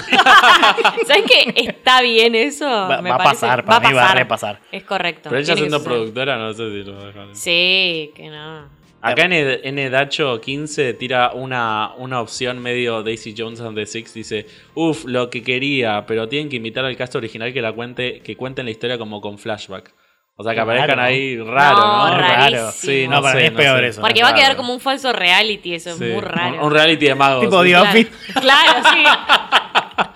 ¿Sabes 1.07 1.23
qué? 1.27 1.53
Está 1.69 2.01
bien 2.01 2.35
eso. 2.35 2.65
Va- 2.65 3.01
me 3.01 3.09
va 3.09 3.15
a 3.15 3.23
pasar, 3.23 3.63
para 3.65 3.87
mí 3.87 3.93
va 3.93 4.11
a 4.11 4.15
repasar. 4.15 4.59
Es 4.71 4.83
correcto. 4.83 5.29
Pero 5.29 5.41
ella 5.41 5.55
siendo 5.55 5.83
productora, 5.83 6.37
no 6.37 6.53
sé 6.53 6.69
si 6.71 6.83
lo 6.83 7.05
dejan. 7.05 7.35
Sí, 7.35 8.11
que 8.15 8.29
no. 8.29 8.82
Acá 9.11 9.25
N, 9.25 9.59
N 9.63 9.89
Dacho 9.89 10.39
15 10.39 10.93
tira 10.93 11.31
una, 11.33 11.91
una 11.97 12.21
opción 12.21 12.59
medio 12.59 13.03
Daisy 13.03 13.35
Jones 13.37 13.59
and 13.61 13.75
the 13.75 13.85
Six. 13.85 14.13
Dice, 14.13 14.45
uff, 14.75 15.03
lo 15.05 15.29
que 15.29 15.43
quería, 15.43 16.05
pero 16.07 16.27
tienen 16.29 16.49
que 16.49 16.55
invitar 16.55 16.85
al 16.85 16.95
cast 16.95 17.15
original 17.15 17.51
que 17.53 17.61
la 17.61 17.73
cuente, 17.73 18.21
que 18.21 18.35
cuenten 18.37 18.65
la 18.65 18.71
historia 18.71 18.97
como 18.97 19.19
con 19.21 19.37
flashback. 19.37 19.93
O 20.35 20.43
sea, 20.43 20.53
que 20.53 20.59
Raro, 20.61 20.71
aparezcan 20.71 20.99
ahí 20.99 21.37
raro, 21.37 21.77
No, 21.77 22.07
¿no? 22.09 22.17
rarísimo. 22.17 22.71
Sí, 22.71 23.07
No, 23.07 23.17
no, 23.17 23.21
para 23.21 23.33
sé, 23.35 23.39
mí 23.41 23.45
es 23.47 23.51
no 23.51 23.57
peor 23.59 23.79
sé. 23.81 23.87
eso. 23.87 24.01
Porque 24.01 24.19
es 24.21 24.25
va 24.25 24.29
a 24.29 24.33
quedar 24.33 24.47
raro. 24.47 24.57
como 24.57 24.73
un 24.73 24.79
falso 24.79 25.13
reality, 25.13 25.75
eso 25.75 25.95
Sí, 25.95 26.03
es 26.05 26.11
muy 26.13 26.21
raro. 26.21 26.55
Un, 26.57 26.63
un 26.63 26.71
reality 26.73 27.05
de 27.05 27.13
magos. 27.15 27.43
Tipo. 27.43 27.61
The 27.61 27.69
Claro, 27.69 28.09
claro, 28.41 28.89
sí. 28.93 29.03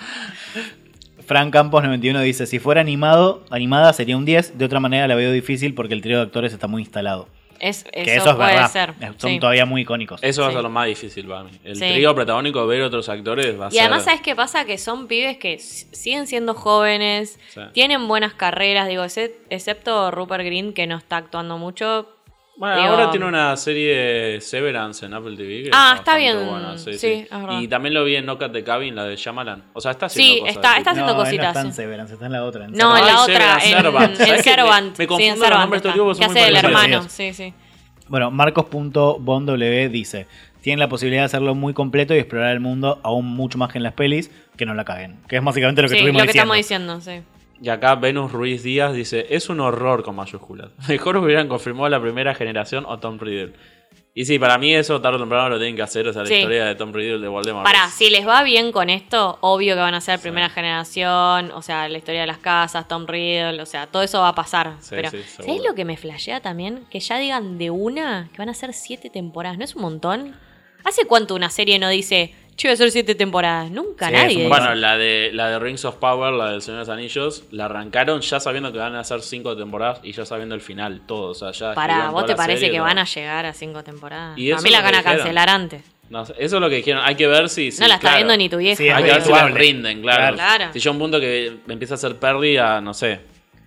Frank 1.28 1.52
Campos 1.52 1.84
91 1.84 2.22
dice, 2.22 2.46
si 2.48 2.60
fuera 2.60 2.82
animado, 2.82 3.44
animada 3.50 3.92
sería 3.94 4.16
un 4.16 4.26
10, 4.26 4.58
de 4.58 4.66
otra 4.66 4.80
manera 4.80 5.08
la 5.08 5.16
veo 5.16 5.32
difícil 5.32 5.74
porque 5.76 5.94
el 5.94 6.02
trío 6.02 6.18
de 6.18 6.24
actores 6.24 6.54
está 6.54 6.68
muy 6.68 6.82
instalado. 6.82 7.28
Es, 7.60 7.80
eso, 7.80 7.90
que 7.92 8.16
eso 8.16 8.30
es 8.32 8.36
puede 8.36 8.54
verdad. 8.54 8.72
ser. 8.72 8.94
Son 9.18 9.32
sí. 9.32 9.40
todavía 9.40 9.66
muy 9.66 9.82
icónicos. 9.82 10.20
Eso 10.24 10.42
va 10.44 10.50
a 10.50 10.52
ser 10.52 10.62
lo 10.64 10.70
más 10.70 10.88
difícil 10.88 11.28
para 11.28 11.44
mí. 11.44 11.52
El 11.64 11.76
Sí. 11.76 11.82
trío 11.88 12.14
protagónico, 12.16 12.66
ver 12.68 12.82
otros 12.84 13.10
actores 13.10 13.60
va 13.60 13.66
a 13.66 13.70
Y 13.70 13.72
ser... 13.74 13.82
además, 13.82 14.04
¿sabes 14.06 14.22
qué 14.22 14.36
pasa? 14.36 14.66
Que 14.66 14.78
son 14.78 15.08
pibes 15.08 15.38
que 15.38 15.58
siguen 15.60 16.28
siendo 16.28 16.54
jóvenes, 16.54 17.40
Sí. 17.50 17.62
tienen 17.74 18.08
buenas 18.08 18.34
carreras, 18.34 18.88
digo, 18.88 19.04
exce- 19.04 19.34
excepto 19.50 20.12
Rupert 20.12 20.44
Green, 20.46 20.74
que 20.74 20.88
no 20.88 20.98
está 20.98 21.18
actuando 21.18 21.58
mucho. 21.58 22.10
Bueno, 22.58 22.76
Digo- 22.76 22.88
ahora 22.90 23.12
tiene 23.12 23.26
una 23.28 23.56
serie 23.56 24.42
Severance 24.42 25.06
en 25.06 25.14
Apple 25.14 25.38
TV. 25.38 25.64
que 25.66 25.70
Ah, 25.72 25.94
está 25.98 26.18
bien. 26.18 26.44
buena, 26.48 26.76
sí, 26.78 26.94
Sí, 26.94 27.00
sí. 27.00 27.28
Y 27.62 27.68
también 27.68 27.94
lo 27.94 28.04
vi 28.04 28.16
en 28.16 28.26
No 28.26 28.40
Cut 28.40 28.52
the 28.52 28.64
Cabin, 28.64 28.96
la 28.96 29.04
de 29.04 29.16
Shyamalan. 29.16 29.64
O 29.74 29.80
sea, 29.82 29.92
está 29.92 30.08
haciendo 30.08 30.34
Sí, 30.34 30.40
cosas. 30.40 30.56
está- 30.56 30.78
está 30.78 30.92
haciendo 30.92 31.14
no, 31.14 31.20
cositas, 31.20 31.44
No 31.44 31.50
está 31.50 31.62
en 31.62 31.68
sí. 31.72 31.76
Severance, 31.76 32.14
está 32.16 32.26
en 32.26 32.32
la 32.32 32.44
otra. 32.44 32.66
en 32.66 32.72
No, 32.72 32.98
en 32.98 33.06
la 33.06 33.18
Severance, 33.20 33.32
otra, 33.32 33.54
en, 33.54 33.84
Servant. 33.84 34.10
en 34.10 34.18
¿Sabes 34.28 34.44
que 34.44 34.50
Servant. 34.50 34.84
me- 34.86 34.90
me 34.90 34.96
sí, 34.96 35.04
en 35.04 35.08
confundo 35.08 35.36
los 35.36 35.40
Servant 35.40 35.62
nombres, 35.62 35.80
está. 35.80 35.90
estos 35.90 36.18
Que 36.20 36.26
muy 36.28 36.40
hace 36.42 36.58
hermano, 36.68 37.04
sí, 37.10 37.34
sí. 37.34 37.54
Bueno, 38.08 38.32
Marcos.bonw 38.32 39.90
dice, 39.92 40.28
tienen 40.62 40.80
la 40.80 40.90
posibilidad 40.90 41.22
de 41.22 41.26
hacerlo 41.26 41.54
muy 41.54 41.74
completo 41.76 42.16
y 42.16 42.18
explorar 42.18 42.52
el 42.54 42.60
mundo 42.60 43.00
aún 43.04 43.26
mucho 43.28 43.58
más 43.60 43.72
que 43.72 43.78
en 43.78 43.84
las 43.84 43.94
pelis, 43.94 44.32
que 44.58 44.66
no 44.66 44.74
la 44.74 44.84
caguen. 44.84 45.20
Que 45.28 45.38
es 45.38 45.44
básicamente 45.44 45.82
lo 45.84 45.88
que 45.90 45.94
Sí, 45.94 45.98
estuvimos 46.00 46.22
lo 46.22 46.26
que 46.26 46.34
diciendo. 46.34 46.54
estamos 46.56 47.02
diciendo, 47.02 47.02
sí. 47.02 47.37
Y 47.62 47.70
acá 47.70 47.96
Venus 47.96 48.32
Ruiz 48.32 48.64
Díaz 48.64 48.94
dice, 48.94 49.26
es 49.30 49.50
un 49.50 49.60
horror 49.60 50.04
con 50.04 50.16
mayúsculas. 50.16 50.70
Mejor 50.88 51.18
hubieran 51.18 51.48
confirmado 51.48 51.90
la 51.90 52.02
primera 52.02 52.36
generación 52.36 52.86
o 52.88 53.00
Tom 53.00 53.18
Riddle. 53.20 53.54
Y 54.14 54.26
sí, 54.26 54.40
para 54.40 54.58
mí 54.58 54.74
eso 54.74 55.00
tarde 55.00 55.18
o 55.18 55.20
temprano 55.20 55.48
lo 55.50 55.58
tienen 55.60 55.76
que 55.76 55.84
hacer, 55.84 56.08
o 56.08 56.12
sea, 56.14 56.24
la 56.24 56.28
Sí. 56.28 56.36
historia 56.36 56.66
de 56.66 56.74
Tom 56.74 56.92
Riddle 56.92 57.20
de 57.20 57.28
Voldemort. 57.28 57.64
Para, 57.64 57.88
si 57.90 58.10
les 58.10 58.28
va 58.28 58.42
bien 58.42 58.72
con 58.72 58.90
esto, 58.90 59.38
obvio 59.42 59.76
que 59.76 59.80
van 59.82 59.94
a 59.94 60.02
ser 60.02 60.20
primera 60.20 60.50
generación, 60.50 61.52
o 61.52 61.62
sea, 61.62 61.88
la 61.88 61.98
historia 62.00 62.22
de 62.22 62.28
las 62.28 62.40
casas, 62.40 62.88
Tom 62.88 63.06
Riddle, 63.06 63.62
o 63.62 63.66
sea, 63.68 63.86
todo 63.88 64.02
eso 64.02 64.20
va 64.20 64.30
a 64.30 64.36
pasar. 64.36 64.74
Sí, 64.80 64.90
pero, 64.96 65.12
sí, 65.12 65.18
¿sabés 65.22 65.46
seguro. 65.46 65.64
lo 65.70 65.76
que 65.76 65.86
me 65.86 65.98
flashea 65.98 66.40
también? 66.42 66.86
Que 66.90 67.00
ya 67.00 67.20
digan 67.20 67.60
de 67.60 67.70
una 67.70 68.30
que 68.32 68.40
van 68.40 68.50
a 68.50 68.56
ser 68.56 68.74
siete 68.74 69.12
temporadas, 69.12 69.60
¿no 69.60 69.64
es 69.66 69.76
un 69.76 69.84
montón? 69.84 70.36
¿Hace 70.84 71.06
cuánto 71.06 71.36
una 71.36 71.52
serie 71.52 71.78
no 71.78 71.88
dice, 71.90 72.34
che, 72.58 72.68
voy 72.68 72.74
a 72.74 72.78
ser 72.78 72.92
siete 72.92 73.16
temporadas? 73.16 73.72
Nunca 73.72 74.08
Sí, 74.08 74.14
nadie. 74.14 74.48
Bueno, 74.50 74.76
la 74.76 74.98
de, 74.98 75.30
la 75.34 75.50
de 75.50 75.60
Rings 75.60 75.86
of 75.86 75.96
Power, 75.96 76.34
la 76.34 76.52
del 76.52 76.62
Señor 76.62 76.80
de 76.80 76.86
los 76.88 76.90
Anillos, 76.90 77.44
la 77.52 77.66
arrancaron 77.66 78.20
ya 78.22 78.40
sabiendo 78.40 78.72
que 78.74 78.80
van 78.80 78.96
a 78.96 79.04
ser 79.04 79.22
cinco 79.22 79.56
temporadas 79.56 80.00
y 80.04 80.12
ya 80.12 80.26
sabiendo 80.26 80.56
el 80.56 80.62
final, 80.62 81.02
todo. 81.06 81.30
O 81.30 81.34
sea, 81.34 81.52
ya 81.52 81.74
Para, 81.74 81.94
escribieron 81.94 82.14
¿vos 82.14 82.26
te 82.26 82.32
la 82.34 82.36
parece 82.38 82.60
serie, 82.60 82.72
que 82.72 82.78
todo. 82.78 82.86
van 82.88 82.98
a 83.00 83.06
llegar 83.06 83.46
a 83.46 83.54
cinco 83.54 83.84
temporadas? 83.84 84.38
Y 84.38 84.52
A 84.52 84.58
mí 84.58 84.70
la 84.70 84.82
van 84.82 84.96
a 84.96 85.04
cancelar 85.04 85.50
antes. 85.50 85.84
No 86.10 86.24
eso 86.24 86.36
es 86.38 86.52
lo 86.54 86.70
que 86.70 86.76
dijeron. 86.78 87.02
Hay 87.06 87.16
que 87.16 87.28
ver 87.28 87.50
si. 87.50 87.70
si- 87.72 87.82
no 87.82 87.88
la 87.88 87.96
está 87.96 88.08
claro. 88.10 88.18
viendo 88.18 88.38
ni 88.38 88.48
tu 88.50 88.58
vieja. 88.58 88.78
Sí, 88.78 88.90
Hay 88.90 89.04
que 89.04 89.12
ver 89.12 89.22
si 89.22 89.32
les 89.34 89.54
rinden, 89.54 90.02
claro. 90.02 90.36
Claro. 90.36 90.66
Si 90.74 90.80
yo 90.80 90.92
un 90.92 91.00
punto 91.00 91.20
que 91.20 91.58
me 91.66 91.74
empieza 91.74 91.94
a 91.94 91.98
hacer 91.98 92.16
pérdida, 92.18 92.80
no 92.82 92.94
sé. 92.94 93.20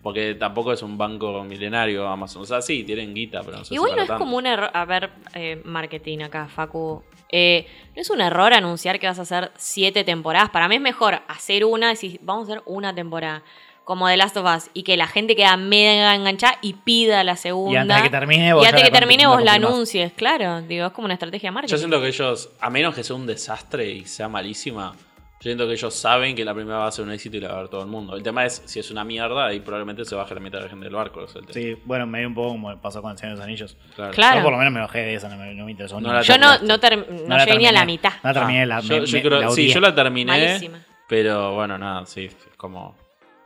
Porque 0.03 0.35
tampoco 0.37 0.73
es 0.73 0.81
un 0.83 0.97
banco 0.97 1.45
milenario 1.45 2.09
Amazon. 2.09 2.41
O 2.41 2.47
sea, 2.47 2.63
sí, 2.63 2.85
tienen 2.85 3.13
guita, 3.13 3.43
pero 3.45 3.59
no 3.59 3.65
sé 3.67 3.75
Igual 3.75 3.91
si 3.91 3.97
no 3.97 4.03
es 4.03 4.09
tanto. 4.09 4.25
como 4.25 4.39
un 4.39 4.47
error. 4.47 4.71
A 4.73 4.87
ver, 4.87 5.11
eh, 5.35 5.61
marketing 5.67 6.21
acá, 6.21 6.49
Facu. 6.49 7.05
Eh, 7.33 7.67
no 7.95 8.03
es 8.03 8.11
un 8.11 8.21
error 8.21 8.53
anunciar 8.53 8.99
que 8.99 9.07
vas 9.07 9.19
a 9.19 9.23
hacer 9.23 9.53
siete 9.57 10.05
temporadas. 10.05 10.51
Para 10.51 10.69
mí 10.69 10.77
es 10.77 10.81
mejor 10.81 11.23
hacer 11.29 11.65
una, 11.65 11.89
decir, 11.89 12.21
vamos 12.23 12.49
a 12.49 12.53
hacer 12.53 12.63
una 12.67 12.95
temporada. 12.95 13.43
Como 13.85 14.07
The 14.07 14.17
Last 14.17 14.37
of 14.37 14.47
Us. 14.47 14.71
Y 14.73 14.85
que 14.85 14.97
la 14.97 15.09
gente 15.09 15.35
queda 15.35 15.57
mega 15.57 16.15
enganchada 16.15 16.59
y 16.63 16.75
pida 16.75 17.25
la 17.25 17.37
segunda. 17.37 17.73
Y 17.73 17.77
antes 17.79 17.97
de 17.97 18.03
que 18.05 18.11
termine, 18.11 18.53
vos 18.53 18.65
Y 18.65 18.69
antes 18.69 18.85
que 18.85 18.91
termine, 18.91 19.27
vos 19.27 19.43
la 19.43 19.55
anuncies. 19.55 20.13
Claro, 20.13 20.63
digo, 20.63 20.87
es 20.87 20.93
como 20.93 21.07
una 21.07 21.15
estrategia 21.15 21.49
de 21.49 21.53
marketing. 21.53 21.73
Yo 21.73 21.79
siento 21.79 22.01
que 22.01 22.09
ellos, 22.09 22.51
a 22.61 22.71
menos 22.71 22.95
que 22.95 23.03
sea 23.03 23.17
un 23.17 23.27
desastre 23.27 23.91
y 23.91 24.05
sea 24.05 24.29
malísima, 24.29 24.95
siento 25.41 25.67
que 25.67 25.73
ellos 25.73 25.95
saben 25.95 26.37
que 26.37 26.45
la 26.45 26.55
primera 26.55 26.79
va 26.79 26.87
a 26.87 26.93
ser 26.93 27.05
un 27.05 27.11
éxito 27.13 27.37
y 27.37 27.41
la 27.41 27.49
va 27.49 27.55
a 27.55 27.61
ver 27.63 27.69
todo 27.69 27.81
el 27.81 27.89
mundo. 27.89 28.15
El 28.15 28.23
tema 28.23 28.45
es, 28.45 28.63
si 28.67 28.79
es 28.79 28.91
una 28.91 29.03
mierda, 29.05 29.47
ahí 29.47 29.61
probablemente 29.61 30.05
se 30.05 30.15
baje 30.15 30.35
la 30.35 30.41
mitad 30.41 30.59
de 30.59 30.65
la 30.65 30.71
gente 30.71 30.85
del 30.85 30.95
barco. 30.95 31.25
es 31.25 31.35
el 31.35 31.47
tema. 31.47 31.53
Sí, 31.55 31.77
bueno, 31.85 32.07
me 32.07 32.19
dio 32.21 32.29
un 32.29 32.35
poco 32.35 32.49
como 32.51 32.81
pasó 32.81 33.01
con 33.03 33.11
el 33.13 33.19
Señor 33.19 33.35
de 33.35 33.39
los 33.39 33.45
Anillos. 33.47 33.77
Claro. 33.97 34.13
Claro. 34.13 34.37
Yo 34.39 34.43
por 34.43 34.53
lo 34.53 34.59
menos 34.59 34.73
me 34.73 34.81
bajé 34.81 34.99
de 35.01 35.15
esa, 35.15 35.29
no 35.29 35.37
me, 35.37 35.55
no 35.55 35.65
me 35.65 35.71
interesó. 35.73 36.01
No 36.01 36.13
la 36.13 36.21
Yo 36.23 36.37
no, 36.39 36.59
no, 36.59 36.77
no 36.77 37.37
la 37.37 37.45
llegué 37.45 37.59
ni 37.59 37.67
a 37.67 37.73
la 37.73 37.85
mitad. 37.85 38.13
No 38.23 38.33
terminé 38.33 38.67
la, 38.67 38.77
Ah, 38.77 38.83
me- 38.83 38.89
yo, 38.89 39.05
yo 39.05 39.17
me- 39.17 39.23
creo- 39.23 39.41
la 39.41 39.51
sí, 39.51 39.69
yo 39.73 39.81
la 39.81 39.95
terminé, 39.95 40.31
Malísima. 40.33 40.79
pero 41.09 41.55
bueno, 41.55 41.79
nada, 41.79 42.05
sí, 42.07 42.27
es 42.27 42.37
como... 42.57 42.95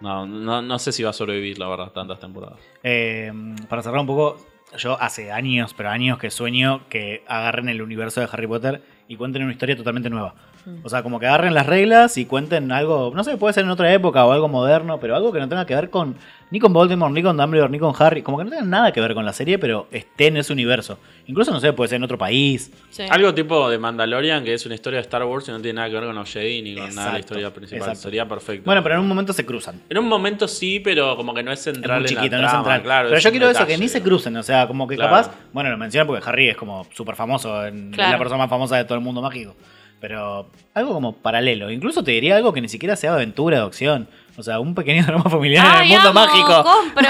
No, 0.01 0.27
no, 0.27 0.61
no 0.61 0.79
sé 0.79 0.93
si 0.93 1.03
va 1.03 1.11
a 1.11 1.13
sobrevivir, 1.15 1.59
la 1.59 1.69
verdad, 1.69 1.93
tantas 1.93 2.19
temporadas. 2.21 2.59
Eh, 2.83 3.33
para 3.69 3.81
cerrar 3.83 4.01
un 4.01 4.07
poco, 4.07 4.37
yo 4.77 5.01
hace 5.01 5.31
años, 5.33 5.73
pero 5.75 5.89
años 5.89 6.19
que 6.19 6.31
sueño 6.31 6.89
que 6.91 7.23
agarren 7.27 7.69
el 7.71 7.81
universo 7.81 8.21
de 8.21 8.29
Harry 8.31 8.47
Potter 8.47 8.83
y 9.09 9.17
cuenten 9.17 9.45
una 9.45 9.53
historia 9.53 9.77
totalmente 9.77 10.11
nueva. 10.11 10.35
O 10.83 10.89
sea, 10.89 11.03
como 11.03 11.21
que 11.21 11.27
agarren 11.27 11.53
las 11.55 11.67
reglas 11.67 12.17
y 12.17 12.25
cuenten 12.27 12.73
algo, 12.73 13.13
no 13.15 13.23
sé, 13.25 13.37
puede 13.37 13.53
ser 13.53 13.65
en 13.65 13.71
otra 13.71 13.93
época 13.93 14.25
o 14.25 14.33
algo 14.33 14.49
moderno, 14.49 14.99
pero 14.99 15.15
algo 15.15 15.31
que 15.33 15.39
no 15.39 15.49
tenga 15.49 15.67
que 15.67 15.75
ver 15.75 15.91
con 15.91 16.15
ni 16.51 16.61
con 16.61 16.73
Voldemort, 16.73 17.13
ni 17.13 17.23
con 17.23 17.37
Dumbledore, 17.37 17.71
ni 17.71 17.79
con 17.81 17.93
Harry, 17.99 18.23
como 18.23 18.39
que 18.39 18.45
no 18.45 18.51
tenga 18.51 18.63
nada 18.65 18.93
que 18.93 19.01
ver 19.01 19.13
con 19.15 19.25
la 19.25 19.33
serie, 19.33 19.59
pero 19.59 19.89
esté 19.91 20.29
en 20.29 20.37
ese 20.37 20.53
universo. 20.53 20.99
Incluso, 21.27 21.51
no 21.51 21.59
sé, 21.59 21.73
puede 21.73 21.89
ser 21.89 21.97
en 21.97 22.05
otro 22.05 22.17
país. 22.17 22.71
Sí. 22.91 23.03
Algo 23.11 23.35
tipo 23.35 23.69
de 23.69 23.77
Mandalorian, 23.79 24.45
que 24.45 24.55
es 24.55 24.65
una 24.65 24.75
historia 24.77 24.99
de 24.99 25.03
Star 25.03 25.25
Wars 25.25 25.49
y 25.49 25.51
no 25.51 25.61
tiene 25.61 25.77
nada 25.79 25.89
que 25.89 25.95
ver 25.97 26.05
con 26.05 26.15
los 26.15 26.31
Jedi 26.33 26.63
ni 26.63 26.77
con 26.77 26.95
nada 26.95 27.09
de 27.09 27.13
la 27.15 27.19
historia 27.19 27.53
principal. 27.53 27.81
exacto. 27.81 28.01
Sería 28.03 28.29
perfecto. 28.29 28.63
Bueno, 28.67 28.83
pero 28.83 28.95
en 28.95 29.01
un 29.01 29.09
momento 29.09 29.33
se 29.33 29.45
cruzan. 29.45 29.81
En 29.89 29.99
un 29.99 30.07
momento 30.09 30.47
sí, 30.47 30.79
pero 30.81 31.17
como 31.17 31.35
que 31.35 31.43
no 31.43 31.51
es 31.51 31.59
Es 31.59 31.75
central 31.75 32.01
muy 32.03 32.09
en 32.09 32.15
la 32.15 32.21
chiquito, 32.23 32.41
no 32.41 32.47
es 32.47 32.53
central. 32.53 32.83
claro, 32.83 33.09
pero 33.09 33.19
es 33.19 33.25
yo 33.25 33.31
quiero 33.31 33.47
eso, 33.51 33.59
que 33.59 33.65
detalle, 33.65 33.79
ni 33.83 33.89
se 33.89 33.99
digamos. 33.99 34.09
crucen. 34.23 34.37
O 34.37 34.43
sea, 34.45 34.67
como 34.69 34.87
que 34.87 34.95
Claro. 34.97 35.11
capaz. 35.17 35.35
Bueno, 35.53 35.71
lo 35.71 35.77
menciono 35.77 36.07
porque 36.07 36.23
Harry 36.29 36.49
es 36.51 36.57
como 36.57 36.87
súper 36.93 37.17
famoso. 37.17 37.67
en- 37.67 37.89
es 37.91 37.95
Claro. 37.97 38.13
la 38.13 38.19
persona 38.19 38.39
más 38.39 38.51
famosa 38.51 38.77
de 38.77 38.85
todo 38.85 38.95
el 38.97 39.03
mundo 39.03 39.21
mágico. 39.21 39.57
Pero 40.07 40.51
algo 40.75 40.93
como 40.93 41.15
paralelo. 41.15 41.71
Incluso 41.71 42.05
te 42.05 42.11
diría 42.11 42.37
algo 42.37 42.53
que 42.53 42.61
ni 42.61 42.69
siquiera 42.69 42.95
sea 42.95 43.15
aventura 43.15 43.61
de 43.61 43.65
acción. 43.65 44.07
O 44.37 44.43
sea, 44.43 44.61
un 44.61 44.75
pequeño 44.75 45.03
drama 45.07 45.31
familiar 45.31 45.65
en 45.65 45.73
¡Ay, 45.73 45.93
el 45.95 45.95
mundo 46.03 46.11
amo! 46.11 46.21
mágico. 46.27 46.63
¡Compro! 46.63 47.09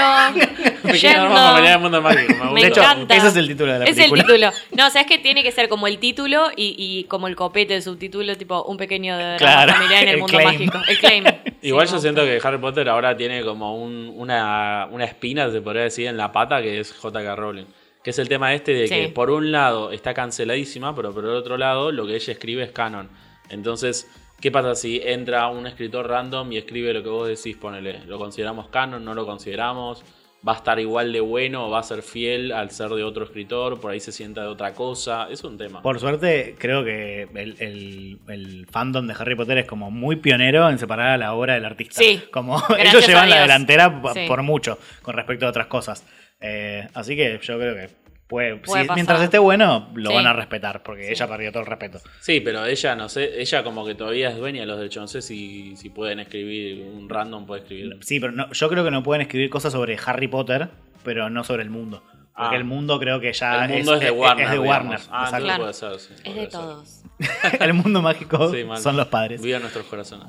Pequeña 0.83 1.13
Yendo- 1.13 1.23
norma 1.23 1.47
familiar 1.47 1.73
del 1.73 1.81
mundo 1.81 2.01
mágico. 2.01 2.45
Me 2.53 2.61
hecho, 2.67 2.79
encanta. 2.79 3.15
ese 3.17 3.27
es 3.27 3.35
el 3.35 3.47
título 3.49 3.73
de 3.73 3.79
la 3.79 3.85
Es 3.85 3.95
película. 3.97 4.21
el 4.21 4.27
título. 4.27 4.51
No, 4.77 4.87
o 4.87 4.89
sea, 4.89 5.01
es 5.01 5.07
que 5.07 5.17
tiene 5.17 5.43
que 5.43 5.51
ser 5.51 5.67
como 5.67 5.87
el 5.87 5.97
título 5.97 6.47
y, 6.55 6.75
y 6.77 7.03
como 7.05 7.27
el 7.27 7.35
copete 7.35 7.73
de 7.73 7.81
subtítulo, 7.81 8.33
tipo 8.37 8.63
un 8.63 8.77
pequeño 8.77 9.17
drama 9.17 9.35
Claro, 9.39 9.73
familiar 9.73 10.03
en 10.03 10.07
el, 10.07 10.13
el 10.15 10.21
mundo 10.21 10.37
claim. 10.37 10.47
mágico. 10.53 10.79
El 10.87 10.97
claim. 10.99 11.23
Igual 11.63 11.87
Sí, 11.87 11.93
yo 11.95 11.99
siento 11.99 12.23
que 12.23 12.39
Harry 12.41 12.59
Potter 12.59 12.87
ahora 12.87 13.17
tiene 13.17 13.41
como 13.43 13.75
un- 13.75 14.13
una, 14.15 14.87
una 14.89 15.03
espina, 15.03 15.51
se 15.51 15.59
podría 15.59 15.83
decir, 15.83 16.07
en 16.07 16.15
la 16.15 16.31
pata, 16.31 16.61
que 16.61 16.79
es 16.79 16.93
J.K. 16.93 17.35
Rowling. 17.35 17.65
Que 18.05 18.11
es 18.11 18.19
el 18.19 18.29
tema 18.29 18.53
este 18.53 18.71
de 18.73 18.87
que 18.87 19.05
Sí. 19.07 19.11
por 19.11 19.31
un 19.31 19.51
lado 19.51 19.91
está 19.91 20.13
canceladísima, 20.13 20.95
pero 20.95 21.11
por 21.11 21.23
el 21.25 21.31
otro 21.31 21.57
lado 21.57 21.91
lo 21.91 22.05
que 22.05 22.15
ella 22.15 22.31
escribe 22.33 22.63
es 22.63 22.71
canon. 22.71 23.09
Entonces, 23.49 24.07
¿qué 24.39 24.51
pasa 24.51 24.75
si 24.75 25.01
entra 25.03 25.47
un 25.47 25.65
escritor 25.65 26.07
random 26.07 26.51
y 26.51 26.57
escribe 26.57 26.93
lo 26.93 27.01
que 27.01 27.09
vos 27.09 27.27
decís? 27.27 27.57
Ponele, 27.57 28.01
¿lo 28.05 28.19
consideramos 28.19 28.67
canon? 28.69 29.03
¿No 29.03 29.15
lo 29.15 29.25
consideramos? 29.25 30.03
¿Va 30.47 30.51
a 30.53 30.57
estar 30.57 30.79
igual 30.79 31.11
de 31.11 31.21
bueno 31.21 31.65
o 31.65 31.69
va 31.71 31.79
a 31.79 31.83
ser 31.83 32.03
fiel 32.03 32.51
al 32.51 32.69
ser 32.69 32.89
de 32.91 33.03
otro 33.03 33.23
escritor? 33.25 33.79
¿Por 33.81 33.89
ahí 33.89 33.99
se 33.99 34.11
sienta 34.11 34.41
de 34.43 34.47
otra 34.49 34.75
cosa? 34.75 35.27
Es 35.31 35.43
un 35.43 35.57
tema. 35.57 35.81
Por 35.81 35.99
suerte, 35.99 36.55
creo 36.59 36.83
que 36.83 37.23
el, 37.33 37.55
el- 37.59 38.19
el 38.27 38.67
fandom 38.69 39.07
de 39.07 39.15
Harry 39.17 39.33
Potter 39.35 39.57
es 39.57 39.65
como 39.65 39.89
muy 39.89 40.17
pionero 40.17 40.69
en 40.69 40.77
separar 40.77 41.07
a 41.13 41.17
la 41.17 41.33
obra 41.33 41.55
del 41.55 41.65
artista. 41.65 41.95
Sí, 41.99 42.21
Como 42.31 42.61
ellos 42.77 43.07
llevan 43.07 43.31
la 43.31 43.41
delantera 43.41 43.99
Sí. 44.13 44.25
por 44.27 44.43
mucho 44.43 44.77
con 45.01 45.15
respecto 45.15 45.47
a 45.47 45.49
otras 45.49 45.65
cosas. 45.65 46.05
Eh, 46.41 46.87
así 46.93 47.15
que 47.15 47.39
yo 47.41 47.57
creo 47.59 47.75
que 47.75 47.89
puede, 48.27 48.55
Puede 48.57 48.81
si- 48.83 48.87
pasar. 48.87 48.95
mientras 48.95 49.21
esté 49.21 49.37
bueno, 49.37 49.89
lo 49.95 50.09
Sí. 50.09 50.15
van 50.15 50.27
a 50.27 50.33
respetar, 50.33 50.83
porque 50.83 51.03
Sí. 51.05 51.11
ella 51.11 51.27
perdió 51.27 51.51
todo 51.51 51.61
el 51.63 51.67
respeto. 51.67 51.99
Sí, 52.19 52.39
pero 52.41 52.65
ella, 52.65 52.95
no 52.95 53.07
sé, 53.09 53.39
ella 53.41 53.63
como 53.63 53.85
que 53.85 53.95
todavía 53.95 54.29
es 54.29 54.37
dueña 54.37 54.61
de 54.61 54.65
los 54.67 54.77
derechos. 54.77 55.01
No 55.01 55.07
sé 55.07 55.21
si, 55.21 55.75
si 55.75 55.89
pueden 55.89 56.19
escribir, 56.19 56.85
un 56.87 57.07
random 57.09 57.45
puede 57.45 57.61
escribir. 57.61 57.97
Sí, 58.01 58.19
pero 58.19 58.31
no- 58.33 58.51
yo 58.51 58.69
creo 58.69 58.83
que 58.83 58.91
no 58.91 59.03
pueden 59.03 59.21
escribir 59.21 59.49
cosas 59.49 59.71
sobre 59.73 59.97
Harry 60.05 60.27
Potter, 60.27 60.69
pero 61.03 61.29
no 61.29 61.43
sobre 61.43 61.63
el 61.63 61.69
mundo. 61.69 62.03
Porque 62.35 62.55
Ah. 62.55 62.57
el 62.57 62.65
mundo 62.65 62.99
creo 62.99 63.21
que 63.21 63.31
ya 63.31 63.63
El 63.65 63.71
mundo 63.77 63.93
es, 63.93 63.99
de 64.01 64.11
Warner. 64.11 64.43
Es 64.45 64.51
de 64.51 64.57
digamos. 64.57 64.69
Warner. 64.69 64.99
Ah, 65.09 65.31
Claro. 65.39 65.61
puede 65.63 65.73
ser, 65.73 65.99
sí, 65.99 66.13
Es 66.25 66.35
de 66.35 66.41
ser. 66.41 66.49
todos. 66.49 67.03
el 67.61 67.73
mundo 67.73 68.01
mágico 68.01 68.51
Sí, 68.51 68.65
son 68.81 68.97
los 68.97 69.07
padres. 69.07 69.41
Viva 69.41 69.59
nuestros 69.59 69.85
corazones. 69.85 70.27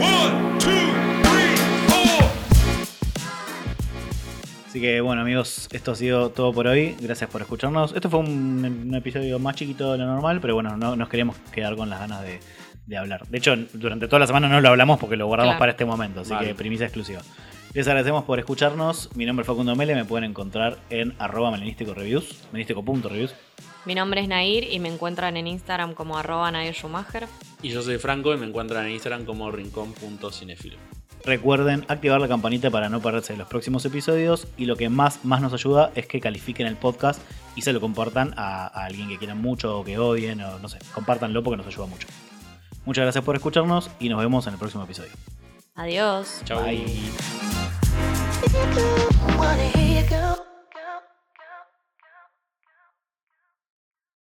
One, 0.00 0.58
two, 0.58 0.99
Así 4.70 4.80
que 4.80 5.00
bueno 5.00 5.22
amigos, 5.22 5.68
esto 5.72 5.90
ha 5.90 5.94
sido 5.96 6.30
todo 6.30 6.52
por 6.52 6.68
hoy. 6.68 6.94
Gracias 7.00 7.28
por 7.28 7.40
escucharnos. 7.42 7.92
Esto 7.92 8.08
fue 8.08 8.20
un, 8.20 8.86
un 8.88 8.94
episodio 8.94 9.40
más 9.40 9.56
chiquito 9.56 9.90
de 9.92 9.98
lo 9.98 10.06
normal, 10.06 10.38
pero 10.40 10.54
bueno, 10.54 10.76
no 10.76 10.94
nos 10.94 11.08
queríamos 11.08 11.36
quedar 11.52 11.74
con 11.74 11.90
las 11.90 11.98
ganas 11.98 12.22
de, 12.22 12.38
de 12.86 12.96
hablar. 12.96 13.26
De 13.26 13.38
hecho, 13.38 13.56
durante 13.72 14.06
toda 14.06 14.20
la 14.20 14.26
semana 14.28 14.48
no 14.48 14.60
lo 14.60 14.68
hablamos 14.68 15.00
porque 15.00 15.16
lo 15.16 15.26
guardamos 15.26 15.54
Claro. 15.54 15.58
para 15.58 15.72
este 15.72 15.84
momento, 15.84 16.20
así 16.20 16.30
Vale. 16.30 16.46
que 16.46 16.54
primicia 16.54 16.86
exclusiva. 16.86 17.20
Les 17.74 17.86
agradecemos 17.88 18.22
por 18.24 18.38
escucharnos. 18.38 19.10
Mi 19.16 19.26
nombre 19.26 19.42
es 19.42 19.48
Facundo 19.48 19.74
Mele, 19.74 19.96
me 19.96 20.04
pueden 20.04 20.30
encontrar 20.30 20.78
en 20.88 21.14
arroba 21.18 21.50
melenístico 21.50 21.92
reviews, 21.92 22.44
melenístico.reviews. 22.52 23.34
Mi 23.86 23.96
nombre 23.96 24.20
es 24.20 24.28
Nair 24.28 24.72
y 24.72 24.78
me 24.78 24.88
encuentran 24.88 25.36
en 25.36 25.48
Instagram 25.48 25.94
como 25.94 26.16
arroba 26.16 26.48
Nair 26.52 26.74
Schumacher. 26.74 27.26
Y 27.60 27.70
yo 27.70 27.82
soy 27.82 27.98
Franco 27.98 28.32
y 28.34 28.36
me 28.36 28.46
encuentran 28.46 28.86
en 28.86 28.92
Instagram 28.92 29.24
como 29.24 29.50
rincón.cinefilo. 29.50 30.76
Recuerden 31.24 31.84
activar 31.88 32.20
la 32.20 32.28
campanita 32.28 32.70
para 32.70 32.88
no 32.88 33.00
perderse 33.00 33.36
los 33.36 33.48
próximos 33.48 33.84
episodios 33.84 34.46
y 34.56 34.64
lo 34.64 34.76
que 34.76 34.88
más, 34.88 35.24
más 35.24 35.40
nos 35.40 35.52
ayuda 35.52 35.90
es 35.94 36.06
que 36.06 36.20
califiquen 36.20 36.66
el 36.66 36.76
podcast 36.76 37.20
y 37.56 37.62
se 37.62 37.72
lo 37.72 37.80
compartan 37.80 38.32
a, 38.36 38.66
a 38.66 38.86
alguien 38.86 39.08
que 39.08 39.18
quieran 39.18 39.40
mucho 39.40 39.78
o 39.78 39.84
que 39.84 39.98
odien 39.98 40.40
o 40.40 40.58
no 40.58 40.68
sé, 40.68 40.78
compártanlo 40.94 41.42
porque 41.42 41.58
nos 41.58 41.66
ayuda 41.66 41.86
mucho. 41.86 42.08
Muchas 42.84 43.02
gracias 43.02 43.24
por 43.24 43.36
escucharnos 43.36 43.90
y 44.00 44.08
nos 44.08 44.20
vemos 44.20 44.46
en 44.46 44.54
el 44.54 44.58
próximo 44.58 44.84
episodio. 44.84 45.12
Adiós. 45.74 46.42
Chau. 46.44 46.64